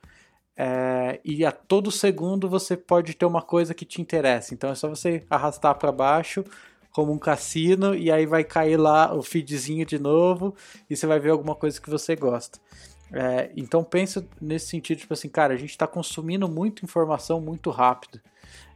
é, 0.63 1.19
e 1.25 1.43
a 1.43 1.51
todo 1.51 1.91
segundo 1.91 2.47
você 2.47 2.77
pode 2.77 3.15
ter 3.15 3.25
uma 3.25 3.41
coisa 3.41 3.73
que 3.73 3.87
te 3.87 4.03
interessa. 4.03 4.53
Então 4.53 4.69
é 4.69 4.75
só 4.75 4.91
você 4.91 5.25
arrastar 5.31 5.75
para 5.77 5.91
baixo 5.91 6.45
como 6.93 7.11
um 7.13 7.19
cassino 7.19 7.95
e 7.95 8.13
aí 8.13 8.27
vai 8.27 8.45
cair 8.45 8.77
lá 8.77 9.15
o 9.15 9.23
feedzinho 9.23 9.87
de 9.87 9.99
novo 9.99 10.55
e 10.91 10.95
você 10.95 11.07
vai 11.07 11.19
ver 11.19 11.31
alguma 11.31 11.55
coisa 11.55 11.81
que 11.81 11.89
você 11.89 12.15
gosta. 12.15 12.59
É, 13.11 13.51
então 13.57 13.83
pensa 13.83 14.23
nesse 14.39 14.67
sentido, 14.67 14.99
tipo 14.99 15.15
assim, 15.15 15.31
cara, 15.31 15.55
a 15.55 15.57
gente 15.57 15.71
está 15.71 15.87
consumindo 15.87 16.47
muita 16.47 16.85
informação 16.85 17.41
muito 17.41 17.71
rápido. 17.71 18.21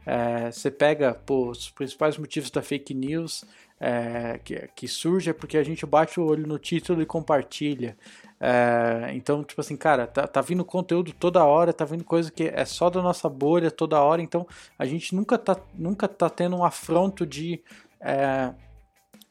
É, 0.07 0.49
você 0.49 0.71
pega 0.71 1.13
pô, 1.13 1.51
os 1.51 1.69
principais 1.69 2.17
motivos 2.17 2.49
da 2.49 2.63
fake 2.63 2.95
news 2.95 3.45
é, 3.85 4.39
que, 4.43 4.67
que 4.75 4.87
surge 4.87 5.29
é 5.29 5.33
porque 5.33 5.59
a 5.59 5.63
gente 5.63 5.85
bate 5.85 6.19
o 6.19 6.25
olho 6.25 6.47
no 6.47 6.57
título 6.57 7.03
e 7.03 7.05
compartilha. 7.05 7.95
É, 8.39 9.11
então, 9.13 9.43
tipo 9.43 9.61
assim, 9.61 9.77
cara, 9.77 10.07
tá, 10.07 10.25
tá 10.25 10.41
vindo 10.41 10.65
conteúdo 10.65 11.13
toda 11.13 11.45
hora, 11.45 11.71
tá 11.71 11.85
vindo 11.85 12.03
coisa 12.03 12.31
que 12.31 12.45
é 12.45 12.65
só 12.65 12.89
da 12.89 12.99
nossa 12.99 13.29
bolha 13.29 13.69
toda 13.69 14.01
hora, 14.01 14.23
então 14.23 14.47
a 14.79 14.85
gente 14.87 15.13
nunca 15.13 15.37
tá, 15.37 15.55
nunca 15.75 16.07
tá 16.07 16.31
tendo 16.31 16.55
um 16.55 16.63
afronto 16.63 17.27
de, 17.27 17.61
é, 18.01 18.51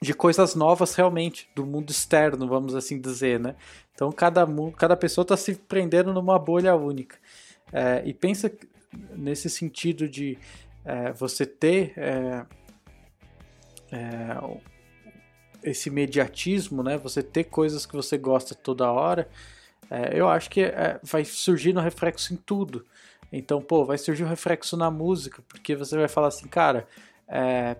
de 0.01 0.15
coisas 0.15 0.55
novas 0.55 0.95
realmente, 0.95 1.51
do 1.53 1.67
mundo 1.67 1.91
externo, 1.91 2.47
vamos 2.47 2.77
assim 2.77 3.01
dizer, 3.01 3.41
né? 3.41 3.57
Então 3.93 4.13
cada, 4.13 4.47
cada 4.77 4.97
pessoa 4.97 5.25
tá 5.25 5.37
se 5.37 5.57
prendendo 5.57 6.13
numa 6.13 6.39
bolha 6.39 6.77
única. 6.77 7.17
É, 7.73 8.05
e 8.07 8.15
pensa 8.15 8.53
nesse 9.17 9.51
sentido 9.51 10.09
de 10.09 10.39
é, 10.85 11.13
você 11.13 11.45
ter 11.45 11.93
é, 11.97 12.47
é, 13.95 15.71
esse 15.71 15.89
mediatismo, 15.89 16.83
né? 16.83 16.99
Você 16.99 17.23
ter 17.23 17.45
coisas 17.45 17.87
que 17.87 17.95
você 17.95 18.19
gosta 18.19 18.55
toda 18.55 18.91
hora, 18.91 19.29
é, 19.91 20.19
eu 20.19 20.29
acho 20.29 20.51
que 20.51 20.63
é, 20.63 20.99
vai 21.03 21.25
surgir 21.25 21.73
no 21.73 21.81
reflexo 21.81 22.35
em 22.35 22.37
tudo. 22.37 22.85
Então, 23.33 23.61
pô, 23.61 23.85
vai 23.85 23.99
surgir 23.99 24.25
um 24.25 24.29
reflexo 24.29 24.77
na 24.77 24.91
música, 24.91 25.43
porque 25.49 25.75
você 25.75 25.97
vai 25.97 26.09
falar 26.09 26.29
assim, 26.29 26.47
cara, 26.47 26.87
é, 27.27 27.77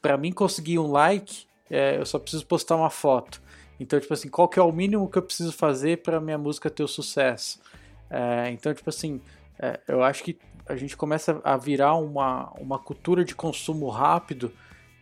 para 0.00 0.16
mim 0.16 0.32
conseguir 0.32 0.78
um 0.78 0.90
like, 0.90 1.46
é, 1.70 1.98
eu 1.98 2.06
só 2.06 2.18
preciso 2.18 2.46
postar 2.46 2.76
uma 2.76 2.90
foto. 2.90 3.42
Então, 3.78 3.98
tipo 3.98 4.12
assim, 4.14 4.28
qual 4.28 4.48
que 4.48 4.58
é 4.58 4.62
o 4.62 4.72
mínimo 4.72 5.10
que 5.10 5.18
eu 5.18 5.22
preciso 5.22 5.52
fazer 5.52 6.02
para 6.02 6.20
minha 6.20 6.38
música 6.38 6.70
ter 6.70 6.82
o 6.82 6.88
sucesso? 6.88 7.60
É, 8.08 8.50
então, 8.50 8.72
tipo 8.72 8.88
assim, 8.88 9.20
é, 9.58 9.80
eu 9.88 10.02
acho 10.02 10.22
que 10.22 10.38
a 10.66 10.76
gente 10.76 10.96
começa 10.96 11.40
a 11.44 11.56
virar 11.56 11.94
uma, 11.94 12.50
uma 12.58 12.78
cultura 12.78 13.24
de 13.24 13.34
consumo 13.34 13.88
rápido 13.88 14.52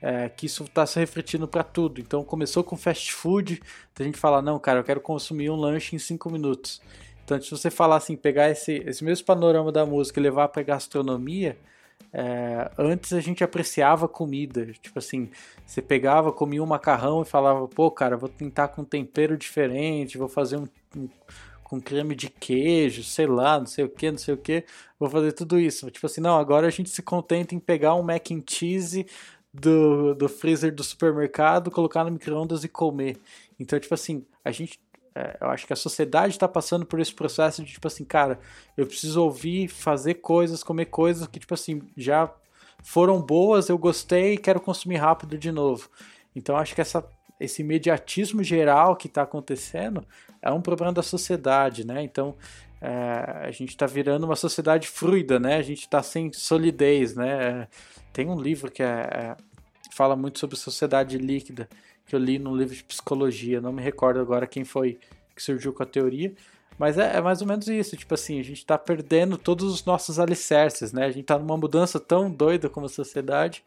é, 0.03 0.29
que 0.29 0.47
isso 0.47 0.65
está 0.65 0.87
se 0.87 0.99
refletindo 0.99 1.47
para 1.47 1.63
tudo. 1.63 2.01
Então 2.01 2.25
começou 2.25 2.65
com 2.65 2.77
fast 2.77 3.13
food, 3.13 3.61
a 3.99 4.03
gente 4.03 4.19
fala, 4.19 4.41
não, 4.41 4.59
cara, 4.59 4.81
eu 4.81 4.85
quero 4.85 5.01
consumir 5.01 5.51
um 5.51 5.57
lanche 5.57 5.95
em 5.95 5.99
5 5.99 6.31
minutos. 6.31 6.81
Então, 7.25 7.41
se 7.41 7.51
você 7.51 7.71
falar 7.71 7.97
assim, 7.97 8.17
pegar 8.17 8.51
esse, 8.51 8.83
esse 8.87 9.05
mesmo 9.05 9.25
panorama 9.25 9.71
da 9.71 9.87
música 9.87 10.19
e 10.19 10.23
levar 10.23 10.49
para 10.49 10.63
gastronomia, 10.63 11.57
é, 12.13 12.71
antes 12.77 13.13
a 13.13 13.21
gente 13.21 13.45
apreciava 13.45 14.09
comida. 14.09 14.67
Tipo 14.83 14.99
assim, 14.99 15.31
você 15.65 15.81
pegava, 15.81 16.33
comia 16.33 16.63
um 16.63 16.67
macarrão 16.67 17.23
e 17.23 17.25
falava, 17.25 17.69
pô, 17.69 17.91
cara, 17.91 18.17
vou 18.17 18.29
tentar 18.29 18.69
com 18.69 18.83
um 18.83 18.85
tempero 18.85 19.37
diferente, 19.37 20.19
vou 20.19 20.29
fazer 20.29 20.57
um, 20.57 20.67
um 20.97 21.09
com 21.63 21.81
creme 21.81 22.17
de 22.17 22.29
queijo, 22.29 23.05
sei 23.05 23.29
lá, 23.29 23.61
não 23.61 23.67
sei 23.67 23.85
o 23.85 23.89
que, 23.89 24.11
não 24.11 24.19
sei 24.19 24.35
o 24.35 24.37
que, 24.37 24.65
vou 24.99 25.09
fazer 25.09 25.31
tudo 25.31 25.57
isso. 25.57 25.89
Tipo 25.89 26.07
assim, 26.07 26.21
não, 26.21 26.37
agora 26.37 26.67
a 26.67 26.71
gente 26.71 26.91
se 26.91 27.01
contenta 27.01 27.55
em 27.55 27.61
pegar 27.61 27.95
um 27.95 28.03
mac 28.03 28.29
and 28.33 28.43
cheese 28.45 29.07
do, 29.53 30.15
do 30.15 30.29
freezer 30.29 30.75
do 30.75 30.83
supermercado, 30.83 31.71
colocar 31.71 32.05
no 32.05 32.11
micro-ondas 32.11 32.65
e 32.65 32.69
comer. 32.69 33.19
Então, 33.59 33.79
tipo 33.79 33.95
assim, 33.95 34.25
a 34.45 34.51
gente. 34.51 34.81
É, 35.13 35.39
eu 35.41 35.49
acho 35.49 35.67
que 35.67 35.73
a 35.73 35.77
sociedade 35.77 36.35
está 36.35 36.47
passando 36.47 36.87
por 36.87 37.01
esse 37.01 37.13
processo 37.13 37.65
de, 37.65 37.73
tipo 37.73 37.87
assim, 37.89 38.05
cara, 38.05 38.39
eu 38.77 38.87
preciso 38.87 39.21
ouvir, 39.23 39.67
fazer 39.67 40.15
coisas, 40.15 40.63
comer 40.63 40.87
coisas 40.87 41.27
que, 41.27 41.41
tipo 41.41 41.53
assim, 41.53 41.83
já 41.97 42.33
foram 42.83 43.21
boas, 43.21 43.69
eu 43.69 43.77
gostei 43.77 44.35
e 44.35 44.39
quero 44.39 44.61
consumir 44.61 44.97
rápido 44.97 45.37
de 45.37 45.51
novo. 45.51 45.91
Então, 46.35 46.57
acho 46.57 46.77
que 46.77 46.81
essa, 46.81 47.05
esse 47.41 47.63
imediatismo 47.63 48.45
geral 48.45 48.95
que 48.95 49.09
está 49.09 49.23
acontecendo 49.23 50.07
é 50.43 50.51
um 50.51 50.61
problema 50.61 50.93
da 50.93 51.03
sociedade, 51.03 51.87
né? 51.87 52.03
Então 52.03 52.35
é, 52.81 53.47
a 53.47 53.51
gente 53.51 53.71
está 53.71 53.87
virando 53.87 54.25
uma 54.25 54.37
sociedade 54.37 54.89
fluida, 54.89 55.39
né? 55.39 55.57
A 55.57 55.63
gente 55.63 55.81
está 55.81 56.03
sem 56.03 56.33
solidez, 56.33 57.15
né? 57.15 57.69
Tem 58.13 58.29
um 58.29 58.41
livro 58.41 58.71
que 58.71 58.83
é, 58.83 58.87
é, 58.87 59.37
fala 59.93 60.17
muito 60.17 60.39
sobre 60.39 60.57
sociedade 60.57 61.19
líquida 61.19 61.69
que 62.07 62.15
eu 62.15 62.21
li 62.21 62.39
num 62.39 62.57
livro 62.57 62.75
de 62.75 62.83
psicologia. 62.83 63.61
Não 63.61 63.73
me 63.73 63.83
recordo 63.83 64.21
agora 64.21 64.47
quem 64.47 64.65
foi 64.65 64.99
que 65.35 65.43
surgiu 65.43 65.73
com 65.73 65.83
a 65.83 65.87
teoria, 65.87 66.35
mas 66.79 66.99
é, 66.99 67.17
é, 67.17 67.21
mais 67.21 67.41
ou 67.41 67.47
menos 67.47 67.69
isso, 67.69 67.97
tipo 67.97 68.15
assim, 68.15 68.41
a 68.41 68.43
gente 68.43 68.65
tá 68.65 68.77
perdendo 68.77 69.37
todos 69.39 69.73
os 69.73 69.85
nossos 69.85 70.19
alicerces, 70.19 70.93
né? 70.93 71.05
A 71.05 71.11
gente 71.11 71.25
tá 71.25 71.39
numa 71.39 71.57
mudança 71.57 72.01
tão 72.01 72.31
doida 72.31 72.69
como 72.69 72.89
sociedade 72.89 73.63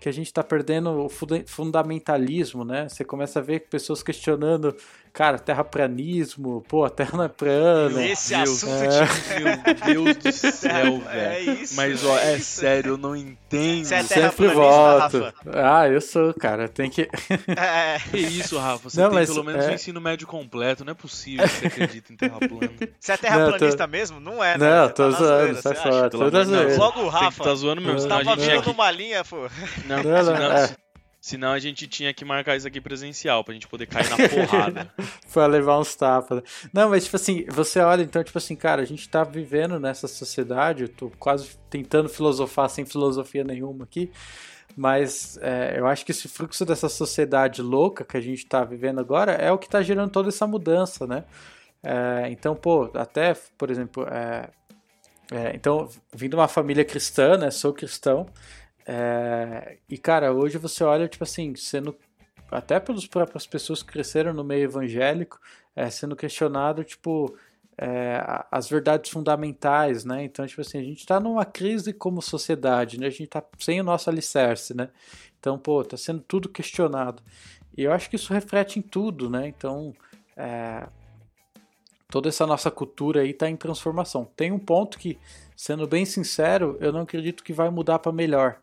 que 0.00 0.08
a 0.08 0.12
gente 0.12 0.32
tá 0.32 0.42
perdendo 0.42 0.90
o 0.90 1.08
fundamentalismo, 1.46 2.64
né? 2.64 2.88
Você 2.88 3.04
começa 3.04 3.38
a 3.38 3.42
ver 3.42 3.68
pessoas 3.68 4.02
questionando 4.02 4.76
Cara, 5.14 5.38
terraplanismo, 5.38 6.64
pô, 6.68 6.84
a 6.84 6.90
Terra 6.90 7.16
não 7.16 7.22
é 7.22 7.28
plana. 7.28 8.04
Esse 8.04 8.34
Deus, 8.34 8.64
assunto 8.64 8.82
é... 8.82 9.86
Meu 9.86 10.12
Deus 10.12 10.16
do 10.16 10.32
céu, 10.50 11.02
é 11.08 11.14
velho. 11.14 11.50
É 11.50 11.62
isso, 11.62 11.76
Mas, 11.76 12.04
ó, 12.04 12.18
é, 12.18 12.34
é 12.34 12.38
sério, 12.40 12.94
eu 12.94 12.96
não 12.96 13.14
entendo. 13.14 13.84
Você 13.84 13.94
é 13.94 14.02
Sempre 14.02 14.48
volto. 14.48 15.20
Rafa? 15.20 15.34
Ah, 15.52 15.88
eu 15.88 16.00
sou, 16.00 16.34
cara. 16.34 16.68
Tem 16.68 16.90
que. 16.90 17.08
É. 17.46 18.00
Que 18.10 18.18
isso, 18.18 18.58
Rafa? 18.58 18.90
Você 18.90 19.00
não, 19.00 19.10
tem 19.10 19.20
mas, 19.20 19.30
pelo 19.30 19.44
menos 19.44 19.64
é... 19.64 19.70
um 19.70 19.74
ensino 19.74 20.00
médio 20.00 20.26
completo. 20.26 20.84
Não 20.84 20.90
é 20.90 20.94
possível 20.94 21.46
que 21.46 21.54
você 21.54 21.66
acredite 21.68 22.12
em 22.12 22.16
terra 22.16 22.38
plana. 22.40 22.72
Você 22.98 23.12
é 23.12 23.16
terraplanista 23.16 23.84
tô... 23.84 23.86
mesmo? 23.86 24.18
Não 24.18 24.42
é, 24.42 24.58
né? 24.58 24.68
Não, 24.68 24.88
tô 24.88 25.12
tá 25.12 25.16
zoando, 25.16 25.62
sai 25.62 25.74
fora. 25.76 26.10
Tô 26.10 26.18
zoando. 26.28 26.76
Logo 26.76 27.00
o 27.02 27.08
Rafa. 27.08 27.44
Tá 27.44 27.54
zoando 27.54 27.80
mesmo. 27.80 28.08
Tava 28.08 28.34
vindo 28.34 28.66
numa 28.66 28.90
linha, 28.90 29.24
pô. 29.24 29.48
Não, 29.86 30.02
não, 30.02 30.24
não. 30.24 30.83
Senão 31.24 31.52
a 31.52 31.58
gente 31.58 31.86
tinha 31.86 32.12
que 32.12 32.22
marcar 32.22 32.54
isso 32.54 32.68
aqui 32.68 32.82
presencial 32.82 33.42
pra 33.42 33.54
gente 33.54 33.66
poder 33.66 33.86
cair 33.86 34.10
na 34.10 34.28
porrada. 34.28 34.92
pra 35.32 35.46
levar 35.46 35.80
uns 35.80 35.94
tapas. 35.94 36.42
Não, 36.70 36.90
mas 36.90 37.04
tipo 37.04 37.16
assim, 37.16 37.46
você 37.48 37.80
olha, 37.80 38.02
então, 38.02 38.22
tipo 38.22 38.36
assim, 38.36 38.54
cara, 38.54 38.82
a 38.82 38.84
gente 38.84 39.08
tá 39.08 39.24
vivendo 39.24 39.80
nessa 39.80 40.06
sociedade, 40.06 40.82
eu 40.82 40.88
tô 40.90 41.10
quase 41.18 41.56
tentando 41.70 42.10
filosofar 42.10 42.68
sem 42.68 42.84
filosofia 42.84 43.42
nenhuma 43.42 43.84
aqui, 43.84 44.12
mas 44.76 45.38
é, 45.40 45.76
eu 45.78 45.86
acho 45.86 46.04
que 46.04 46.12
esse 46.12 46.28
fluxo 46.28 46.62
dessa 46.66 46.90
sociedade 46.90 47.62
louca 47.62 48.04
que 48.04 48.18
a 48.18 48.20
gente 48.20 48.44
tá 48.44 48.62
vivendo 48.62 49.00
agora 49.00 49.32
é 49.32 49.50
o 49.50 49.56
que 49.56 49.66
tá 49.66 49.80
gerando 49.80 50.10
toda 50.10 50.28
essa 50.28 50.46
mudança, 50.46 51.06
né? 51.06 51.24
É, 51.82 52.28
então, 52.28 52.54
pô, 52.54 52.90
até, 52.92 53.34
por 53.56 53.70
exemplo, 53.70 54.06
é, 54.10 54.50
é 55.32 55.52
então, 55.54 55.88
vindo 56.14 56.32
de 56.32 56.36
uma 56.36 56.48
família 56.48 56.84
cristã, 56.84 57.38
né, 57.38 57.50
sou 57.50 57.72
cristão, 57.72 58.26
é, 58.86 59.78
e 59.88 59.96
cara, 59.96 60.32
hoje 60.32 60.58
você 60.58 60.84
olha, 60.84 61.08
tipo 61.08 61.24
assim, 61.24 61.54
sendo 61.56 61.96
até 62.50 62.78
pelas 62.78 63.06
próprias 63.06 63.46
pessoas 63.46 63.82
que 63.82 63.92
cresceram 63.92 64.32
no 64.32 64.44
meio 64.44 64.64
evangélico, 64.64 65.40
é, 65.74 65.90
sendo 65.90 66.14
questionado, 66.14 66.84
tipo, 66.84 67.36
é, 67.76 68.22
as 68.50 68.68
verdades 68.68 69.10
fundamentais, 69.10 70.04
né? 70.04 70.24
Então, 70.24 70.46
tipo 70.46 70.60
assim, 70.60 70.78
a 70.78 70.82
gente 70.82 71.00
está 71.00 71.18
numa 71.18 71.44
crise 71.44 71.92
como 71.92 72.22
sociedade, 72.22 73.00
né? 73.00 73.06
A 73.06 73.10
gente 73.10 73.24
está 73.24 73.42
sem 73.58 73.80
o 73.80 73.84
nosso 73.84 74.08
alicerce, 74.08 74.74
né? 74.74 74.90
Então, 75.40 75.58
pô, 75.58 75.82
tá 75.84 75.96
sendo 75.96 76.20
tudo 76.20 76.48
questionado. 76.48 77.22
E 77.76 77.82
eu 77.82 77.92
acho 77.92 78.08
que 78.08 78.16
isso 78.16 78.32
reflete 78.32 78.78
em 78.78 78.82
tudo, 78.82 79.28
né? 79.28 79.48
Então, 79.48 79.92
é, 80.36 80.86
toda 82.08 82.28
essa 82.28 82.46
nossa 82.46 82.70
cultura 82.70 83.22
aí 83.22 83.30
está 83.30 83.48
em 83.48 83.56
transformação. 83.56 84.24
Tem 84.36 84.52
um 84.52 84.58
ponto 84.58 84.98
que, 84.98 85.18
sendo 85.56 85.86
bem 85.86 86.04
sincero, 86.04 86.76
eu 86.80 86.92
não 86.92 87.00
acredito 87.00 87.42
que 87.42 87.52
vai 87.52 87.68
mudar 87.70 87.98
para 87.98 88.12
melhor. 88.12 88.60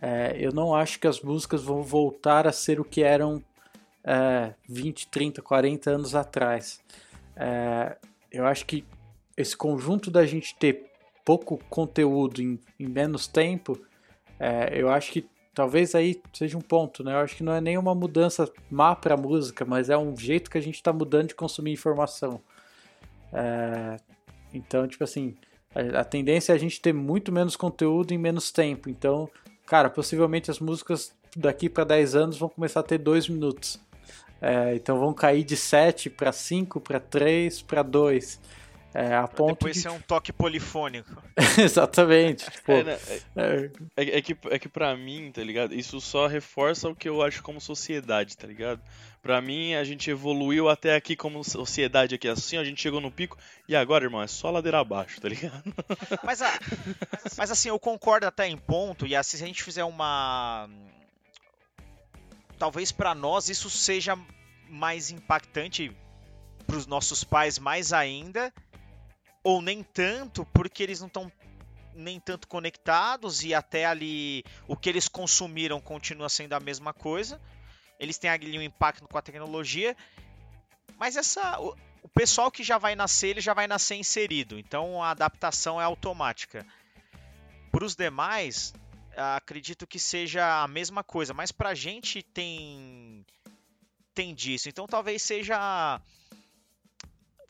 É, 0.00 0.36
eu 0.38 0.52
não 0.52 0.74
acho 0.74 0.98
que 0.98 1.06
as 1.06 1.20
músicas 1.20 1.62
vão 1.62 1.82
voltar 1.82 2.46
a 2.46 2.52
ser 2.52 2.80
o 2.80 2.84
que 2.84 3.02
eram 3.02 3.42
é, 4.02 4.54
20, 4.68 5.08
30, 5.08 5.42
40 5.42 5.90
anos 5.90 6.14
atrás. 6.14 6.80
É, 7.36 7.96
eu 8.30 8.46
acho 8.46 8.64
que 8.66 8.84
esse 9.36 9.56
conjunto 9.56 10.10
da 10.10 10.24
gente 10.24 10.54
ter 10.54 10.90
pouco 11.24 11.58
conteúdo 11.68 12.40
em, 12.42 12.58
em 12.78 12.86
menos 12.86 13.26
tempo, 13.26 13.78
é, 14.38 14.70
eu 14.72 14.88
acho 14.88 15.12
que 15.12 15.28
talvez 15.54 15.94
aí 15.94 16.20
seja 16.32 16.56
um 16.56 16.62
ponto, 16.62 17.04
né? 17.04 17.12
Eu 17.12 17.18
acho 17.18 17.36
que 17.36 17.42
não 17.42 17.52
é 17.52 17.60
nenhuma 17.60 17.94
mudança 17.94 18.50
má 18.70 18.94
para 18.94 19.14
a 19.14 19.16
música, 19.16 19.64
mas 19.64 19.90
é 19.90 19.98
um 19.98 20.16
jeito 20.16 20.50
que 20.50 20.58
a 20.58 20.62
gente 20.62 20.76
está 20.76 20.92
mudando 20.92 21.28
de 21.28 21.34
consumir 21.34 21.72
informação. 21.72 22.40
É, 23.32 23.96
então, 24.52 24.88
tipo 24.88 25.04
assim, 25.04 25.36
a, 25.74 26.00
a, 26.00 26.04
tendência 26.04 26.52
é 26.52 26.56
a 26.56 26.58
gente 26.58 26.80
ter 26.80 26.92
muito 26.92 27.30
menos 27.30 27.56
conteúdo 27.56 28.12
em 28.12 28.18
menos 28.18 28.50
tempo. 28.50 28.88
Então, 28.88 29.28
cara, 29.70 29.88
possivelmente 29.88 30.50
as 30.50 30.58
músicas 30.58 31.12
daqui 31.36 31.68
para 31.68 31.84
10 31.84 32.16
anos 32.16 32.36
vão 32.36 32.48
começar 32.48 32.80
a 32.80 32.82
ter 32.82 32.98
2 32.98 33.28
minutos. 33.28 33.78
É, 34.42 34.74
então 34.74 34.98
vão 34.98 35.14
cair 35.14 35.44
de 35.44 35.56
7 35.56 36.10
para 36.10 36.32
5, 36.32 36.80
para 36.80 36.98
3, 36.98 37.62
para 37.62 37.84
2. 37.84 38.40
É, 38.92 39.14
a 39.14 39.28
ponto 39.28 39.52
depois 39.52 39.76
de... 39.76 39.82
ser 39.82 39.90
um 39.90 40.00
toque 40.00 40.32
polifônico. 40.32 41.22
Exatamente. 41.58 42.50
Tipo, 42.50 42.72
é, 42.72 42.84
né, 42.84 42.98
é, 43.36 43.70
é, 43.96 44.18
é, 44.18 44.22
que, 44.22 44.36
é 44.50 44.58
que 44.58 44.68
pra 44.68 44.96
mim, 44.96 45.30
tá 45.32 45.42
ligado? 45.42 45.74
Isso 45.74 46.00
só 46.00 46.26
reforça 46.26 46.88
o 46.88 46.94
que 46.94 47.08
eu 47.08 47.22
acho 47.22 47.42
como 47.42 47.60
sociedade, 47.60 48.36
tá 48.36 48.46
ligado? 48.48 48.80
Pra 49.22 49.40
mim, 49.40 49.74
a 49.74 49.84
gente 49.84 50.10
evoluiu 50.10 50.68
até 50.68 50.96
aqui 50.96 51.14
como 51.14 51.44
sociedade 51.44 52.14
aqui 52.14 52.26
assim, 52.26 52.56
a 52.56 52.64
gente 52.64 52.80
chegou 52.80 53.00
no 53.00 53.12
pico 53.12 53.36
e 53.68 53.76
agora, 53.76 54.04
irmão, 54.04 54.22
é 54.22 54.26
só 54.26 54.50
ladeira 54.50 54.80
abaixo, 54.80 55.20
tá 55.20 55.28
ligado? 55.28 55.62
Mas, 56.24 56.40
a, 56.40 56.50
mas 57.36 57.50
assim, 57.50 57.68
eu 57.68 57.78
concordo 57.78 58.26
até 58.26 58.46
em 58.46 58.56
ponto, 58.56 59.06
e 59.06 59.14
assim, 59.14 59.36
se 59.36 59.44
a 59.44 59.46
gente 59.46 59.62
fizer 59.62 59.84
uma. 59.84 60.68
Talvez 62.58 62.92
para 62.92 63.14
nós 63.14 63.48
isso 63.48 63.68
seja 63.70 64.18
mais 64.68 65.10
impactante 65.10 65.94
para 66.66 66.76
os 66.76 66.86
nossos 66.86 67.24
pais 67.24 67.58
mais 67.58 67.92
ainda, 67.92 68.52
ou 69.42 69.62
nem 69.62 69.82
tanto, 69.82 70.44
porque 70.46 70.82
eles 70.82 71.00
não 71.00 71.06
estão 71.06 71.30
nem 71.94 72.20
tanto 72.20 72.46
conectados 72.46 73.42
e 73.42 73.54
até 73.54 73.84
ali 73.84 74.44
o 74.66 74.76
que 74.76 74.88
eles 74.88 75.08
consumiram 75.08 75.80
continua 75.80 76.28
sendo 76.28 76.52
a 76.54 76.60
mesma 76.60 76.92
coisa. 76.92 77.40
Eles 77.98 78.18
têm 78.18 78.30
ali 78.30 78.58
um 78.58 78.62
impacto 78.62 79.06
com 79.06 79.18
a 79.18 79.22
tecnologia, 79.22 79.96
mas 80.96 81.16
essa 81.16 81.60
o, 81.60 81.76
o 82.02 82.08
pessoal 82.08 82.50
que 82.50 82.62
já 82.62 82.78
vai 82.78 82.94
nascer, 82.94 83.28
ele 83.28 83.40
já 83.40 83.52
vai 83.52 83.66
nascer 83.66 83.96
inserido, 83.96 84.58
então 84.58 85.02
a 85.02 85.10
adaptação 85.10 85.80
é 85.80 85.84
automática. 85.84 86.66
Para 87.70 87.84
os 87.84 87.94
demais, 87.94 88.72
acredito 89.16 89.86
que 89.86 89.98
seja 89.98 90.62
a 90.62 90.68
mesma 90.68 91.04
coisa, 91.04 91.34
mas 91.34 91.52
para 91.52 91.70
a 91.70 91.74
gente 91.74 92.22
tem 92.22 93.24
tem 94.14 94.34
disso. 94.34 94.68
Então 94.68 94.86
talvez 94.86 95.22
seja 95.22 96.00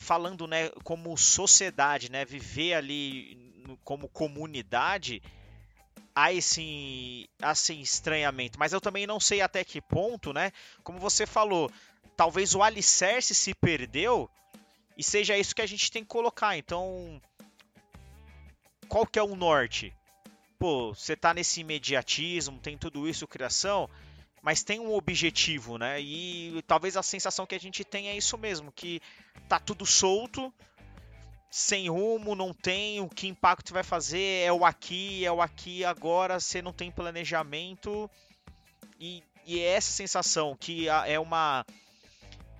falando, 0.01 0.47
né, 0.47 0.69
como 0.83 1.15
sociedade, 1.15 2.11
né, 2.11 2.25
viver 2.25 2.73
ali 2.73 3.77
como 3.83 4.09
comunidade, 4.09 5.21
há 6.15 6.33
esse, 6.33 7.29
esse 7.39 7.79
estranhamento. 7.79 8.57
Mas 8.57 8.73
eu 8.73 8.81
também 8.81 9.05
não 9.05 9.19
sei 9.19 9.41
até 9.41 9.63
que 9.63 9.79
ponto, 9.79 10.33
né, 10.33 10.51
como 10.83 10.97
você 10.97 11.27
falou, 11.27 11.71
talvez 12.17 12.55
o 12.55 12.63
alicerce 12.63 13.35
se 13.35 13.53
perdeu 13.53 14.27
e 14.97 15.03
seja 15.03 15.37
isso 15.37 15.55
que 15.55 15.61
a 15.61 15.67
gente 15.67 15.91
tem 15.91 16.01
que 16.01 16.09
colocar. 16.09 16.57
Então, 16.57 17.21
qual 18.89 19.05
que 19.05 19.19
é 19.19 19.23
o 19.23 19.35
norte? 19.35 19.93
Pô, 20.57 20.95
você 20.95 21.15
tá 21.15 21.31
nesse 21.31 21.61
imediatismo, 21.61 22.57
tem 22.57 22.75
tudo 22.75 23.07
isso, 23.07 23.27
criação, 23.27 23.87
mas 24.41 24.63
tem 24.63 24.79
um 24.79 24.93
objetivo, 24.93 25.77
né? 25.77 26.01
E 26.01 26.63
talvez 26.67 26.97
a 26.97 27.03
sensação 27.03 27.45
que 27.45 27.55
a 27.55 27.59
gente 27.59 27.83
tem 27.83 28.09
é 28.09 28.17
isso 28.17 28.37
mesmo, 28.37 28.71
que 28.71 28.99
tá 29.47 29.59
tudo 29.59 29.85
solto, 29.85 30.51
sem 31.49 31.89
rumo, 31.89 32.33
não 32.33 32.53
tem 32.53 33.01
o 33.01 33.09
que 33.09 33.27
impacto 33.27 33.73
vai 33.73 33.83
fazer, 33.83 34.45
é 34.45 34.51
o 34.51 34.65
aqui, 34.65 35.25
é 35.25 35.31
o 35.31 35.41
aqui 35.41 35.85
agora, 35.85 36.39
você 36.39 36.61
não 36.61 36.73
tem 36.73 36.89
planejamento. 36.89 38.09
E, 38.99 39.23
e 39.45 39.59
é 39.59 39.73
essa 39.73 39.91
sensação 39.91 40.55
que 40.59 40.87
é 40.87 41.19
uma 41.19 41.65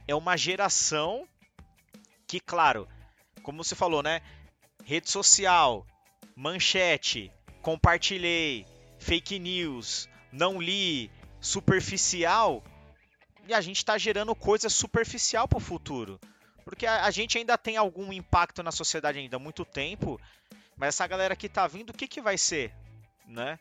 é 0.07 0.15
uma 0.15 0.35
geração 0.35 1.27
que, 2.27 2.39
claro, 2.39 2.87
como 3.41 3.63
você 3.63 3.75
falou, 3.75 4.03
né? 4.03 4.21
Rede 4.83 5.09
social, 5.09 5.85
manchete, 6.35 7.31
compartilhei, 7.61 8.65
fake 8.99 9.39
news, 9.39 10.09
não 10.31 10.61
li, 10.61 11.09
superficial, 11.41 12.63
e 13.47 13.53
a 13.53 13.59
gente 13.59 13.77
está 13.77 13.97
gerando 13.97 14.33
coisa 14.35 14.69
superficial 14.69 15.47
para 15.47 15.57
o 15.57 15.61
futuro. 15.61 16.19
Porque 16.63 16.85
a, 16.85 17.05
a, 17.05 17.11
gente 17.11 17.37
ainda 17.37 17.57
tem 17.57 17.75
algum 17.75 18.13
impacto 18.13 18.61
na 18.61 18.71
sociedade 18.71 19.17
ainda 19.17 19.37
há 19.37 19.39
muito 19.39 19.65
tempo, 19.65 20.21
mas 20.77 20.89
essa 20.89 21.07
galera 21.07 21.35
que 21.35 21.47
está 21.47 21.67
vindo, 21.67 21.89
o 21.89 21.93
que, 21.93 22.07
que 22.07 22.21
vai 22.21 22.37
ser? 22.37 22.71
Né? 23.27 23.59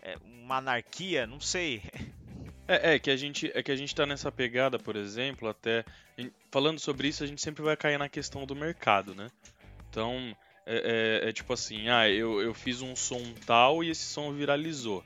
É 0.00 0.16
uma 0.24 0.56
anarquia? 0.56 1.26
Não 1.26 1.40
sei. 1.40 1.82
É, 2.68 2.94
é, 2.94 2.98
que 2.98 3.10
a 3.10 3.16
gente 3.16 3.50
é 3.54 3.60
que 3.60 3.72
a 3.72 3.76
gente 3.76 3.92
tá 3.92 4.06
nessa 4.06 4.30
pegada, 4.30 4.78
por 4.78 4.94
exemplo, 4.94 5.48
até 5.48 5.84
falando 6.48 6.78
sobre 6.78 7.08
isso, 7.08 7.24
a 7.24 7.26
gente 7.26 7.42
sempre 7.42 7.60
vai 7.60 7.76
cair 7.76 7.98
na 7.98 8.08
questão 8.08 8.46
do 8.46 8.54
mercado, 8.54 9.16
né? 9.16 9.26
Então, 9.90 10.34
é, 10.64 11.20
é, 11.24 11.28
é 11.28 11.32
tipo 11.32 11.52
assim, 11.52 11.88
ah, 11.88 12.08
eu, 12.08 12.40
eu 12.40 12.54
fiz 12.54 12.80
um 12.80 12.94
som 12.94 13.20
tal 13.44 13.82
e 13.82 13.90
esse 13.90 14.04
som 14.04 14.32
viralizou. 14.32 15.04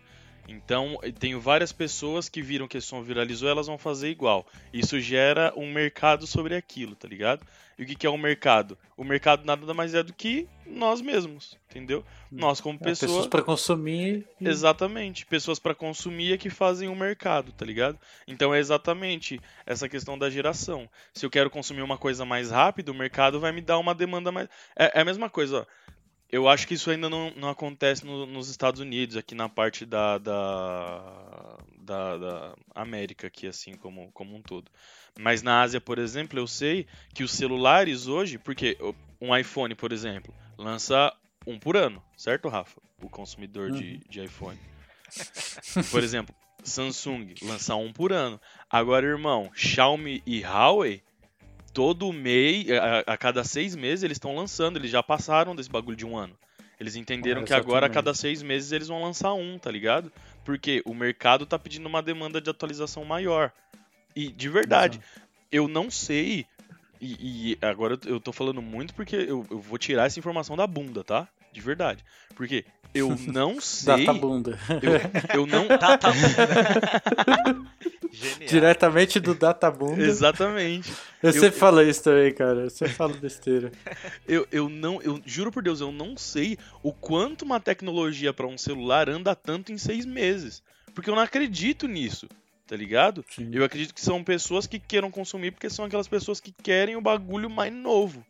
Então, 0.48 0.98
tenho 1.18 1.40
várias 1.40 1.72
pessoas 1.72 2.28
que 2.28 2.40
viram 2.40 2.68
que 2.68 2.78
esse 2.78 2.86
som 2.86 3.02
viralizou, 3.02 3.48
elas 3.48 3.66
vão 3.66 3.78
fazer 3.78 4.10
igual. 4.10 4.46
Isso 4.72 5.00
gera 5.00 5.52
um 5.56 5.72
mercado 5.72 6.26
sobre 6.26 6.54
aquilo, 6.54 6.94
tá 6.94 7.08
ligado? 7.08 7.44
E 7.78 7.82
o 7.82 7.86
que, 7.86 7.94
que 7.94 8.06
é 8.06 8.10
o 8.10 8.14
um 8.14 8.18
mercado? 8.18 8.78
O 8.96 9.04
mercado 9.04 9.44
nada 9.44 9.74
mais 9.74 9.92
é 9.92 10.02
do 10.02 10.12
que 10.12 10.48
nós 10.64 11.02
mesmos, 11.02 11.58
entendeu? 11.68 12.02
Nós 12.32 12.58
como 12.58 12.78
pessoas. 12.78 13.02
É, 13.02 13.06
pessoas 13.06 13.26
para 13.26 13.42
consumir. 13.42 14.26
Exatamente. 14.40 15.26
Pessoas 15.26 15.58
para 15.58 15.74
consumir 15.74 16.32
é 16.32 16.38
que 16.38 16.48
fazem 16.48 16.88
o 16.88 16.92
um 16.92 16.96
mercado, 16.96 17.52
tá 17.52 17.66
ligado? 17.66 17.98
Então 18.26 18.54
é 18.54 18.58
exatamente 18.58 19.38
essa 19.66 19.88
questão 19.88 20.18
da 20.18 20.30
geração. 20.30 20.88
Se 21.12 21.26
eu 21.26 21.30
quero 21.30 21.50
consumir 21.50 21.82
uma 21.82 21.98
coisa 21.98 22.24
mais 22.24 22.50
rápido, 22.50 22.90
o 22.90 22.94
mercado 22.94 23.38
vai 23.38 23.52
me 23.52 23.60
dar 23.60 23.78
uma 23.78 23.94
demanda 23.94 24.32
mais. 24.32 24.48
É, 24.74 24.98
é 24.98 25.02
a 25.02 25.04
mesma 25.04 25.28
coisa, 25.28 25.60
ó 25.60 25.86
eu 26.30 26.48
acho 26.48 26.66
que 26.66 26.74
isso 26.74 26.90
ainda 26.90 27.08
não, 27.08 27.30
não 27.36 27.48
acontece 27.48 28.04
no, 28.04 28.26
nos 28.26 28.48
Estados 28.48 28.80
Unidos, 28.80 29.16
aqui 29.16 29.34
na 29.34 29.48
parte 29.48 29.86
da, 29.86 30.18
da, 30.18 31.58
da, 31.78 32.16
da, 32.18 32.54
América, 32.74 33.28
aqui 33.28 33.46
assim 33.46 33.74
como, 33.74 34.10
como 34.12 34.34
um 34.34 34.42
todo. 34.42 34.70
Mas 35.18 35.42
na 35.42 35.62
Ásia, 35.62 35.80
por 35.80 35.98
exemplo, 35.98 36.38
eu 36.38 36.46
sei 36.46 36.86
que 37.14 37.22
os 37.22 37.32
celulares 37.32 38.06
hoje, 38.06 38.38
porque 38.38 38.76
um 39.20 39.34
iPhone, 39.36 39.74
por 39.74 39.92
exemplo, 39.92 40.34
lança 40.58 41.12
um 41.46 41.58
por 41.58 41.76
ano, 41.76 42.02
certo, 42.16 42.48
Rafa? 42.48 42.80
O 43.00 43.08
consumidor 43.08 43.70
uhum. 43.70 43.78
de, 43.78 43.98
de 44.08 44.24
iPhone. 44.24 44.58
Por 45.90 46.02
exemplo, 46.04 46.34
Samsung 46.64 47.34
lança 47.42 47.76
um 47.76 47.92
por 47.92 48.12
ano. 48.12 48.40
Agora, 48.68 49.06
irmão, 49.06 49.50
Xiaomi 49.54 50.22
e 50.26 50.42
Huawei 50.42 51.02
todo 51.76 52.10
mês, 52.10 52.64
a, 52.70 53.12
a 53.12 53.16
cada 53.18 53.44
seis 53.44 53.76
meses 53.76 54.02
eles 54.02 54.14
estão 54.14 54.34
lançando, 54.34 54.78
eles 54.78 54.90
já 54.90 55.02
passaram 55.02 55.54
desse 55.54 55.68
bagulho 55.68 55.94
de 55.94 56.06
um 56.06 56.16
ano. 56.16 56.34
Eles 56.80 56.96
entenderam 56.96 57.42
é, 57.42 57.44
que 57.44 57.52
agora 57.52 57.84
a 57.84 57.90
cada 57.90 58.14
seis 58.14 58.42
meses 58.42 58.72
eles 58.72 58.88
vão 58.88 59.02
lançar 59.02 59.34
um, 59.34 59.58
tá 59.58 59.70
ligado? 59.70 60.10
Porque 60.42 60.82
o 60.86 60.94
mercado 60.94 61.44
tá 61.44 61.58
pedindo 61.58 61.86
uma 61.86 62.02
demanda 62.02 62.40
de 62.40 62.48
atualização 62.48 63.04
maior. 63.04 63.52
E 64.14 64.28
de 64.28 64.48
verdade, 64.48 64.96
Exato. 64.96 65.20
eu 65.52 65.68
não 65.68 65.90
sei. 65.90 66.46
E, 66.98 67.52
e, 67.52 67.58
agora 67.60 67.98
eu 68.06 68.18
tô 68.18 68.32
falando 68.32 68.62
muito 68.62 68.94
porque 68.94 69.14
eu, 69.14 69.46
eu 69.50 69.60
vou 69.60 69.76
tirar 69.76 70.06
essa 70.06 70.18
informação 70.18 70.56
da 70.56 70.66
bunda, 70.66 71.04
tá? 71.04 71.28
De 71.56 71.62
verdade. 71.62 72.04
Porque 72.34 72.66
eu 72.94 73.16
não 73.26 73.58
sei. 73.62 74.04
Data 74.04 74.18
bunda. 74.18 74.58
Eu, 75.32 75.40
eu 75.40 75.46
não. 75.46 75.66
Data 75.66 76.12
bunda. 76.12 77.72
Genial. 78.12 78.46
Diretamente 78.46 79.18
do 79.18 79.34
Databunda. 79.34 80.02
Exatamente. 80.02 80.90
Eu, 81.22 81.30
eu 81.30 81.32
sempre 81.32 81.58
falo 81.58 81.80
isso 81.80 82.02
também, 82.04 82.32
cara. 82.34 82.60
Eu 82.60 82.70
sempre 82.70 82.92
falo 82.92 83.14
besteira. 83.14 83.72
eu, 84.28 84.46
eu 84.52 84.68
não, 84.68 85.00
eu 85.00 85.18
juro 85.24 85.50
por 85.50 85.62
Deus, 85.62 85.80
eu 85.80 85.90
não 85.90 86.14
sei 86.14 86.58
o 86.82 86.92
quanto 86.92 87.46
uma 87.46 87.58
tecnologia 87.58 88.34
para 88.34 88.46
um 88.46 88.58
celular 88.58 89.08
anda 89.08 89.34
tanto 89.34 89.72
em 89.72 89.78
seis 89.78 90.04
meses. 90.04 90.62
Porque 90.94 91.08
eu 91.08 91.14
não 91.14 91.22
acredito 91.22 91.88
nisso, 91.88 92.28
tá 92.66 92.76
ligado? 92.76 93.24
Sim. 93.30 93.48
Eu 93.50 93.64
acredito 93.64 93.94
que 93.94 94.00
são 94.00 94.22
pessoas 94.22 94.66
que 94.66 94.78
queiram 94.78 95.10
consumir 95.10 95.52
porque 95.52 95.70
são 95.70 95.86
aquelas 95.86 96.08
pessoas 96.08 96.38
que 96.38 96.52
querem 96.52 96.96
o 96.96 97.02
bagulho 97.02 97.48
mais 97.48 97.72
novo. 97.72 98.24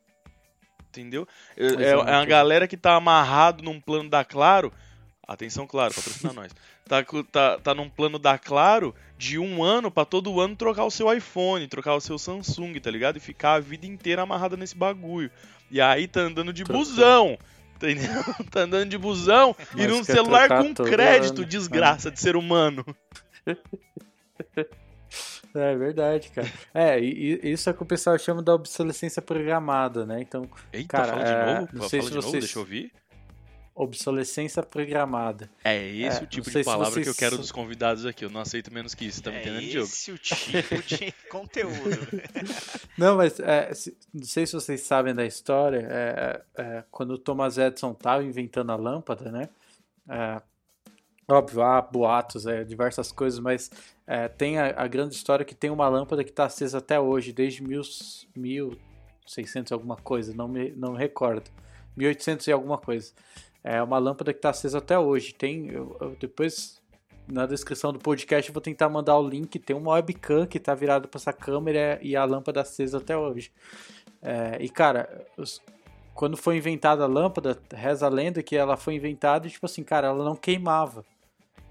Entendeu? 1.00 1.26
É, 1.56 1.66
é, 1.66 1.90
é 1.90 2.14
a 2.14 2.24
galera 2.24 2.66
que 2.66 2.76
tá 2.76 2.94
amarrado 2.94 3.62
num 3.62 3.80
plano 3.80 4.08
da 4.08 4.24
Claro 4.24 4.72
Atenção, 5.26 5.66
claro, 5.66 5.92
patrocina 5.92 6.32
nós. 6.32 6.54
Tá, 6.88 7.04
tá, 7.32 7.58
tá 7.58 7.74
num 7.74 7.88
plano 7.88 8.18
da 8.18 8.38
Claro 8.38 8.94
de 9.18 9.38
um 9.38 9.64
ano 9.64 9.90
para 9.90 10.04
todo 10.04 10.40
ano 10.40 10.54
trocar 10.54 10.84
o 10.84 10.90
seu 10.90 11.12
iPhone, 11.12 11.66
trocar 11.66 11.94
o 11.94 12.00
seu 12.00 12.16
Samsung, 12.16 12.78
tá 12.78 12.90
ligado? 12.90 13.16
E 13.16 13.20
ficar 13.20 13.54
a 13.54 13.60
vida 13.60 13.86
inteira 13.86 14.22
amarrada 14.22 14.56
nesse 14.56 14.76
bagulho. 14.76 15.30
E 15.68 15.80
aí 15.80 16.06
tá 16.06 16.20
andando 16.20 16.52
de 16.52 16.62
busão. 16.62 17.36
Entendeu? 17.74 18.06
Tá 18.50 18.60
andando 18.60 18.88
de 18.88 18.96
busão 18.96 19.54
Mas 19.74 19.84
e 19.84 19.88
num 19.88 20.02
celular 20.04 20.48
com 20.48 20.72
crédito, 20.72 21.44
desgraça 21.44 22.10
de 22.10 22.20
ser 22.20 22.36
humano. 22.36 22.86
É 25.54 25.74
verdade, 25.74 26.28
cara. 26.32 26.52
É, 26.74 27.00
e, 27.00 27.40
isso 27.50 27.70
é 27.70 27.72
o 27.72 27.74
que 27.74 27.82
o 27.82 27.86
pessoal 27.86 28.18
chama 28.18 28.42
da 28.42 28.54
obsolescência 28.54 29.22
programada, 29.22 30.04
né? 30.04 30.20
Então, 30.20 30.46
Eita, 30.70 30.88
cara, 30.88 31.12
fala 31.14 31.24
de 31.24 31.30
é, 31.30 31.60
novo, 31.60 31.68
não 31.72 31.88
sei 31.88 32.02
se 32.02 32.10
vocês... 32.10 32.24
Novo, 32.26 32.38
deixa 32.38 32.58
eu 32.58 32.62
ouvir 32.62 32.92
obsolescência 33.76 34.62
programada. 34.62 35.50
É 35.62 35.86
esse 35.86 36.20
é, 36.20 36.22
o 36.22 36.26
tipo 36.26 36.50
de 36.50 36.64
palavra 36.64 36.92
vocês... 36.92 37.04
que 37.04 37.10
eu 37.10 37.14
quero 37.14 37.36
dos 37.36 37.52
convidados 37.52 38.06
aqui. 38.06 38.24
Eu 38.24 38.30
não 38.30 38.40
aceito 38.40 38.72
menos 38.72 38.94
que 38.94 39.04
isso, 39.04 39.22
tá 39.22 39.30
me 39.30 39.36
é 39.36 39.40
entendendo, 39.42 39.70
Diogo? 39.70 39.86
Esse 39.86 40.12
o 40.12 40.18
tipo 40.18 40.82
de 40.82 41.12
conteúdo. 41.28 42.08
não, 42.96 43.18
mas 43.18 43.38
é, 43.38 43.72
se, 43.74 43.94
não 44.14 44.24
sei 44.24 44.46
se 44.46 44.54
vocês 44.54 44.80
sabem 44.80 45.14
da 45.14 45.26
história. 45.26 45.86
É, 45.90 46.42
é, 46.56 46.84
quando 46.90 47.10
o 47.10 47.18
Thomas 47.18 47.58
Edison 47.58 47.92
estava 47.92 48.24
inventando 48.24 48.72
a 48.72 48.76
lâmpada, 48.76 49.30
né? 49.30 49.50
É, 51.28 51.32
óbvio, 51.32 51.62
há 51.62 51.80
boatos, 51.82 52.44
diversas 52.66 53.10
coisas, 53.10 53.40
mas 53.40 53.70
tem 54.38 54.58
a, 54.58 54.82
a, 54.82 54.86
grande 54.86 55.14
história 55.14 55.44
que 55.44 55.54
tem 55.54 55.70
uma 55.70 55.88
lâmpada 55.88 56.22
que 56.22 56.30
está 56.30 56.44
acesa 56.44 56.78
até 56.78 57.00
hoje, 57.00 57.32
desde 57.32 57.62
mil, 57.62 57.82
1600 58.36 59.72
alguma 59.72 59.96
coisa, 59.96 60.32
não 60.32 60.46
me, 60.46 60.70
não 60.70 60.92
me 60.92 60.98
recordo. 60.98 61.50
1800 61.96 62.46
e 62.46 62.52
alguma 62.52 62.78
coisa. 62.78 63.12
É 63.64 63.82
uma 63.82 63.98
lâmpada 63.98 64.32
que 64.32 64.38
está 64.38 64.50
acesa 64.50 64.78
até 64.78 64.98
hoje. 64.98 65.34
Tem, 65.34 65.68
eu, 65.68 65.96
eu, 66.00 66.16
depois 66.20 66.80
na 67.26 67.46
descrição 67.46 67.92
do 67.92 67.98
podcast 67.98 68.48
eu 68.48 68.54
vou 68.54 68.60
tentar 68.60 68.88
mandar 68.88 69.18
o 69.18 69.28
link. 69.28 69.58
Tem 69.58 69.74
uma 69.74 69.92
webcam 69.92 70.46
que 70.46 70.58
está 70.58 70.74
virada 70.74 71.08
para 71.08 71.18
essa 71.18 71.32
câmera 71.32 71.98
e 72.00 72.14
a 72.14 72.24
lâmpada 72.24 72.60
acesa 72.60 72.98
até 72.98 73.16
hoje. 73.16 73.50
É, 74.22 74.58
e 74.60 74.68
cara, 74.68 75.26
os, 75.36 75.60
quando 76.14 76.36
foi 76.36 76.56
inventada 76.58 77.02
a 77.02 77.08
lâmpada, 77.08 77.58
reza 77.72 78.06
a 78.06 78.08
lenda 78.08 78.42
que 78.42 78.56
ela 78.56 78.76
foi 78.76 78.94
inventada 78.94 79.46
e 79.46 79.50
tipo 79.50 79.66
assim, 79.66 79.82
cara, 79.82 80.08
ela 80.08 80.24
não 80.24 80.36
queimava. 80.36 81.04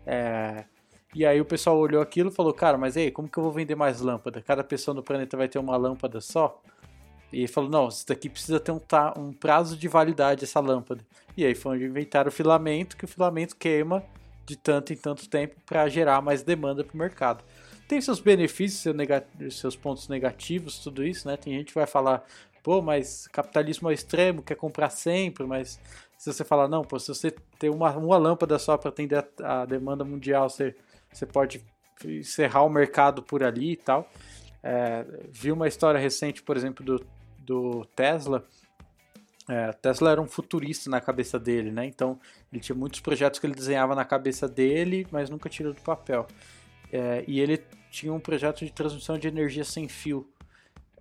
É, 0.06 0.66
e 1.14 1.26
aí 1.26 1.40
o 1.40 1.46
pessoal 1.46 1.78
olhou 1.78 2.02
aquilo 2.02 2.30
e 2.30 2.34
falou, 2.34 2.54
cara, 2.54 2.78
mas 2.78 2.98
aí, 2.98 3.10
como 3.10 3.30
que 3.30 3.38
eu 3.38 3.44
vou 3.44 3.52
vender 3.52 3.76
mais 3.76 4.02
lâmpada? 4.02 4.42
Cada 4.42 4.64
pessoa 4.64 4.94
no 4.94 5.02
planeta 5.02 5.38
vai 5.38 5.48
ter 5.48 5.58
uma 5.58 5.78
lâmpada 5.78 6.20
só? 6.20 6.62
E 7.32 7.48
falou, 7.48 7.70
não, 7.70 7.88
isso 7.88 8.06
daqui 8.08 8.30
precisa 8.30 8.60
ter 8.60 8.72
um, 8.72 8.82
um 9.18 9.34
prazo 9.34 9.78
de 9.78 9.88
validade, 9.88 10.44
essa 10.44 10.60
lâmpada. 10.60 11.06
E 11.36 11.46
aí 11.46 11.56
foi 11.56 11.76
onde 11.76 11.86
inventaram 11.86 12.30
o 12.30 12.32
filamento, 12.32 12.96
que 12.96 13.06
o 13.06 13.08
filamento 13.08 13.56
queima 13.56 14.04
de 14.46 14.56
tanto 14.56 14.94
em 14.94 14.96
tanto 14.96 15.28
tempo 15.28 15.56
para 15.66 15.88
gerar 15.90 16.22
mais 16.22 16.44
demanda 16.44 16.84
para 16.84 16.94
o 16.94 16.98
mercado. 16.98 17.44
Tem 17.88 18.00
seus 18.02 18.20
benefícios, 18.20 18.96
seus 19.52 19.76
pontos 19.76 20.08
negativos, 20.08 20.80
tudo 20.80 21.04
isso, 21.04 21.28
né? 21.28 21.38
Tem 21.38 21.54
gente 21.54 21.68
que 21.68 21.76
vai 21.76 21.88
falar, 21.88 22.26
pô, 22.64 22.82
mas 22.82 23.28
capitalismo 23.28 23.90
é 23.90 23.94
extremo, 23.94 24.42
quer 24.42 24.56
comprar 24.56 24.90
sempre, 24.90 25.46
mas 25.46 25.80
se 26.18 26.32
você 26.32 26.44
falar, 26.44 26.68
não, 26.68 26.84
pô, 26.84 27.00
se 27.00 27.08
você 27.08 27.32
tem 27.60 27.70
uma, 27.70 27.92
uma 27.96 28.18
lâmpada 28.18 28.58
só 28.58 28.78
para 28.78 28.90
atender 28.90 29.26
a, 29.42 29.62
a, 29.62 29.66
demanda 29.66 30.04
mundial, 30.04 30.50
você, 30.50 30.76
você 31.12 31.26
pode 31.26 31.64
encerrar 32.04 32.64
o 32.64 32.70
mercado 32.70 33.22
por 33.22 33.44
ali 33.44 33.74
e 33.74 33.78
tal. 33.78 34.10
É, 34.64 35.06
vi 35.30 35.52
uma 35.52 35.68
história 35.68 36.00
recente, 36.00 36.42
por 36.42 36.58
exemplo, 36.58 36.84
do, 36.84 37.06
do 37.40 37.86
Tesla, 37.96 38.44
é, 39.48 39.72
Tesla 39.74 40.12
era 40.12 40.22
um 40.22 40.28
futurista 40.28 40.90
na 40.90 41.00
cabeça 41.00 41.40
dele, 41.40 41.72
né? 41.72 41.86
Então 41.86 42.20
ele 42.52 42.62
tinha 42.62 42.76
muitos 42.76 43.00
projetos 43.00 43.40
que 43.40 43.46
ele 43.46 43.54
desenhava 43.54 43.94
na 43.94 44.04
cabeça 44.04 44.48
dele, 44.48 45.08
mas 45.12 45.30
nunca 45.30 45.50
tirou 45.50 45.74
do 45.74 45.82
papel. 45.82 46.26
É, 46.92 47.24
e 47.28 47.40
ele 47.40 47.64
tinha 47.92 48.12
um 48.12 48.20
projeto 48.20 48.66
de 48.66 48.72
transmissão 48.72 49.18
de 49.18 49.28
energia 49.28 49.64
sem 49.64 49.88
fio. 49.88 50.28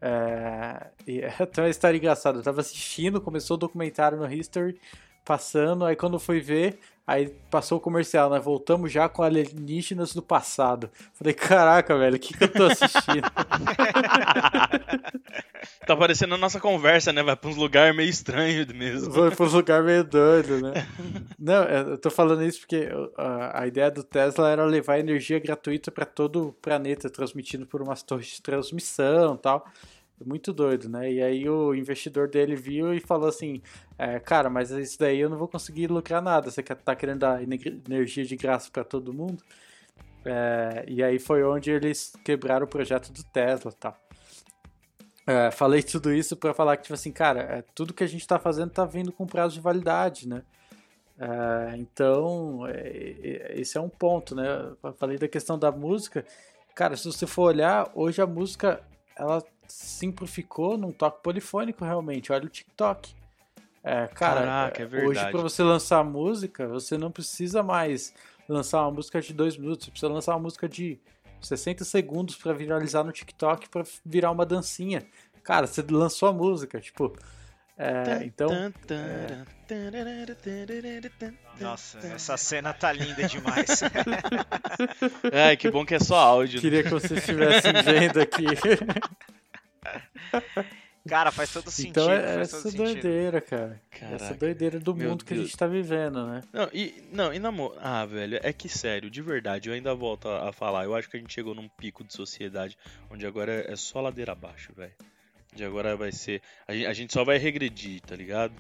É, 0.01 0.87
e 1.07 1.25
até 1.39 1.63
uma 1.63 1.69
história 1.69 1.97
engraçada. 1.97 2.37
Eu 2.37 2.41
estava 2.41 2.61
assistindo, 2.61 3.21
começou 3.21 3.57
o 3.57 3.61
documentário 3.61 4.19
no 4.19 4.33
History, 4.33 4.79
passando, 5.25 5.85
aí 5.85 5.97
quando 5.97 6.19
fui 6.19 6.41
ver, 6.41 6.79
Aí 7.07 7.29
passou 7.51 7.77
o 7.77 7.81
comercial, 7.81 8.31
né? 8.31 8.41
Voltamos 8.41 8.91
já 8.91 9.11
com 9.11 9.23
alienígenas 9.23 10.15
do 10.15 10.23
passado. 10.23 10.91
Falei, 11.13 11.35
caraca, 11.35 11.99
velho, 11.99 12.17
o 12.17 12.19
que, 12.19 12.35
que 12.35 12.45
eu 12.45 12.53
tô 12.53 12.65
assistindo? 12.65 13.31
tá 15.87 15.95
parecendo 15.95 16.35
a 16.35 16.39
nossa 16.39 16.59
conversa, 16.59 17.13
né? 17.13 17.23
Vai 17.23 17.37
pra 17.37 17.51
uns 17.51 17.57
lugares 17.57 17.95
meio 17.95 18.09
estranhos 18.09 18.67
mesmo. 18.69 19.13
Vai 19.13 19.31
pra 19.31 19.45
uns 19.45 19.53
lugares 19.53 19.85
meio 19.85 20.03
doidos, 20.03 20.63
né? 20.63 20.73
Não, 21.39 21.65
eu 21.65 21.99
tô 21.99 22.11
falando 22.11 22.43
isso 22.43 22.61
porque 22.61 22.89
a, 23.19 23.61
a 23.63 23.67
ideia 23.67 23.91
do 23.91 24.03
Tesla 24.03 24.51
era 24.51 24.65
levar 24.65 24.99
energia 24.99 25.39
gratuita 25.39 25.91
para 25.91 26.07
todo 26.07 26.49
o 26.49 26.53
planeta, 26.55 27.11
transmitindo 27.11 27.67
por 27.67 27.83
umas 27.83 28.03
torres 28.03 28.29
de 28.29 28.41
transmissão 28.41 29.35
e 29.35 29.39
tal. 29.39 29.67
Muito 30.27 30.53
doido, 30.53 30.89
né? 30.89 31.13
E 31.13 31.23
aí 31.23 31.49
o 31.49 31.75
investidor 31.75 32.29
dele 32.29 32.57
viu 32.57 32.95
e 32.95 33.01
falou 33.01 33.29
assim: 33.29 33.63
é, 33.99 34.19
Cara, 34.21 34.51
mas 34.51 34.71
isso 34.71 34.99
daí 34.99 35.21
eu 35.21 35.31
não 35.31 35.39
vou 35.39 35.49
conseguir 35.49 35.89
lucrar 35.89 36.23
nada. 36.23 36.51
Você 36.51 36.63
tá 36.63 36.95
querendo 36.97 37.21
dar 37.21 37.43
energia 37.43 38.25
de 38.25 38.37
graça 38.37 38.71
para 38.71 38.85
todo 38.85 39.13
mundo? 39.13 39.43
É, 40.25 40.85
e 40.89 41.03
aí 41.03 41.19
foi 41.19 41.45
onde 41.45 41.71
eles 41.71 42.15
quebraram 42.25 42.65
o 42.65 42.69
projeto 42.69 43.13
do 43.13 43.23
Tesla 43.25 43.73
tal. 43.73 43.97
É, 45.27 45.51
falei 45.51 45.83
tudo 45.83 46.13
isso 46.13 46.37
para 46.37 46.53
falar 46.53 46.77
que, 46.77 46.85
tipo 46.85 46.95
assim, 46.95 47.11
cara, 47.11 47.41
é, 47.41 47.63
tudo 47.75 47.95
que 47.95 48.05
a 48.05 48.07
gente 48.07 48.21
está 48.21 48.39
fazendo 48.39 48.69
está 48.69 48.85
vindo 48.85 49.13
com 49.13 49.27
prazo 49.27 49.55
de 49.55 49.61
validade, 49.61 50.29
né? 50.29 50.43
É, 51.19 51.77
então, 51.77 52.67
é, 52.67 52.73
é, 52.73 53.61
esse 53.61 53.79
é 53.79 53.81
um 53.81 53.89
ponto, 53.89 54.35
né? 54.35 54.73
Eu 54.83 54.93
falei 54.95 55.17
da 55.17 55.29
questão 55.29 55.59
da 55.59 55.71
música. 55.71 56.25
Cara, 56.75 56.97
se 56.97 57.05
você 57.05 57.27
for 57.27 57.45
olhar, 57.45 57.91
hoje 57.95 58.21
a 58.21 58.27
música 58.27 58.83
ela 59.17 59.43
simplificou 59.67 60.77
num 60.77 60.93
toque 60.93 61.23
polifônico 61.23 61.85
realmente. 61.85 62.33
Olha 62.33 62.47
o 62.47 62.49
TikTok. 62.49 63.15
É, 63.83 64.07
cara, 64.07 64.41
Caraca, 64.41 64.83
é 64.83 65.05
hoje 65.05 65.21
para 65.31 65.43
você 65.43 65.63
lançar 65.63 66.03
música, 66.03 66.67
você 66.67 66.97
não 66.97 67.11
precisa 67.11 67.63
mais 67.63 68.15
lançar 68.49 68.81
uma 68.81 68.91
música 68.91 69.21
de 69.21 69.35
dois 69.35 69.59
minutos, 69.59 69.85
você 69.85 69.91
precisa 69.91 70.13
lançar 70.13 70.33
uma 70.33 70.41
música 70.41 70.67
de 70.67 70.99
60 71.43 71.85
segundos 71.85 72.37
para 72.37 72.55
viralizar 72.55 73.05
no 73.05 73.13
TikTok, 73.13 73.69
para 73.69 73.85
virar 74.05 74.31
uma 74.31 74.47
dancinha. 74.47 75.03
Cara, 75.43 75.67
você 75.67 75.83
lançou 75.83 76.29
a 76.29 76.33
música, 76.33 76.81
tipo. 76.81 77.15
É, 77.77 78.25
então. 78.25 78.51
É... 78.53 79.43
Nossa, 81.61 81.99
essa 81.99 82.37
cena 82.37 82.73
tá 82.73 82.93
linda 82.93 83.27
demais. 83.27 83.83
Ai, 85.33 85.57
que 85.57 85.71
bom 85.71 85.85
que 85.85 85.95
é 85.95 85.99
só 85.99 86.17
áudio. 86.17 86.61
Queria 86.61 86.83
que 86.83 86.91
vocês 86.91 87.19
estivessem 87.19 87.73
vendo 87.83 88.21
aqui. 88.21 88.45
Cara, 91.07 91.31
faz 91.31 91.53
todo 91.53 91.71
sentido. 91.71 92.01
Então 92.01 92.11
é 92.11 92.41
essa 92.41 92.73
doideira, 92.73 93.39
cara. 93.39 93.81
Caraca. 93.91 94.15
Essa 94.15 94.35
doideira 94.35 94.81
do 94.81 94.95
mundo 94.95 95.19
Deus. 95.19 95.23
que 95.23 95.35
a 95.35 95.37
gente 95.37 95.57
tá 95.57 95.67
vivendo, 95.67 96.27
né? 96.27 96.41
Não, 96.51 96.71
e, 96.73 96.95
não, 97.13 97.33
e 97.33 97.39
namoro. 97.39 97.75
Ah, 97.79 98.07
velho, 98.07 98.41
é 98.43 98.53
que 98.55 98.71
sério, 98.71 99.11
de 99.11 99.21
verdade, 99.21 99.69
eu 99.69 99.75
ainda 99.75 99.95
volto 99.95 100.29
a, 100.29 100.49
a, 100.49 100.53
falar. 100.53 100.85
Eu 100.85 100.95
acho 100.95 101.11
que 101.11 101.19
a 101.19 101.21
gente 101.21 101.35
chegou 101.35 101.55
num 101.55 101.69
pico 101.69 102.03
de 102.03 102.15
sociedade 102.15 102.79
onde 103.11 103.27
agora 103.27 103.53
é, 103.53 103.73
é 103.73 103.77
só 103.77 104.01
ladeira 104.01 104.33
abaixo, 104.33 104.73
velho. 104.75 104.95
De 105.55 105.63
agora 105.63 105.95
vai 105.95 106.11
ser. 106.11 106.41
A 106.67 106.73
gente, 106.73 106.87
a 106.87 106.93
gente, 106.95 107.13
só 107.13 107.23
vai 107.23 107.37
regredir, 107.37 108.01
tá 108.01 108.17
ligado? 108.17 108.55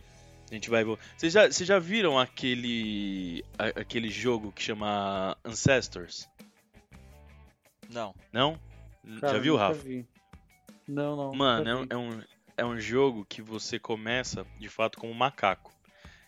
A 0.50 0.54
gente 0.54 0.68
vai. 0.68 0.84
Vocês 0.84 1.32
já, 1.32 1.50
vocês 1.50 1.66
já 1.66 1.78
viram 1.78 2.18
aquele. 2.18 3.42
aquele 3.58 4.10
jogo 4.10 4.52
que 4.52 4.62
chama 4.62 5.34
Ancestors? 5.42 6.28
Não. 7.88 8.14
Não? 8.30 8.60
Cara, 9.20 9.34
já 9.34 9.38
viu, 9.38 9.56
Rafa? 9.56 9.80
Vi. 9.80 10.06
Não, 10.86 11.16
não. 11.16 11.34
Mano, 11.34 11.68
é 11.68 11.74
um, 11.74 11.86
é 11.90 11.96
um, 11.96 12.22
é 12.58 12.64
um 12.64 12.78
jogo 12.78 13.24
que 13.24 13.42
você 13.42 13.78
começa 13.78 14.46
de 14.58 14.68
fato 14.68 14.98
como 14.98 15.12
um 15.12 15.16
macaco. 15.16 15.72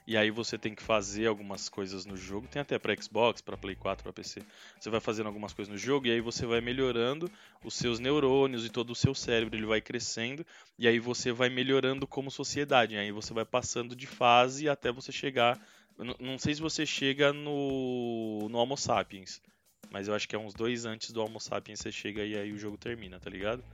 E 0.06 0.16
aí 0.16 0.30
você 0.30 0.56
tem 0.56 0.72
que 0.72 0.82
fazer 0.82 1.26
algumas 1.26 1.68
coisas 1.68 2.06
no 2.06 2.16
jogo. 2.16 2.46
Tem 2.46 2.62
até 2.62 2.78
para 2.78 2.94
Xbox, 2.94 3.40
para 3.40 3.56
Play 3.56 3.74
4, 3.74 4.04
para 4.04 4.12
PC. 4.12 4.40
Você 4.78 4.88
vai 4.88 5.00
fazendo 5.00 5.26
algumas 5.26 5.52
coisas 5.52 5.72
no 5.72 5.76
jogo 5.76 6.06
e 6.06 6.12
aí 6.12 6.20
você 6.20 6.46
vai 6.46 6.60
melhorando 6.60 7.28
os 7.64 7.74
seus 7.74 7.98
neurônios 7.98 8.64
e 8.64 8.70
todo 8.70 8.90
o 8.90 8.94
seu 8.94 9.14
cérebro, 9.16 9.56
ele 9.56 9.66
vai 9.66 9.80
crescendo 9.80 10.46
e 10.78 10.86
aí 10.86 11.00
você 11.00 11.32
vai 11.32 11.48
melhorando 11.48 12.06
como 12.06 12.30
sociedade. 12.30 12.94
E 12.94 12.98
aí 12.98 13.10
você 13.10 13.34
vai 13.34 13.44
passando 13.44 13.96
de 13.96 14.06
fase 14.06 14.68
até 14.68 14.92
você 14.92 15.10
chegar, 15.10 15.60
não 16.20 16.38
sei 16.38 16.54
se 16.54 16.60
você 16.60 16.86
chega 16.86 17.32
no 17.32 18.48
no 18.48 18.58
Homo 18.58 18.76
sapiens, 18.76 19.42
mas 19.90 20.06
eu 20.06 20.14
acho 20.14 20.28
que 20.28 20.36
é 20.36 20.38
uns 20.38 20.54
dois 20.54 20.84
antes 20.84 21.10
do 21.10 21.20
Homo 21.20 21.40
sapiens 21.40 21.80
você 21.80 21.90
chega 21.90 22.24
e 22.24 22.36
aí 22.36 22.52
o 22.52 22.58
jogo 22.58 22.76
termina, 22.78 23.18
tá 23.18 23.28
ligado? 23.28 23.64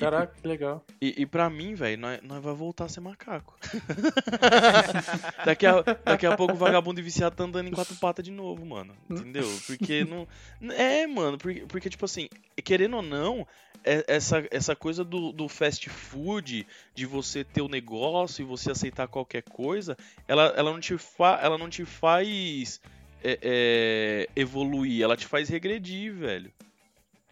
Caraca, 0.00 0.34
que 0.40 0.48
legal. 0.48 0.82
E, 1.00 1.22
e 1.22 1.26
pra 1.26 1.50
mim, 1.50 1.74
velho, 1.74 1.98
nós, 1.98 2.20
nós 2.22 2.42
vai 2.42 2.54
voltar 2.54 2.86
a 2.86 2.88
ser 2.88 3.00
macaco. 3.00 3.54
daqui, 5.44 5.66
a, 5.66 5.82
daqui 6.04 6.26
a 6.26 6.34
pouco 6.34 6.54
o 6.54 6.56
vagabundo 6.56 7.00
e 7.00 7.02
viciado 7.02 7.36
tá 7.36 7.44
andando 7.44 7.68
em 7.68 7.72
quatro 7.72 7.94
patas 7.96 8.24
de 8.24 8.30
novo, 8.30 8.64
mano. 8.64 8.94
Entendeu? 9.10 9.46
Porque 9.66 10.04
não. 10.04 10.26
É, 10.72 11.06
mano, 11.06 11.36
porque, 11.36 11.66
porque 11.66 11.90
tipo 11.90 12.06
assim, 12.06 12.28
querendo 12.64 12.96
ou 12.96 13.02
não, 13.02 13.46
é, 13.84 14.04
essa, 14.08 14.46
essa 14.50 14.74
coisa 14.74 15.04
do, 15.04 15.32
do 15.32 15.48
fast 15.48 15.88
food, 15.90 16.66
de 16.94 17.06
você 17.06 17.44
ter 17.44 17.60
o 17.60 17.68
negócio 17.68 18.42
e 18.42 18.46
você 18.46 18.70
aceitar 18.70 19.06
qualquer 19.06 19.42
coisa, 19.42 19.96
ela, 20.26 20.46
ela, 20.56 20.72
não, 20.72 20.80
te 20.80 20.96
fa, 20.96 21.38
ela 21.42 21.58
não 21.58 21.68
te 21.68 21.84
faz 21.84 22.80
é, 23.22 23.38
é, 23.42 24.28
evoluir, 24.34 25.02
ela 25.02 25.16
te 25.16 25.26
faz 25.26 25.48
regredir, 25.48 26.14
velho. 26.14 26.50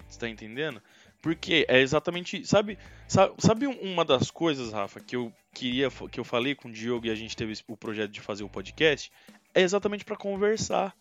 Você 0.09 0.19
tá 0.19 0.29
entendendo? 0.29 0.83
Porque 1.21 1.67
é 1.69 1.81
exatamente. 1.81 2.47
Sabe, 2.47 2.79
sabe, 3.07 3.35
sabe 3.39 3.67
uma 3.67 4.05
das 4.05 4.31
coisas, 4.31 4.73
Rafa, 4.73 5.01
que 5.01 5.17
eu 5.17 5.33
queria. 5.53 5.91
que 6.11 6.21
eu 6.21 6.25
falei 6.25 6.55
com 6.55 6.69
o 6.69 6.73
Diogo 6.73 7.07
e 7.07 7.11
a 7.11 7.15
gente 7.15 7.37
teve 7.37 7.55
o 7.67 7.77
projeto 7.77 8.11
de 8.11 8.21
fazer 8.21 8.45
o 8.45 8.49
podcast? 8.49 9.11
É 9.55 9.63
exatamente 9.63 10.05
para 10.05 10.17
conversar. 10.17 10.95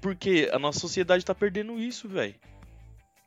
Porque 0.00 0.50
a 0.52 0.58
nossa 0.58 0.80
sociedade 0.80 1.24
tá 1.24 1.34
perdendo 1.34 1.78
isso, 1.78 2.08
velho. 2.08 2.34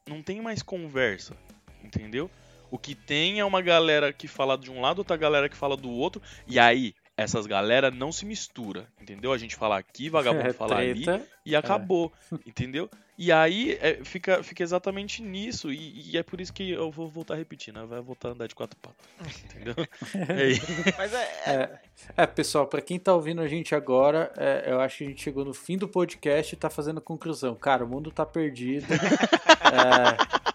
Não 0.07 0.21
tem 0.21 0.41
mais 0.41 0.61
conversa. 0.61 1.37
Entendeu? 1.83 2.29
O 2.71 2.77
que 2.77 2.95
tem 2.95 3.39
é 3.39 3.45
uma 3.45 3.61
galera 3.61 4.11
que 4.11 4.27
fala 4.27 4.57
de 4.57 4.71
um 4.71 4.81
lado, 4.81 4.99
outra 4.99 5.15
galera 5.15 5.47
que 5.47 5.55
fala 5.55 5.77
do 5.77 5.89
outro. 5.89 6.21
E 6.47 6.59
aí, 6.59 6.93
essas 7.17 7.47
galera 7.47 7.89
não 7.89 8.11
se 8.11 8.25
mistura, 8.25 8.87
entendeu? 8.99 9.31
A 9.31 9.37
gente 9.37 9.55
fala 9.55 9.77
aqui, 9.77 10.09
vagabundo 10.09 10.47
é, 10.49 10.53
fala 10.53 10.77
ali 10.77 11.05
e 11.45 11.55
acabou, 11.55 12.11
é. 12.31 12.35
entendeu? 12.45 12.89
E 13.17 13.31
aí 13.31 13.77
é, 13.79 14.03
fica, 14.03 14.43
fica 14.43 14.61
exatamente 14.61 15.21
nisso, 15.21 15.71
e, 15.71 16.11
e, 16.11 16.17
é 16.17 16.23
por 16.23 16.41
isso 16.41 16.51
que 16.51 16.69
eu 16.69 16.91
vou 16.91 17.07
voltar 17.07 17.35
a 17.35 17.37
repetir, 17.37 17.73
né? 17.73 17.85
Vai 17.85 18.01
voltar 18.01 18.29
a 18.29 18.31
andar 18.33 18.47
de 18.47 18.53
quatro 18.53 18.77
patas, 18.77 19.43
entendeu? 19.45 19.73
Mas 20.97 21.13
é, 21.13 21.23
é, 21.45 21.53
é... 21.53 21.79
é, 22.17 22.27
pessoal, 22.27 22.67
para 22.67 22.81
quem 22.81 22.99
tá 22.99 23.13
ouvindo 23.13 23.41
a 23.41 23.47
gente 23.47 23.73
agora, 23.73 24.33
é, 24.35 24.65
eu 24.67 24.81
acho 24.81 24.97
que 24.97 25.03
a 25.05 25.07
gente 25.07 25.23
chegou 25.23 25.45
no 25.45 25.53
fim 25.53 25.77
do 25.77 25.87
podcast 25.87 26.53
e 26.53 26.57
tá 26.57 26.69
fazendo 26.69 26.99
conclusão. 26.99 27.55
Cara, 27.55 27.85
o 27.85 27.87
mundo 27.87 28.11
tá 28.11 28.25
perdido. 28.25 28.85
é, 28.93 30.54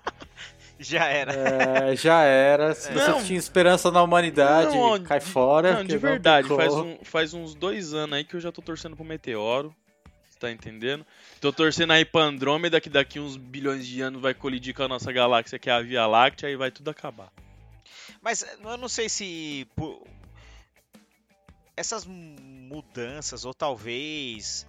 já 0.80 1.04
era. 1.04 1.32
É, 1.32 1.94
já 1.94 2.22
era. 2.22 2.74
Se 2.74 2.90
não, 2.90 3.20
você 3.20 3.26
tinha 3.26 3.38
esperança 3.38 3.90
na 3.90 4.02
humanidade, 4.02 4.74
não, 4.74 5.02
cai 5.02 5.20
fora. 5.20 5.74
Não, 5.74 5.84
de 5.84 5.98
verdade, 5.98 6.48
faz, 6.48 6.74
um, 6.74 6.98
faz 7.02 7.34
uns 7.34 7.54
dois 7.54 7.92
anos 7.92 8.16
aí 8.16 8.24
que 8.24 8.34
eu 8.34 8.40
já 8.40 8.50
tô 8.50 8.62
torcendo 8.62 8.96
pro 8.96 9.04
meteoro. 9.04 9.74
Tá 10.38 10.50
entendendo? 10.50 11.04
Tô 11.38 11.52
torcendo 11.52 11.92
aí 11.92 12.02
pra 12.02 12.22
Andrômeda, 12.22 12.80
que 12.80 12.88
daqui 12.88 13.20
uns 13.20 13.36
bilhões 13.36 13.86
de 13.86 14.00
anos 14.00 14.22
vai 14.22 14.32
colidir 14.32 14.74
com 14.74 14.82
a 14.82 14.88
nossa 14.88 15.12
galáxia, 15.12 15.58
que 15.58 15.68
é 15.68 15.72
a 15.74 15.82
Via 15.82 16.06
Láctea, 16.06 16.48
e 16.48 16.56
vai 16.56 16.70
tudo 16.70 16.88
acabar. 16.88 17.30
Mas 18.22 18.42
eu 18.62 18.76
não 18.78 18.88
sei 18.88 19.10
se. 19.10 19.68
Por... 19.76 20.02
Essas 21.76 22.06
mudanças, 22.06 23.44
ou 23.44 23.52
talvez 23.52 24.66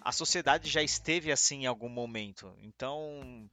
a 0.00 0.12
sociedade 0.12 0.70
já 0.70 0.82
esteve 0.82 1.32
assim 1.32 1.62
em 1.62 1.66
algum 1.66 1.88
momento. 1.88 2.52
Então 2.62 3.48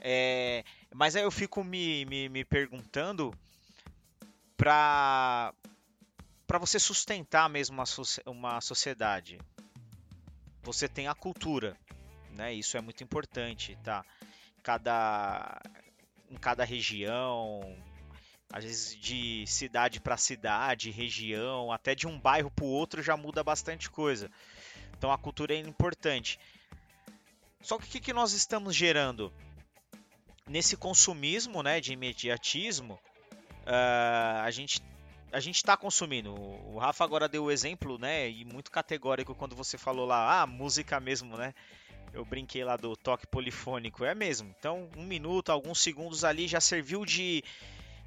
é, 0.00 0.64
mas 0.94 1.16
aí 1.16 1.22
eu 1.22 1.30
fico 1.30 1.62
me, 1.62 2.04
me, 2.04 2.28
me 2.28 2.44
perguntando 2.44 3.32
para 4.56 5.54
para 6.46 6.58
você 6.58 6.80
sustentar 6.80 7.48
mesmo 7.48 7.76
uma, 7.76 7.84
uma 8.26 8.60
sociedade, 8.60 9.38
você 10.64 10.88
tem 10.88 11.06
a 11.06 11.14
cultura, 11.14 11.76
né? 12.36 12.52
Isso 12.52 12.76
é 12.76 12.80
muito 12.80 13.04
importante, 13.04 13.78
tá? 13.84 14.04
Cada 14.62 15.62
em 16.28 16.36
cada 16.36 16.64
região, 16.64 17.76
às 18.52 18.64
vezes 18.64 18.96
de 18.96 19.44
cidade 19.46 20.00
para 20.00 20.16
cidade, 20.16 20.90
região, 20.90 21.72
até 21.72 21.94
de 21.94 22.06
um 22.06 22.18
bairro 22.18 22.50
para 22.50 22.64
o 22.64 22.68
outro 22.68 23.02
já 23.02 23.16
muda 23.16 23.44
bastante 23.44 23.88
coisa. 23.88 24.30
Então 24.98 25.12
a 25.12 25.18
cultura 25.18 25.54
é 25.54 25.58
importante. 25.58 26.38
Só 27.62 27.78
que 27.78 27.84
o 27.84 27.88
que, 27.88 28.00
que 28.00 28.12
nós 28.12 28.32
estamos 28.32 28.74
gerando? 28.74 29.32
Nesse 30.50 30.76
consumismo, 30.76 31.62
né, 31.62 31.80
de 31.80 31.92
imediatismo, 31.92 32.94
uh, 33.66 34.42
a 34.42 34.50
gente 34.50 34.82
a 35.32 35.38
gente 35.38 35.56
está 35.56 35.76
consumindo. 35.76 36.34
O 36.34 36.76
Rafa 36.76 37.04
agora 37.04 37.28
deu 37.28 37.44
o 37.44 37.50
exemplo, 37.52 37.96
né, 37.96 38.28
e 38.28 38.44
muito 38.44 38.68
categórico 38.68 39.32
quando 39.32 39.54
você 39.54 39.78
falou 39.78 40.04
lá, 40.04 40.42
ah, 40.42 40.46
música 40.46 40.98
mesmo, 40.98 41.36
né? 41.36 41.54
Eu 42.12 42.24
brinquei 42.24 42.64
lá 42.64 42.76
do 42.76 42.96
toque 42.96 43.28
polifônico, 43.28 44.04
é 44.04 44.12
mesmo. 44.12 44.52
Então, 44.58 44.88
um 44.96 45.04
minuto, 45.04 45.52
alguns 45.52 45.80
segundos 45.80 46.24
ali 46.24 46.48
já 46.48 46.60
serviu 46.60 47.06
de 47.06 47.44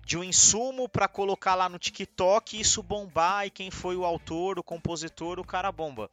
de 0.06 0.18
um 0.18 0.24
insumo 0.24 0.90
para 0.90 1.08
colocar 1.08 1.56
lá 1.56 1.70
no 1.70 1.80
TikTok 1.80 2.58
e 2.58 2.60
isso 2.60 2.84
bombar 2.84 3.48
e 3.48 3.50
quem 3.50 3.72
foi 3.72 3.96
o 3.96 4.04
autor, 4.04 4.60
o 4.60 4.64
compositor, 4.64 5.40
o 5.40 5.46
cara 5.46 5.72
bomba. 5.72 6.12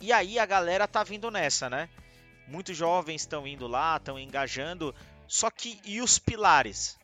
E 0.00 0.12
aí 0.12 0.38
a 0.38 0.46
galera 0.46 0.86
tá 0.86 1.02
vindo 1.02 1.28
nessa, 1.28 1.68
né? 1.68 1.88
Muitos 2.46 2.76
jovens 2.76 3.22
estão 3.22 3.46
indo 3.46 3.66
lá, 3.66 3.96
estão 3.96 4.18
engajando. 4.18 4.94
Só 5.26 5.50
que 5.50 5.80
e 5.84 6.00
os 6.00 6.18
pilares? 6.18 6.98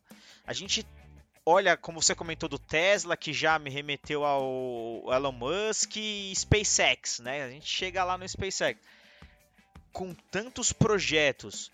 A 0.46 0.52
gente 0.52 0.86
olha, 1.44 1.76
como 1.76 2.00
você 2.00 2.14
comentou 2.14 2.48
do 2.48 2.58
Tesla, 2.58 3.16
que 3.16 3.32
já 3.32 3.58
me 3.58 3.68
remeteu 3.68 4.24
ao 4.24 5.12
Elon 5.12 5.32
Musk 5.32 5.96
e 5.96 6.32
SpaceX, 6.34 7.18
né? 7.18 7.42
A 7.42 7.50
gente 7.50 7.66
chega 7.66 8.04
lá 8.04 8.16
no 8.16 8.28
SpaceX. 8.28 8.80
Com 9.92 10.14
tantos 10.30 10.72
projetos, 10.72 11.70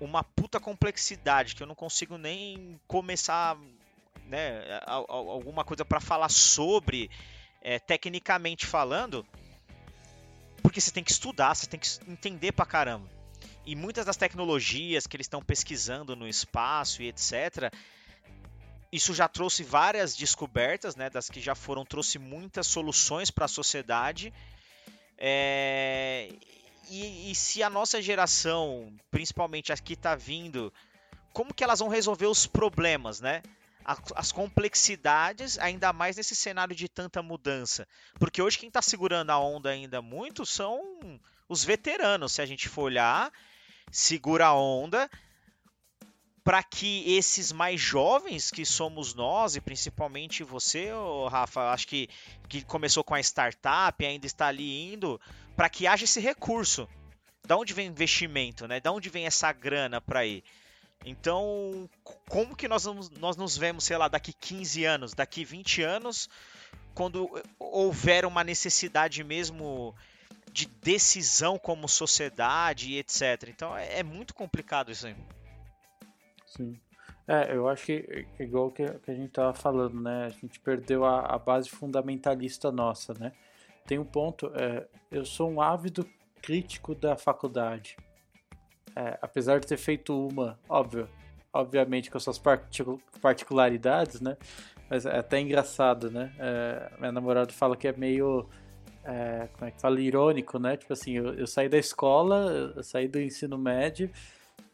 uma 0.00 0.24
puta 0.24 0.58
complexidade 0.58 1.54
que 1.54 1.62
eu 1.62 1.66
não 1.66 1.74
consigo 1.74 2.18
nem 2.18 2.80
começar, 2.86 3.56
né, 4.26 4.80
alguma 4.86 5.64
coisa 5.64 5.84
para 5.84 6.00
falar 6.00 6.30
sobre, 6.30 7.10
é, 7.62 7.78
tecnicamente 7.78 8.66
falando 8.66 9.24
porque 10.64 10.80
você 10.80 10.90
tem 10.90 11.04
que 11.04 11.12
estudar, 11.12 11.54
você 11.54 11.66
tem 11.66 11.78
que 11.78 11.86
entender 12.08 12.50
pra 12.50 12.64
caramba. 12.64 13.06
E 13.66 13.76
muitas 13.76 14.06
das 14.06 14.16
tecnologias 14.16 15.06
que 15.06 15.14
eles 15.14 15.26
estão 15.26 15.42
pesquisando 15.42 16.16
no 16.16 16.26
espaço 16.26 17.02
e 17.02 17.08
etc. 17.08 17.70
Isso 18.90 19.12
já 19.12 19.28
trouxe 19.28 19.62
várias 19.62 20.16
descobertas, 20.16 20.96
né? 20.96 21.10
Das 21.10 21.28
que 21.28 21.38
já 21.38 21.54
foram, 21.54 21.84
trouxe 21.84 22.18
muitas 22.18 22.66
soluções 22.66 23.30
para 23.30 23.44
a 23.44 23.48
sociedade. 23.48 24.32
É... 25.18 26.30
E, 26.90 27.30
e, 27.30 27.34
se 27.34 27.62
a 27.62 27.68
nossa 27.68 28.00
geração, 28.00 28.90
principalmente 29.10 29.70
as 29.70 29.80
que 29.80 29.92
está 29.92 30.14
vindo, 30.14 30.72
como 31.32 31.52
que 31.52 31.62
elas 31.62 31.80
vão 31.80 31.88
resolver 31.88 32.26
os 32.26 32.46
problemas, 32.46 33.20
né? 33.20 33.42
As 34.14 34.32
complexidades, 34.32 35.58
ainda 35.58 35.92
mais 35.92 36.16
nesse 36.16 36.34
cenário 36.34 36.74
de 36.74 36.88
tanta 36.88 37.22
mudança. 37.22 37.86
Porque 38.18 38.40
hoje 38.40 38.58
quem 38.58 38.68
está 38.68 38.80
segurando 38.80 39.30
a 39.30 39.38
onda 39.38 39.70
ainda 39.70 40.00
muito 40.00 40.46
são 40.46 40.80
os 41.48 41.62
veteranos, 41.64 42.32
se 42.32 42.42
a 42.42 42.46
gente 42.46 42.68
for 42.68 42.82
olhar, 42.82 43.30
segura 43.90 44.46
a 44.46 44.54
onda 44.54 45.10
para 46.44 46.62
que 46.62 47.10
esses 47.16 47.50
mais 47.50 47.80
jovens 47.80 48.50
que 48.50 48.66
somos 48.66 49.14
nós, 49.14 49.56
e 49.56 49.62
principalmente 49.62 50.44
você, 50.44 50.90
Rafa, 51.30 51.72
acho 51.72 51.88
que, 51.88 52.06
que 52.46 52.62
começou 52.62 53.02
com 53.02 53.14
a 53.14 53.20
startup 53.20 54.04
ainda 54.04 54.26
está 54.26 54.48
ali 54.48 54.92
indo, 54.92 55.18
para 55.56 55.70
que 55.70 55.86
haja 55.86 56.04
esse 56.04 56.20
recurso. 56.20 56.86
Da 57.46 57.56
onde 57.56 57.72
vem 57.72 57.86
investimento, 57.86 58.66
né? 58.66 58.78
Da 58.78 58.92
onde 58.92 59.08
vem 59.08 59.26
essa 59.26 59.52
grana 59.52 60.00
para 60.00 60.24
ir? 60.26 60.44
Então, 61.04 61.88
como 62.28 62.56
que 62.56 62.66
nós, 62.66 62.86
nós 63.18 63.36
nos 63.36 63.56
vemos, 63.56 63.84
sei 63.84 63.96
lá, 63.96 64.08
daqui 64.08 64.32
15 64.32 64.84
anos, 64.84 65.14
daqui 65.14 65.44
20 65.44 65.82
anos, 65.82 66.30
quando 66.94 67.30
houver 67.58 68.24
uma 68.24 68.42
necessidade 68.42 69.22
mesmo 69.22 69.94
de 70.50 70.66
decisão 70.66 71.58
como 71.58 71.88
sociedade 71.88 72.92
e 72.92 72.98
etc. 72.98 73.48
Então, 73.48 73.76
é, 73.76 73.98
é 73.98 74.02
muito 74.02 74.34
complicado 74.34 74.90
isso 74.90 75.06
aí. 75.06 75.16
Sim. 76.46 76.78
É, 77.26 77.54
eu 77.54 77.68
acho 77.68 77.86
que 77.86 78.26
igual 78.38 78.70
que, 78.70 78.86
que 78.86 79.10
a 79.10 79.14
gente 79.14 79.30
tava 79.30 79.54
falando, 79.54 80.00
né? 80.00 80.26
A 80.26 80.30
gente 80.30 80.60
perdeu 80.60 81.04
a, 81.04 81.20
a 81.20 81.38
base 81.38 81.68
fundamentalista 81.70 82.70
nossa, 82.70 83.14
né? 83.14 83.32
Tem 83.86 83.98
um 83.98 84.04
ponto, 84.04 84.50
é, 84.54 84.86
eu 85.10 85.24
sou 85.24 85.50
um 85.50 85.60
ávido 85.60 86.08
crítico 86.40 86.94
da 86.94 87.16
faculdade. 87.16 87.96
É, 88.96 89.18
apesar 89.20 89.60
de 89.60 89.66
ter 89.66 89.76
feito 89.76 90.28
uma, 90.28 90.58
óbvio, 90.68 91.08
obviamente 91.52 92.10
com 92.10 92.18
suas 92.18 92.40
particularidades, 93.20 94.20
né? 94.20 94.36
Mas 94.88 95.06
é 95.06 95.18
até 95.18 95.40
engraçado, 95.40 96.10
né? 96.10 96.32
É, 96.38 96.90
minha 96.98 97.12
namorada 97.12 97.52
fala 97.52 97.76
que 97.76 97.88
é 97.88 97.92
meio. 97.92 98.48
É, 99.04 99.48
como 99.52 99.68
é 99.68 99.70
que 99.70 99.80
fala? 99.80 100.00
Irônico, 100.00 100.58
né? 100.58 100.76
Tipo 100.76 100.92
assim, 100.92 101.12
eu, 101.12 101.34
eu 101.34 101.46
saí 101.46 101.68
da 101.68 101.78
escola, 101.78 102.72
eu 102.76 102.82
saí 102.82 103.08
do 103.08 103.20
ensino 103.20 103.58
médio 103.58 104.10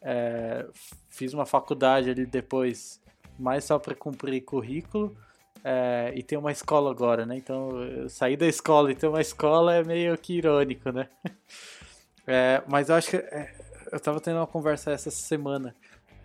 é, 0.02 0.66
fiz 1.08 1.34
uma 1.34 1.44
faculdade 1.44 2.10
ali 2.10 2.24
depois, 2.24 3.00
mais 3.38 3.64
só 3.64 3.78
para 3.78 3.94
cumprir 3.94 4.40
currículo. 4.42 5.16
É, 5.62 6.12
e 6.16 6.22
tem 6.22 6.38
uma 6.38 6.52
escola 6.52 6.90
agora, 6.90 7.26
né? 7.26 7.36
Então, 7.36 7.70
saí 8.08 8.34
da 8.36 8.46
escola 8.46 8.90
e 8.90 8.94
ter 8.94 9.08
uma 9.08 9.20
escola 9.20 9.74
é 9.74 9.84
meio 9.84 10.16
que 10.16 10.38
irônico, 10.38 10.90
né? 10.90 11.08
É, 12.26 12.62
mas 12.68 12.88
eu 12.88 12.94
acho 12.94 13.10
que. 13.10 13.16
É, 13.16 13.52
eu 13.92 14.00
tava 14.00 14.20
tendo 14.20 14.36
uma 14.36 14.46
conversa 14.46 14.90
essa 14.90 15.10
semana. 15.10 15.74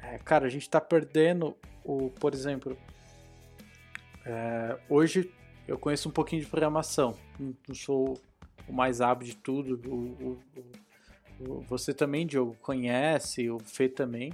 É, 0.02 0.18
cara, 0.20 0.46
a 0.46 0.50
gente 0.50 0.70
tá 0.70 0.80
perdendo 0.80 1.56
o. 1.84 2.10
Por 2.12 2.34
exemplo. 2.34 2.78
É, 4.26 4.78
hoje 4.90 5.32
eu 5.68 5.78
conheço 5.78 6.10
um 6.10 6.12
pouquinho 6.12 6.42
de 6.42 6.48
programação. 6.48 7.16
Não 7.40 7.76
sou 7.76 8.20
o 8.68 8.74
mais 8.74 9.02
hábil 9.02 9.28
de 9.28 9.36
tudo. 9.36 9.82
O, 9.90 10.40
o, 11.40 11.62
você 11.62 11.94
também, 11.94 12.26
Diogo, 12.26 12.56
conhece, 12.62 13.50
o 13.50 13.60
Fê 13.60 13.90
também. 13.90 14.34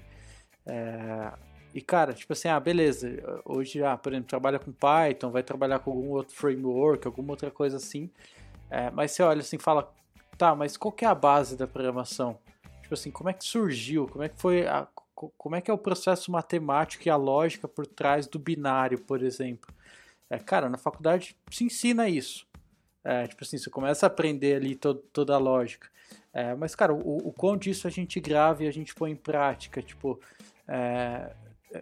É... 0.66 1.32
E, 1.74 1.82
cara, 1.82 2.14
tipo 2.14 2.34
assim, 2.34 2.50
ah, 2.50 2.60
beleza, 2.60 3.42
hoje, 3.46 3.82
ah, 3.82 3.96
por 3.96 4.12
exemplo, 4.12 4.28
trabalha 4.28 4.60
com 4.60 4.74
Python, 4.74 5.32
vai 5.32 5.42
trabalhar 5.42 5.80
com 5.80 5.92
algum 5.92 6.10
outro 6.10 6.36
framework, 6.36 7.08
alguma 7.08 7.32
outra 7.32 7.50
coisa 7.50 7.78
assim. 7.78 8.10
É, 8.70 8.92
mas 8.92 9.12
você 9.12 9.24
olha 9.24 9.40
assim 9.40 9.58
fala, 9.58 9.90
tá, 10.38 10.54
mas 10.54 10.76
qual 10.76 10.92
que 10.92 11.06
é 11.06 11.08
a 11.08 11.16
base 11.16 11.56
da 11.56 11.66
programação? 11.66 12.38
Tipo 12.92 13.00
assim, 13.00 13.12
como 13.12 13.30
é 13.30 13.34
que 13.34 13.46
surgiu? 13.46 14.06
Como 14.06 14.22
é 14.22 14.28
que 14.28 14.38
foi 14.38 14.68
a, 14.68 14.86
como 15.16 15.56
é 15.56 15.62
que 15.62 15.72
é 15.72 15.74
o 15.74 15.78
processo 15.78 16.30
matemático 16.30 17.08
e 17.08 17.10
a 17.10 17.16
lógica 17.16 17.66
por 17.66 17.88
trás 17.88 18.28
do 18.28 18.38
binário, 18.38 19.00
por 19.00 19.24
exemplo? 19.24 19.74
É, 20.30 20.38
cara, 20.38 20.68
na 20.68 20.78
faculdade 20.78 21.38
se 21.50 21.64
ensina 21.64 22.10
isso. 22.10 22.46
É, 23.02 23.26
tipo 23.28 23.46
assim, 23.46 23.58
você 23.58 23.70
começa 23.70 24.06
a 24.06 24.08
aprender 24.08 24.58
ali 24.58 24.76
todo, 24.76 25.00
toda 25.14 25.34
a 25.34 25.38
lógica. 25.38 25.88
É, 26.34 26.54
mas, 26.54 26.76
cara, 26.76 26.94
o, 26.94 27.30
o 27.30 27.32
quão 27.32 27.56
disso 27.56 27.88
a 27.88 27.90
gente 27.90 28.20
grava 28.20 28.66
e 28.66 28.68
a 28.68 28.72
gente 28.72 28.94
põe 28.94 29.12
em 29.12 29.16
prática, 29.16 29.82
tipo, 29.82 30.20
é, 30.68 31.34
é 31.72 31.82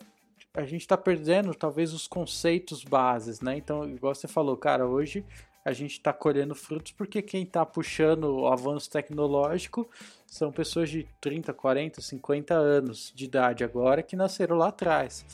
a 0.54 0.66
gente 0.66 0.82
está 0.82 0.96
perdendo 0.96 1.56
talvez 1.56 1.92
os 1.92 2.08
conceitos 2.08 2.84
bases, 2.84 3.42
né? 3.42 3.58
Então, 3.58 3.84
igual 3.90 4.14
você 4.14 4.28
falou, 4.28 4.56
cara, 4.56 4.86
hoje 4.86 5.26
a 5.64 5.72
gente 5.74 5.94
está 5.94 6.14
colhendo 6.14 6.56
frutos 6.56 6.92
porque 6.92 7.22
quem 7.22 7.44
está 7.44 7.66
puxando 7.66 8.24
o 8.24 8.48
avanço 8.48 8.90
tecnológico 8.90 9.90
são 10.26 10.52
pessoas 10.52 10.90
de 10.90 11.08
30, 11.20 11.54
40, 11.54 12.02
50 12.02 12.54
anos 12.54 13.12
de 13.16 13.26
idade 13.26 13.64
agora 13.64 14.02
que 14.02 14.16
nasceram 14.16 14.56
lá 14.56 14.70
atrás. 14.70 15.26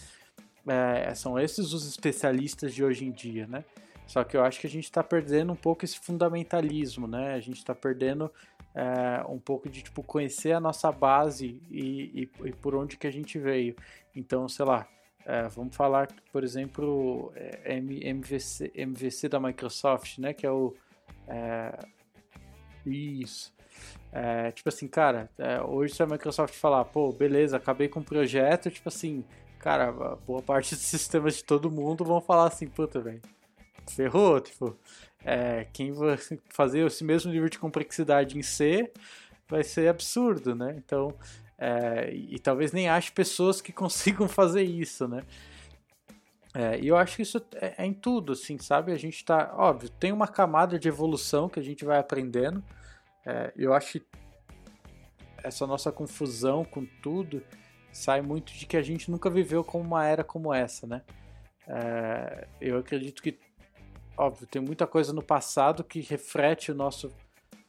É, 0.67 1.13
são 1.13 1.39
esses 1.39 1.73
os 1.73 1.87
especialistas 1.87 2.73
de 2.73 2.83
hoje 2.83 3.05
em 3.05 3.11
dia, 3.11 3.45
né? 3.45 3.63
Só 4.07 4.23
que 4.23 4.37
eu 4.37 4.43
acho 4.43 4.59
que 4.59 4.67
a 4.67 4.69
gente 4.69 4.85
está 4.85 5.03
perdendo 5.03 5.53
um 5.53 5.55
pouco 5.55 5.83
esse 5.83 5.99
fundamentalismo, 5.99 7.07
né? 7.07 7.33
A 7.33 7.39
gente 7.39 7.57
está 7.57 7.73
perdendo 7.73 8.31
é, 8.73 9.23
um 9.27 9.39
pouco 9.39 9.69
de 9.69 9.81
tipo 9.81 10.03
conhecer 10.03 10.51
a 10.51 10.59
nossa 10.59 10.91
base 10.91 11.61
e, 11.69 12.29
e, 12.41 12.47
e, 12.47 12.51
por 12.53 12.75
onde 12.75 12.97
que 12.97 13.07
a 13.07 13.11
gente 13.11 13.39
veio. 13.39 13.75
Então, 14.15 14.47
sei 14.47 14.65
lá, 14.65 14.87
é, 15.25 15.47
vamos 15.49 15.75
falar, 15.75 16.07
por 16.31 16.43
exemplo, 16.43 17.31
é, 17.35 17.77
MVC, 17.77 18.71
MVC 18.75 19.29
da 19.29 19.39
Microsoft, 19.39 20.17
né? 20.19 20.33
Que 20.33 20.45
é 20.45 20.51
o 20.51 20.73
é, 21.27 21.77
isso. 22.85 23.53
É, 24.11 24.51
tipo 24.51 24.69
assim, 24.69 24.87
cara, 24.87 25.29
é, 25.37 25.61
hoje 25.61 25.95
se 25.95 26.03
a 26.03 26.05
Microsoft 26.05 26.55
falar, 26.55 26.85
pô, 26.85 27.11
beleza, 27.11 27.57
acabei 27.57 27.89
com 27.89 27.99
o 27.99 28.03
projeto, 28.03 28.71
tipo 28.71 28.87
assim, 28.87 29.25
cara, 29.59 29.91
boa 30.25 30.41
parte 30.41 30.73
dos 30.75 30.85
sistemas 30.85 31.37
de 31.37 31.43
todo 31.43 31.71
mundo 31.71 32.05
vão 32.05 32.21
falar 32.21 32.47
assim, 32.47 32.67
puta, 32.67 32.99
velho 33.01 33.21
ferrou, 33.91 34.39
tipo, 34.39 34.77
é, 35.23 35.65
quem 35.73 35.91
vai 35.91 36.17
fazer 36.49 36.85
esse 36.85 37.03
mesmo 37.03 37.31
nível 37.31 37.49
de 37.49 37.59
complexidade 37.59 38.37
em 38.37 38.41
C 38.41 38.91
vai 39.47 39.63
ser 39.63 39.87
absurdo, 39.87 40.55
né? 40.55 40.75
Então, 40.77 41.13
é, 41.57 42.11
e 42.13 42.37
talvez 42.39 42.71
nem 42.71 42.89
ache 42.89 43.11
pessoas 43.11 43.61
que 43.61 43.71
consigam 43.73 44.27
fazer 44.27 44.63
isso, 44.63 45.07
né? 45.07 45.23
É, 46.53 46.79
e 46.79 46.87
eu 46.87 46.95
acho 46.95 47.17
que 47.17 47.21
isso 47.21 47.37
é, 47.55 47.75
é, 47.77 47.85
em 47.85 47.93
tudo, 47.93 48.33
assim, 48.33 48.57
sabe? 48.57 48.93
A 48.93 48.97
gente 48.97 49.23
tá, 49.25 49.53
óbvio, 49.57 49.89
tem 49.89 50.11
uma 50.11 50.27
camada 50.27 50.79
de 50.79 50.87
evolução 50.87 51.49
que 51.49 51.59
a 51.59 51.63
gente 51.63 51.83
vai 51.83 51.99
aprendendo. 51.99 52.63
É, 53.25 53.51
eu 53.57 53.73
acho 53.73 53.99
que 53.99 54.05
essa 55.43 55.67
nossa 55.67 55.91
confusão 55.91 56.63
com 56.63 56.85
tudo 57.03 57.43
sai 57.91 58.21
muito 58.21 58.53
de 58.53 58.65
que 58.65 58.77
a 58.77 58.81
gente 58.81 59.11
nunca 59.11 59.29
viveu 59.29 59.63
com 59.63 59.81
uma 59.81 60.05
era 60.05 60.23
como 60.23 60.53
essa, 60.53 60.87
né? 60.87 61.01
É, 61.67 62.47
eu 62.61 62.77
acredito 62.77 63.21
que 63.21 63.37
óbvio, 64.17 64.47
tem 64.47 64.61
muita 64.61 64.87
coisa 64.87 65.13
no 65.13 65.21
passado 65.21 65.83
que 65.83 65.99
reflete 66.01 66.71
o 66.71 66.75
nosso, 66.75 67.13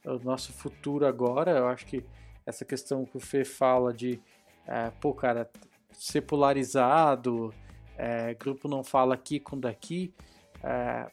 o 0.05 0.19
nosso 0.19 0.53
futuro 0.53 1.07
agora. 1.07 1.51
Eu 1.53 1.69
acho 1.69 1.87
que 1.87 2.05
essa 2.47 2.65
questão 2.65 3.05
que 3.05 3.17
o 3.17 3.21
Fê 3.21 3.45
fala 3.45 3.93
de, 3.93 4.21
é, 4.67 4.91
pô, 5.01 5.13
cara, 5.13 5.51
ser 5.93 6.23
polarizado, 6.23 7.53
é, 7.99 8.35
grupo 8.35 8.69
não 8.69 8.85
fala 8.85 9.15
aqui 9.15 9.39
com 9.41 9.59
daqui, 9.59 10.15
é, 10.63 11.11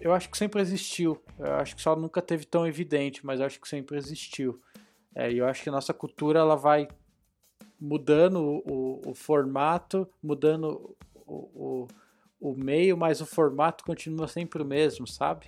eu 0.00 0.12
acho 0.12 0.28
que 0.28 0.36
sempre 0.36 0.60
existiu. 0.60 1.22
Eu 1.38 1.54
acho 1.54 1.74
que 1.74 1.82
só 1.82 1.96
nunca 1.96 2.20
teve 2.20 2.44
tão 2.44 2.66
evidente, 2.66 3.24
mas 3.24 3.40
eu 3.40 3.46
acho 3.46 3.60
que 3.60 3.68
sempre 3.68 3.96
existiu. 3.96 4.60
É, 5.14 5.30
e 5.30 5.38
eu 5.38 5.46
acho 5.46 5.62
que 5.62 5.68
a 5.68 5.72
nossa 5.72 5.94
cultura 5.94 6.40
ela 6.40 6.56
vai 6.56 6.88
mudando 7.80 8.62
o, 8.66 9.00
o, 9.10 9.14
formato, 9.14 10.08
mudando 10.22 10.96
o 11.26 11.86
o 12.42 12.56
meio, 12.56 12.96
mas 12.96 13.20
o 13.20 13.26
formato 13.26 13.84
continua 13.84 14.26
sempre 14.26 14.60
o 14.60 14.66
mesmo, 14.66 15.06
sabe? 15.06 15.46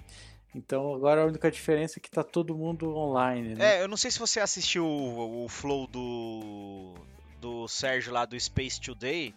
Então 0.55 0.95
agora 0.95 1.23
a 1.23 1.27
única 1.27 1.51
diferença 1.51 1.99
é 1.99 2.01
que 2.01 2.11
tá 2.11 2.23
todo 2.23 2.57
mundo 2.57 2.97
online, 2.97 3.55
né? 3.55 3.79
É, 3.79 3.83
eu 3.83 3.89
não 3.89 3.97
sei 3.97 4.11
se 4.11 4.19
você 4.19 4.39
assistiu 4.39 4.87
o, 4.87 5.45
o 5.45 5.49
flow 5.49 5.87
do, 5.87 6.95
do 7.41 7.67
Sérgio 7.67 8.13
lá 8.13 8.25
do 8.25 8.39
Space 8.39 8.81
Today, 8.81 9.35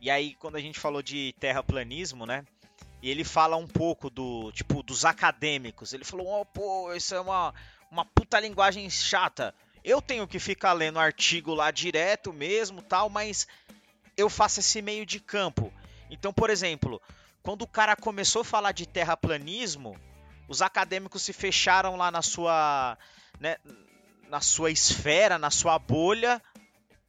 e 0.00 0.10
aí 0.10 0.34
quando 0.34 0.56
a 0.56 0.60
gente 0.60 0.78
falou 0.78 1.02
de 1.02 1.34
terraplanismo, 1.40 2.26
né? 2.26 2.44
E 3.00 3.08
ele 3.10 3.24
fala 3.24 3.56
um 3.56 3.66
pouco 3.66 4.10
do, 4.10 4.50
tipo, 4.52 4.82
dos 4.82 5.04
acadêmicos. 5.04 5.92
Ele 5.92 6.04
falou, 6.04 6.40
oh, 6.40 6.44
pô, 6.44 6.92
isso 6.94 7.14
é 7.14 7.20
uma, 7.20 7.54
uma 7.90 8.04
puta 8.04 8.40
linguagem 8.40 8.90
chata. 8.90 9.54
Eu 9.84 10.02
tenho 10.02 10.26
que 10.26 10.40
ficar 10.40 10.72
lendo 10.72 10.98
artigo 10.98 11.54
lá 11.54 11.70
direto 11.70 12.32
mesmo, 12.32 12.82
tal, 12.82 13.08
mas 13.08 13.46
eu 14.16 14.28
faço 14.28 14.58
esse 14.58 14.82
meio 14.82 15.06
de 15.06 15.20
campo. 15.20 15.72
Então, 16.10 16.32
por 16.32 16.50
exemplo, 16.50 17.00
quando 17.40 17.62
o 17.62 17.68
cara 17.68 17.94
começou 17.94 18.42
a 18.42 18.44
falar 18.44 18.72
de 18.72 18.84
terraplanismo, 18.84 19.96
os 20.48 20.62
acadêmicos 20.62 21.22
se 21.22 21.32
fecharam 21.32 21.94
lá 21.96 22.10
na 22.10 22.22
sua, 22.22 22.96
né, 23.38 23.56
na 24.28 24.40
sua 24.40 24.70
esfera, 24.70 25.38
na 25.38 25.50
sua 25.50 25.78
bolha. 25.78 26.42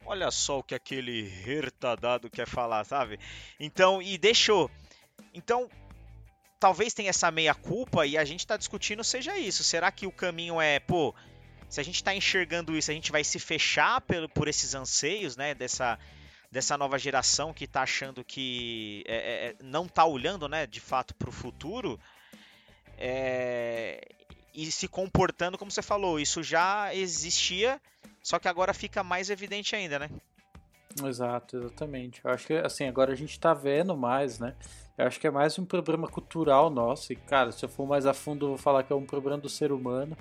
Olha 0.04 0.30
só 0.30 0.58
o 0.58 0.62
que 0.62 0.74
aquele 0.74 1.22
retardado 1.22 2.28
quer 2.28 2.46
falar, 2.46 2.84
sabe? 2.84 3.18
Então, 3.58 4.02
e 4.02 4.18
deixou. 4.18 4.70
Então, 5.32 5.70
talvez 6.58 6.92
tenha 6.92 7.10
essa 7.10 7.30
meia 7.30 7.54
culpa 7.54 8.06
e 8.06 8.18
a 8.18 8.24
gente 8.24 8.40
está 8.40 8.56
discutindo 8.56 9.02
seja 9.02 9.38
isso. 9.38 9.64
Será 9.64 9.90
que 9.90 10.06
o 10.06 10.12
caminho 10.12 10.60
é, 10.60 10.78
pô, 10.78 11.14
se 11.68 11.80
a 11.80 11.82
gente 11.82 11.96
está 11.96 12.14
enxergando 12.14 12.76
isso, 12.76 12.90
a 12.90 12.94
gente 12.94 13.10
vai 13.10 13.24
se 13.24 13.38
fechar 13.38 14.00
por, 14.02 14.28
por 14.28 14.48
esses 14.48 14.74
anseios, 14.74 15.36
né, 15.36 15.54
dessa 15.54 15.98
dessa 16.50 16.76
nova 16.76 16.98
geração 16.98 17.54
que 17.54 17.62
está 17.62 17.82
achando 17.82 18.24
que 18.24 19.04
é, 19.06 19.14
é, 19.14 19.46
é 19.50 19.56
não 19.62 19.86
está 19.86 20.04
olhando, 20.04 20.48
né, 20.48 20.66
de 20.66 20.80
fato 20.80 21.14
para 21.14 21.28
o 21.28 21.32
futuro. 21.32 21.98
É, 23.00 24.06
e 24.54 24.70
se 24.70 24.86
comportando 24.86 25.56
como 25.56 25.70
você 25.70 25.82
falou. 25.82 26.20
Isso 26.20 26.42
já 26.42 26.94
existia, 26.94 27.80
só 28.22 28.38
que 28.38 28.46
agora 28.46 28.74
fica 28.74 29.02
mais 29.02 29.30
evidente 29.30 29.74
ainda, 29.74 29.98
né? 29.98 30.10
Exato, 31.02 31.56
exatamente. 31.56 32.20
Eu 32.22 32.30
acho 32.30 32.46
que 32.46 32.54
assim, 32.54 32.86
agora 32.86 33.12
a 33.12 33.16
gente 33.16 33.38
tá 33.40 33.54
vendo 33.54 33.96
mais, 33.96 34.38
né? 34.38 34.54
Eu 34.98 35.06
acho 35.06 35.18
que 35.18 35.26
é 35.26 35.30
mais 35.30 35.58
um 35.58 35.64
problema 35.64 36.06
cultural 36.06 36.68
nosso. 36.68 37.12
E, 37.12 37.16
cara, 37.16 37.52
se 37.52 37.64
eu 37.64 37.68
for 37.68 37.86
mais 37.86 38.04
a 38.04 38.12
fundo, 38.12 38.44
eu 38.44 38.48
vou 38.50 38.58
falar 38.58 38.82
que 38.82 38.92
é 38.92 38.96
um 38.96 39.06
problema 39.06 39.38
do 39.38 39.48
ser 39.48 39.72
humano. 39.72 40.16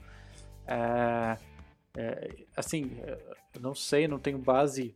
É, 0.66 1.38
é, 1.98 2.36
assim, 2.56 2.98
eu 3.54 3.60
não 3.60 3.76
sei, 3.76 4.08
não 4.08 4.20
tenho 4.20 4.38
base. 4.38 4.96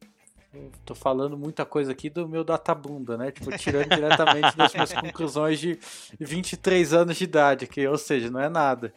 Tô 0.86 0.94
falando 0.94 1.36
muita 1.38 1.66
coisa 1.66 1.92
aqui 1.92 2.10
do 2.10 2.28
meu 2.28 2.44
databunda, 2.44 3.18
né? 3.18 3.32
Tipo, 3.32 3.58
tirando 3.58 3.90
diretamente 3.90 4.56
das 4.56 4.74
minhas 4.74 4.94
conclusões 4.94 5.60
de 5.60 5.80
23 6.20 6.94
anos 6.94 7.18
de 7.18 7.24
idade, 7.24 7.68
que, 7.68 7.88
ou 7.88 7.98
seja, 7.98 8.30
não 8.30 8.40
é 8.40 8.50
nada. 8.50 8.94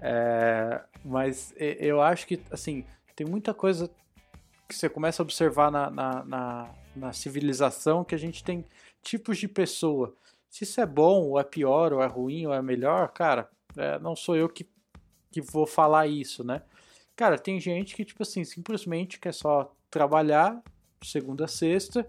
É, 0.00 0.82
mas 1.02 1.54
eu 1.56 2.02
acho 2.02 2.26
que, 2.26 2.40
assim, 2.50 2.84
tem 3.16 3.26
muita 3.26 3.54
coisa 3.54 3.90
que 4.68 4.74
você 4.74 4.88
começa 4.88 5.22
a 5.22 5.24
observar 5.24 5.70
na, 5.70 5.90
na, 5.90 6.24
na, 6.24 6.70
na 6.94 7.12
civilização 7.12 8.04
que 8.04 8.14
a 8.14 8.18
gente 8.18 8.44
tem 8.44 8.64
tipos 9.02 9.38
de 9.38 9.48
pessoa. 9.48 10.14
Se 10.50 10.64
isso 10.64 10.78
é 10.80 10.86
bom, 10.86 11.28
ou 11.28 11.40
é 11.40 11.44
pior, 11.44 11.94
ou 11.94 12.02
é 12.02 12.06
ruim, 12.06 12.46
ou 12.46 12.52
é 12.52 12.60
melhor, 12.60 13.08
cara, 13.12 13.48
é, 13.76 13.98
não 13.98 14.14
sou 14.14 14.36
eu 14.36 14.48
que, 14.48 14.68
que 15.30 15.40
vou 15.40 15.66
falar 15.66 16.06
isso, 16.06 16.44
né? 16.44 16.62
Cara, 17.16 17.38
tem 17.38 17.58
gente 17.58 17.94
que, 17.94 18.04
tipo 18.04 18.22
assim, 18.22 18.44
simplesmente 18.44 19.18
quer 19.18 19.32
só 19.32 19.74
trabalhar 19.90 20.62
segunda 21.06 21.44
a 21.44 21.48
sexta, 21.48 22.06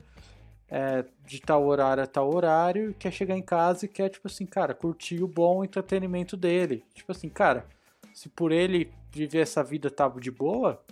é, 0.69 1.05
de 1.25 1.39
tal 1.39 1.65
horário 1.65 2.03
a 2.03 2.07
tal 2.07 2.33
horário, 2.33 2.95
quer 2.97 3.11
chegar 3.11 3.37
em 3.37 3.41
casa 3.41 3.85
e 3.85 3.87
quer, 3.87 4.09
tipo 4.09 4.27
assim, 4.27 4.45
cara, 4.45 4.73
curtir 4.73 5.23
o 5.23 5.27
bom 5.27 5.63
entretenimento 5.63 6.35
dele. 6.35 6.83
Tipo 6.93 7.11
assim, 7.11 7.29
cara, 7.29 7.65
se 8.13 8.29
por 8.29 8.51
ele 8.51 8.91
viver 9.11 9.39
essa 9.39 9.63
vida 9.63 9.89
tá 9.89 10.07
de 10.07 10.31
boa, 10.31 10.83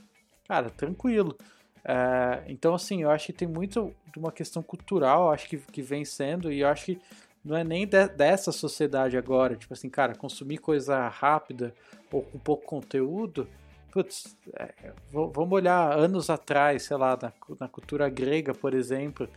cara, 0.47 0.69
tranquilo. 0.69 1.37
É, 1.83 2.43
então, 2.47 2.75
assim, 2.75 3.01
eu 3.01 3.09
acho 3.09 3.27
que 3.27 3.33
tem 3.33 3.47
muito 3.47 3.93
de 4.11 4.19
uma 4.19 4.31
questão 4.31 4.61
cultural, 4.61 5.31
acho 5.31 5.47
que, 5.47 5.57
que 5.57 5.81
vem 5.81 6.05
sendo, 6.05 6.51
e 6.51 6.59
eu 6.59 6.67
acho 6.67 6.85
que 6.85 7.01
não 7.43 7.57
é 7.57 7.63
nem 7.63 7.87
de, 7.87 8.07
dessa 8.09 8.51
sociedade 8.51 9.17
agora, 9.17 9.55
tipo 9.55 9.73
assim, 9.73 9.89
cara, 9.89 10.13
consumir 10.15 10.59
coisa 10.59 11.07
rápida 11.07 11.73
ou 12.11 12.21
com 12.21 12.37
pouco 12.37 12.65
conteúdo. 12.65 13.47
Putz, 13.91 14.37
é, 14.57 14.93
vamos 15.11 15.51
olhar 15.51 15.97
anos 15.97 16.29
atrás, 16.29 16.83
sei 16.83 16.97
lá, 16.97 17.17
na, 17.21 17.33
na 17.59 17.67
cultura 17.67 18.09
grega, 18.09 18.53
por 18.53 18.73
exemplo. 18.73 19.27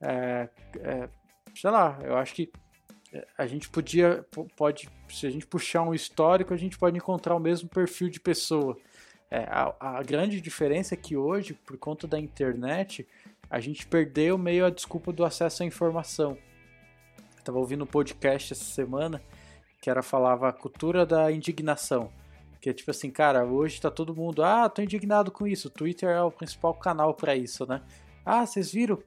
É, 0.00 0.48
é, 0.80 1.08
sei 1.54 1.70
lá, 1.70 1.98
eu 2.02 2.16
acho 2.16 2.34
que 2.34 2.52
a 3.36 3.46
gente 3.46 3.68
podia, 3.68 4.24
pode, 4.56 4.88
se 5.08 5.26
a 5.26 5.30
gente 5.30 5.46
puxar 5.46 5.82
um 5.82 5.94
histórico, 5.94 6.52
a 6.52 6.56
gente 6.56 6.78
pode 6.78 6.96
encontrar 6.96 7.34
o 7.34 7.40
mesmo 7.40 7.68
perfil 7.68 8.08
de 8.08 8.20
pessoa. 8.20 8.76
É, 9.30 9.44
a, 9.48 9.74
a, 9.80 10.02
grande 10.02 10.40
diferença 10.40 10.94
é 10.94 10.96
que 10.96 11.16
hoje, 11.16 11.54
por 11.54 11.76
conta 11.76 12.06
da 12.06 12.18
internet, 12.18 13.06
a 13.50 13.60
gente 13.60 13.86
perdeu 13.86 14.38
meio 14.38 14.64
a 14.64 14.70
desculpa 14.70 15.12
do 15.12 15.24
acesso 15.24 15.62
à 15.62 15.66
informação. 15.66 16.36
Eu 17.36 17.42
tava 17.44 17.58
ouvindo 17.58 17.84
um 17.84 17.86
podcast 17.86 18.52
essa 18.52 18.64
semana 18.64 19.22
que 19.80 19.88
era 19.88 20.02
falava 20.02 20.48
a 20.48 20.52
cultura 20.52 21.06
da 21.06 21.30
indignação. 21.30 22.10
Que 22.60 22.70
é 22.70 22.72
tipo 22.72 22.90
assim, 22.90 23.10
cara, 23.10 23.44
hoje 23.44 23.80
tá 23.80 23.90
todo 23.90 24.14
mundo, 24.14 24.42
ah, 24.42 24.68
tô 24.68 24.82
indignado 24.82 25.30
com 25.30 25.46
isso. 25.46 25.68
O 25.68 25.70
Twitter 25.70 26.08
é 26.08 26.22
o 26.22 26.30
principal 26.30 26.74
canal 26.74 27.14
para 27.14 27.36
isso, 27.36 27.66
né? 27.66 27.82
Ah, 28.24 28.44
vocês 28.44 28.72
viram? 28.72 28.98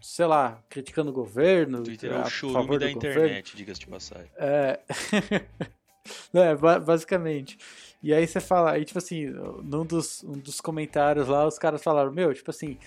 Sei 0.00 0.26
lá, 0.26 0.62
criticando 0.68 1.10
o 1.10 1.12
governo. 1.12 1.82
Twitter 1.82 2.12
é 2.12 2.20
o 2.20 2.28
churume 2.28 2.78
da 2.78 2.90
internet, 2.90 3.56
diga-se 3.56 3.80
de 3.80 3.86
passagem. 3.86 4.30
É. 4.36 4.80
é, 6.34 6.54
basicamente. 6.80 7.58
E 8.02 8.12
aí 8.12 8.26
você 8.26 8.40
fala, 8.40 8.72
aí 8.72 8.84
tipo 8.84 8.98
assim, 8.98 9.26
num 9.62 9.84
dos, 9.84 10.22
um 10.24 10.32
dos 10.32 10.60
comentários 10.60 11.28
lá, 11.28 11.46
os 11.46 11.58
caras 11.58 11.82
falaram, 11.82 12.12
meu, 12.12 12.32
tipo 12.32 12.50
assim, 12.50 12.78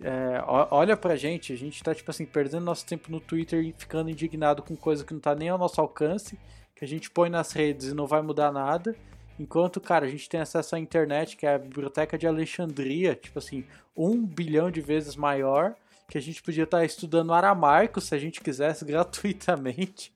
é, 0.00 0.42
olha 0.46 0.96
pra 0.96 1.14
gente, 1.14 1.52
a 1.52 1.56
gente 1.56 1.82
tá, 1.82 1.94
tipo 1.94 2.10
assim, 2.10 2.26
perdendo 2.26 2.64
nosso 2.64 2.84
tempo 2.84 3.10
no 3.10 3.20
Twitter 3.20 3.64
e 3.64 3.72
ficando 3.72 4.10
indignado 4.10 4.62
com 4.62 4.76
coisa 4.76 5.04
que 5.04 5.12
não 5.14 5.20
tá 5.20 5.34
nem 5.34 5.48
ao 5.48 5.58
nosso 5.58 5.80
alcance, 5.80 6.38
que 6.74 6.84
a 6.84 6.88
gente 6.88 7.10
põe 7.10 7.30
nas 7.30 7.52
redes 7.52 7.88
e 7.88 7.94
não 7.94 8.06
vai 8.06 8.20
mudar 8.20 8.50
nada. 8.50 8.96
Enquanto, 9.42 9.80
cara, 9.80 10.06
a 10.06 10.08
gente 10.08 10.28
tem 10.28 10.38
acesso 10.38 10.76
à 10.76 10.78
internet, 10.78 11.36
que 11.36 11.44
é 11.44 11.54
a 11.54 11.58
biblioteca 11.58 12.16
de 12.16 12.28
Alexandria, 12.28 13.16
tipo 13.16 13.40
assim, 13.40 13.64
um 13.96 14.24
bilhão 14.24 14.70
de 14.70 14.80
vezes 14.80 15.16
maior, 15.16 15.74
que 16.08 16.16
a 16.16 16.20
gente 16.20 16.40
podia 16.40 16.62
estar 16.62 16.84
estudando 16.84 17.34
aramaico 17.34 18.00
se 18.00 18.14
a 18.14 18.18
gente 18.18 18.40
quisesse 18.40 18.84
gratuitamente. 18.86 20.14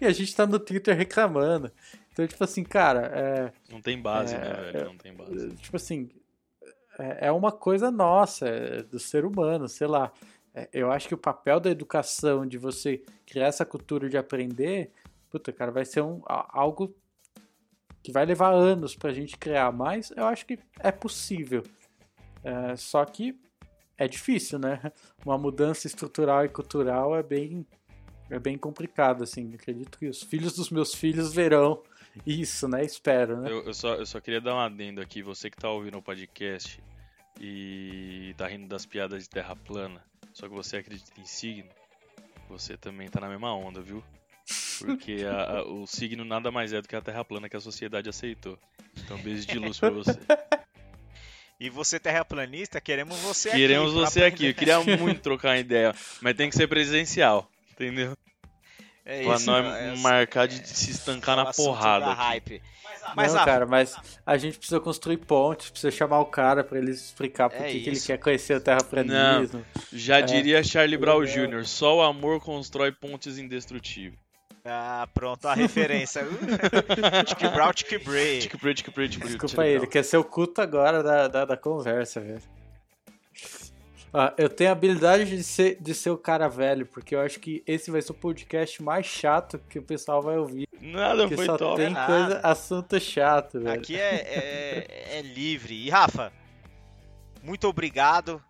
E 0.00 0.04
a 0.04 0.10
gente 0.10 0.34
tá 0.34 0.44
no 0.48 0.58
Twitter 0.58 0.96
reclamando. 0.96 1.70
Então, 2.12 2.26
tipo 2.26 2.42
assim, 2.42 2.64
cara. 2.64 3.12
É, 3.14 3.52
não 3.70 3.80
tem 3.80 4.02
base, 4.02 4.34
é, 4.34 4.38
né, 4.38 4.72
velho? 4.72 4.84
Não 4.86 4.96
tem 4.96 5.14
base. 5.14 5.48
Tipo 5.58 5.76
assim, 5.76 6.10
é, 6.98 7.28
é 7.28 7.32
uma 7.32 7.52
coisa 7.52 7.88
nossa, 7.88 8.48
é 8.48 8.82
do 8.82 8.98
ser 8.98 9.24
humano, 9.24 9.68
sei 9.68 9.86
lá. 9.86 10.10
É, 10.52 10.68
eu 10.72 10.90
acho 10.90 11.06
que 11.06 11.14
o 11.14 11.18
papel 11.18 11.60
da 11.60 11.70
educação, 11.70 12.44
de 12.44 12.58
você 12.58 13.00
criar 13.24 13.46
essa 13.46 13.64
cultura 13.64 14.08
de 14.08 14.18
aprender, 14.18 14.90
puta, 15.30 15.52
cara, 15.52 15.70
vai 15.70 15.84
ser 15.84 16.00
um, 16.00 16.20
algo 16.26 16.92
que 18.06 18.12
vai 18.12 18.24
levar 18.24 18.52
anos 18.52 18.94
pra 18.94 19.12
gente 19.12 19.36
criar, 19.36 19.72
mas 19.72 20.12
eu 20.12 20.26
acho 20.26 20.46
que 20.46 20.56
é 20.78 20.92
possível. 20.92 21.64
É, 22.44 22.76
só 22.76 23.04
que 23.04 23.36
é 23.98 24.06
difícil, 24.06 24.60
né? 24.60 24.80
Uma 25.26 25.36
mudança 25.36 25.88
estrutural 25.88 26.44
e 26.44 26.48
cultural 26.48 27.16
é 27.16 27.22
bem, 27.24 27.66
é 28.30 28.38
bem 28.38 28.56
complicado, 28.56 29.24
assim. 29.24 29.52
Acredito 29.52 29.98
que 29.98 30.06
os 30.06 30.22
filhos 30.22 30.54
dos 30.54 30.70
meus 30.70 30.94
filhos 30.94 31.34
verão 31.34 31.82
isso, 32.24 32.68
né? 32.68 32.84
Espero, 32.84 33.40
né? 33.40 33.50
Eu, 33.50 33.64
eu, 33.64 33.74
só, 33.74 33.96
eu 33.96 34.06
só 34.06 34.20
queria 34.20 34.40
dar 34.40 34.54
um 34.54 34.60
adendo 34.60 35.00
aqui. 35.00 35.20
Você 35.20 35.50
que 35.50 35.56
tá 35.56 35.68
ouvindo 35.68 35.98
o 35.98 36.02
podcast 36.02 36.80
e 37.40 38.32
tá 38.36 38.46
rindo 38.46 38.68
das 38.68 38.86
piadas 38.86 39.24
de 39.24 39.28
terra 39.28 39.56
plana, 39.56 40.00
só 40.32 40.48
que 40.48 40.54
você 40.54 40.76
acredita 40.76 41.20
em 41.20 41.24
signo, 41.24 41.68
você 42.48 42.76
também 42.76 43.08
tá 43.08 43.20
na 43.20 43.28
mesma 43.28 43.52
onda, 43.52 43.80
viu? 43.80 44.00
Porque 44.78 45.24
a, 45.24 45.58
a, 45.58 45.62
o 45.64 45.86
signo 45.86 46.24
nada 46.24 46.50
mais 46.50 46.72
é 46.72 46.80
do 46.80 46.88
que 46.88 46.96
a 46.96 47.00
terra 47.00 47.24
plana 47.24 47.48
que 47.48 47.56
a 47.56 47.60
sociedade 47.60 48.08
aceitou. 48.08 48.58
Então, 48.96 49.18
beijo 49.18 49.46
de 49.46 49.58
luz 49.58 49.78
pra 49.78 49.90
você. 49.90 50.18
E 51.58 51.70
você, 51.70 51.98
terraplanista, 51.98 52.80
queremos 52.82 53.18
você 53.20 53.50
queremos 53.50 53.94
aqui. 53.94 53.94
Queremos 53.94 54.12
você 54.12 54.24
aqui. 54.24 54.46
Eu 54.48 54.54
queria 54.54 54.98
muito 54.98 55.22
trocar 55.24 55.52
uma 55.52 55.58
ideia, 55.58 55.94
mas 56.20 56.36
tem 56.36 56.50
que 56.50 56.54
ser 56.54 56.68
presencial, 56.68 57.50
entendeu? 57.72 58.14
É 59.06 59.22
pra 59.22 59.36
isso, 59.36 59.46
nós 59.46 59.74
é, 59.74 59.96
marcar 59.96 60.46
de 60.46 60.68
se 60.68 60.90
estancar 60.90 61.36
na 61.36 61.52
porrada. 61.52 62.12
Hype. 62.12 62.60
Mas, 63.14 63.32
não, 63.32 63.44
cara, 63.44 63.64
mas 63.64 63.96
a 64.26 64.36
gente 64.36 64.58
precisa 64.58 64.80
construir 64.80 65.18
pontes, 65.18 65.70
precisa 65.70 65.92
chamar 65.92 66.18
o 66.20 66.26
cara 66.26 66.64
para 66.64 66.76
ele 66.76 66.90
explicar 66.90 67.48
por 67.48 67.64
é 67.64 67.70
que, 67.70 67.88
ele 67.88 68.00
quer 68.00 68.18
conhecer 68.18 68.56
o 68.56 68.60
terraplanismo. 68.60 69.64
Já 69.92 70.18
é. 70.18 70.22
diria 70.22 70.62
Charlie 70.64 70.98
Brown 70.98 71.24
Jr., 71.24 71.64
só 71.64 71.98
o 71.98 72.02
amor 72.02 72.40
constrói 72.40 72.90
pontes 72.90 73.38
indestrutíveis. 73.38 74.25
Ah, 74.68 75.08
pronto, 75.14 75.46
a 75.46 75.54
referência. 75.54 76.26
Tic 77.24 77.50
Brown, 77.52 77.72
Tic 77.72 78.04
Bray. 78.04 78.40
Tic 78.40 78.60
Bray, 78.60 78.74
Tic 78.74 78.92
Bray, 78.92 79.08
Tic 79.08 79.20
Bray. 79.20 79.32
Desculpa 79.32 79.62
aí, 79.62 79.72
ele 79.72 79.86
quer 79.86 80.04
ser 80.04 80.16
o 80.16 80.24
culto 80.24 80.60
agora 80.60 81.02
da, 81.02 81.28
da, 81.28 81.44
da 81.44 81.56
conversa, 81.56 82.20
velho. 82.20 82.42
Ah, 84.12 84.32
eu 84.38 84.48
tenho 84.48 84.70
a 84.70 84.72
habilidade 84.72 85.26
de 85.26 85.44
ser, 85.44 85.76
de 85.80 85.92
ser 85.94 86.10
o 86.10 86.16
cara 86.16 86.48
velho, 86.48 86.86
porque 86.86 87.14
eu 87.14 87.20
acho 87.20 87.38
que 87.38 87.62
esse 87.66 87.90
vai 87.90 88.00
ser 88.00 88.12
o 88.12 88.14
podcast 88.14 88.82
mais 88.82 89.04
chato 89.04 89.58
que 89.68 89.78
o 89.78 89.82
pessoal 89.82 90.22
vai 90.22 90.38
ouvir. 90.38 90.66
Nada, 90.80 91.28
foi 91.28 91.44
só 91.44 91.56
top. 91.58 91.76
tem 91.76 91.94
coisa, 91.94 92.40
assunto 92.42 92.98
chato, 92.98 93.60
velho. 93.60 93.78
Aqui 93.78 93.94
é, 93.94 94.14
é, 94.14 95.18
é 95.18 95.22
livre. 95.22 95.74
E 95.74 95.90
Rafa, 95.90 96.32
muito 97.42 97.68
obrigado. 97.68 98.42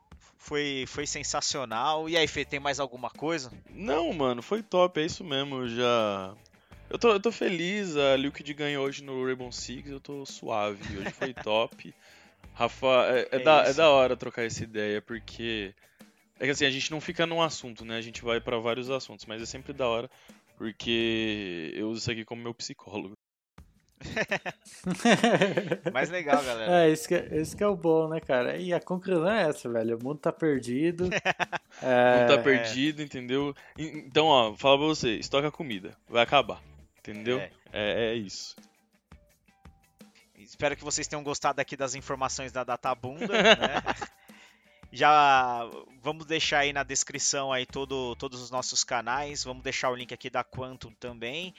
Foi, 0.47 0.85
foi 0.87 1.09
sensacional. 1.09 2.09
E 2.09 2.17
aí, 2.17 2.29
Fê, 2.29 2.45
tem 2.45 2.61
mais 2.61 2.79
alguma 2.79 3.11
coisa? 3.11 3.51
Não, 3.69 4.13
mano, 4.13 4.41
foi 4.41 4.63
top, 4.63 5.01
é 5.01 5.05
isso 5.05 5.25
mesmo. 5.25 5.57
Eu 5.57 5.69
já. 5.69 6.35
Eu 6.89 6.97
tô, 7.01 7.11
eu 7.11 7.19
tô 7.19 7.33
feliz, 7.33 7.97
a 7.97 8.15
Liquid 8.15 8.49
ganhou 8.53 8.87
hoje 8.87 9.03
no 9.03 9.25
Rainbow 9.25 9.51
Six, 9.51 9.91
eu 9.91 9.99
tô 9.99 10.25
suave. 10.25 10.99
Hoje 10.99 11.11
foi 11.11 11.35
top. 11.43 11.93
Rafa, 12.55 12.87
é, 13.09 13.23
é, 13.23 13.29
é, 13.33 13.39
da, 13.41 13.65
é 13.65 13.75
da 13.75 13.91
hora 13.91 14.17
trocar 14.17 14.45
essa 14.45 14.63
ideia, 14.63 15.03
porque. 15.03 15.75
É 16.39 16.45
que 16.45 16.51
assim, 16.53 16.65
a 16.65 16.71
gente 16.71 16.93
não 16.93 17.01
fica 17.01 17.27
num 17.27 17.43
assunto, 17.43 17.85
né? 17.85 17.97
A 17.97 18.01
gente 18.01 18.23
vai 18.23 18.41
para 18.41 18.57
vários 18.59 18.89
assuntos, 18.89 19.27
mas 19.27 19.43
é 19.43 19.47
sempre 19.47 19.73
da 19.73 19.89
hora, 19.89 20.09
porque 20.57 21.73
eu 21.75 21.89
uso 21.89 22.03
isso 22.03 22.11
aqui 22.13 22.25
como 22.25 22.41
meu 22.41 22.55
psicólogo. 22.55 23.19
Mais 25.93 26.11
legal, 26.11 26.43
galera. 26.43 26.85
É, 26.85 26.91
esse 26.91 27.09
que, 27.09 27.15
é, 27.15 27.29
esse 27.33 27.57
que 27.57 27.63
é 27.63 27.67
o 27.67 27.77
bom, 27.77 28.09
né, 28.09 28.21
cara? 28.21 28.57
E 28.57 28.73
a 28.73 28.81
conclusão 28.81 29.31
é 29.31 29.49
essa, 29.49 29.69
velho. 29.69 29.97
O 29.97 30.05
mundo 30.05 30.19
tá 30.19 30.33
perdido. 30.33 31.09
é... 31.83 32.17
O 32.17 32.21
mundo 32.21 32.37
tá 32.37 32.43
perdido, 32.43 33.03
entendeu? 33.03 33.55
Então, 33.77 34.27
ó, 34.27 34.55
fala 34.55 34.79
pra 34.79 34.87
você, 34.87 35.17
estoca 35.17 35.51
comida. 35.51 35.97
Vai 36.09 36.23
acabar. 36.23 36.63
Entendeu? 36.99 37.39
É, 37.39 37.51
é, 37.73 38.11
é 38.11 38.15
isso. 38.15 38.57
Espero 40.37 40.77
que 40.77 40.85
vocês 40.85 41.09
tenham 41.09 41.23
gostado 41.23 41.61
aqui 41.61 41.77
das 41.77 41.95
informações 41.95 42.53
da 42.53 42.63
Databunda, 42.65 43.27
né? 43.43 43.83
Já 44.93 45.69
vamos 46.01 46.25
deixar 46.25 46.61
aí 46.61 46.73
na 46.73 46.83
descrição 46.83 47.53
aí 47.53 47.67
todo, 47.67 48.15
todos 48.17 48.41
os 48.41 48.51
nossos 48.51 48.85
canais, 48.85 49.43
vamos 49.45 49.63
deixar 49.63 49.91
o 49.91 49.95
link 49.95 50.15
aqui 50.15 50.31
da 50.31 50.45
Quantum 50.45 50.93
também. 50.93 51.53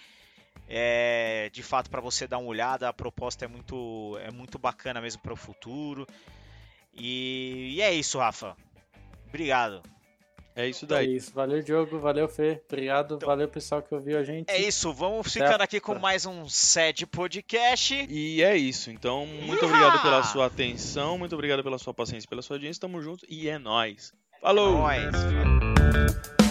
É, 0.67 1.49
de 1.51 1.63
fato, 1.63 1.89
para 1.89 2.01
você 2.01 2.27
dar 2.27 2.37
uma 2.37 2.49
olhada, 2.49 2.87
a 2.87 2.93
proposta 2.93 3.45
é 3.45 3.47
muito, 3.47 4.17
é 4.21 4.31
muito 4.31 4.57
bacana 4.57 5.01
mesmo 5.01 5.21
para 5.21 5.33
o 5.33 5.37
futuro. 5.37 6.05
E, 6.93 7.75
e, 7.75 7.81
é 7.81 7.93
isso, 7.93 8.17
Rafa. 8.17 8.55
Obrigado. 9.27 9.81
É 10.55 10.67
isso 10.67 10.87
daí. 10.87 11.05
É 11.05 11.09
isso. 11.11 11.31
Valeu, 11.33 11.61
Diogo. 11.61 11.99
Valeu, 11.99 12.27
Fê. 12.27 12.59
Obrigado. 12.67 13.15
Então, 13.15 13.27
valeu, 13.27 13.47
pessoal 13.47 13.83
que 13.83 13.93
ouviu 13.93 14.17
a 14.17 14.23
gente. 14.23 14.49
É 14.49 14.59
isso. 14.59 14.91
Vamos 14.91 15.31
ficando 15.31 15.61
aqui 15.61 15.79
com 15.79 15.99
mais 15.99 16.25
um 16.25 16.49
SED 16.49 17.05
Podcast. 17.05 17.93
E 18.09 18.41
é 18.41 18.57
isso. 18.57 18.89
Então, 18.89 19.27
muito 19.27 19.63
obrigado 19.63 20.01
pela 20.01 20.23
sua 20.23 20.47
atenção. 20.47 21.15
Muito 21.15 21.35
obrigado 21.35 21.63
pela 21.63 21.77
sua 21.77 21.93
paciência, 21.93 22.27
pela 22.27 22.41
sua 22.41 22.55
audiência. 22.55 22.81
Tamo 22.81 22.99
junto 23.03 23.23
e 23.29 23.47
é 23.47 23.59
nóis. 23.59 24.11
Falou! 24.41 24.89
É 24.89 25.11
nóis. 25.11 26.46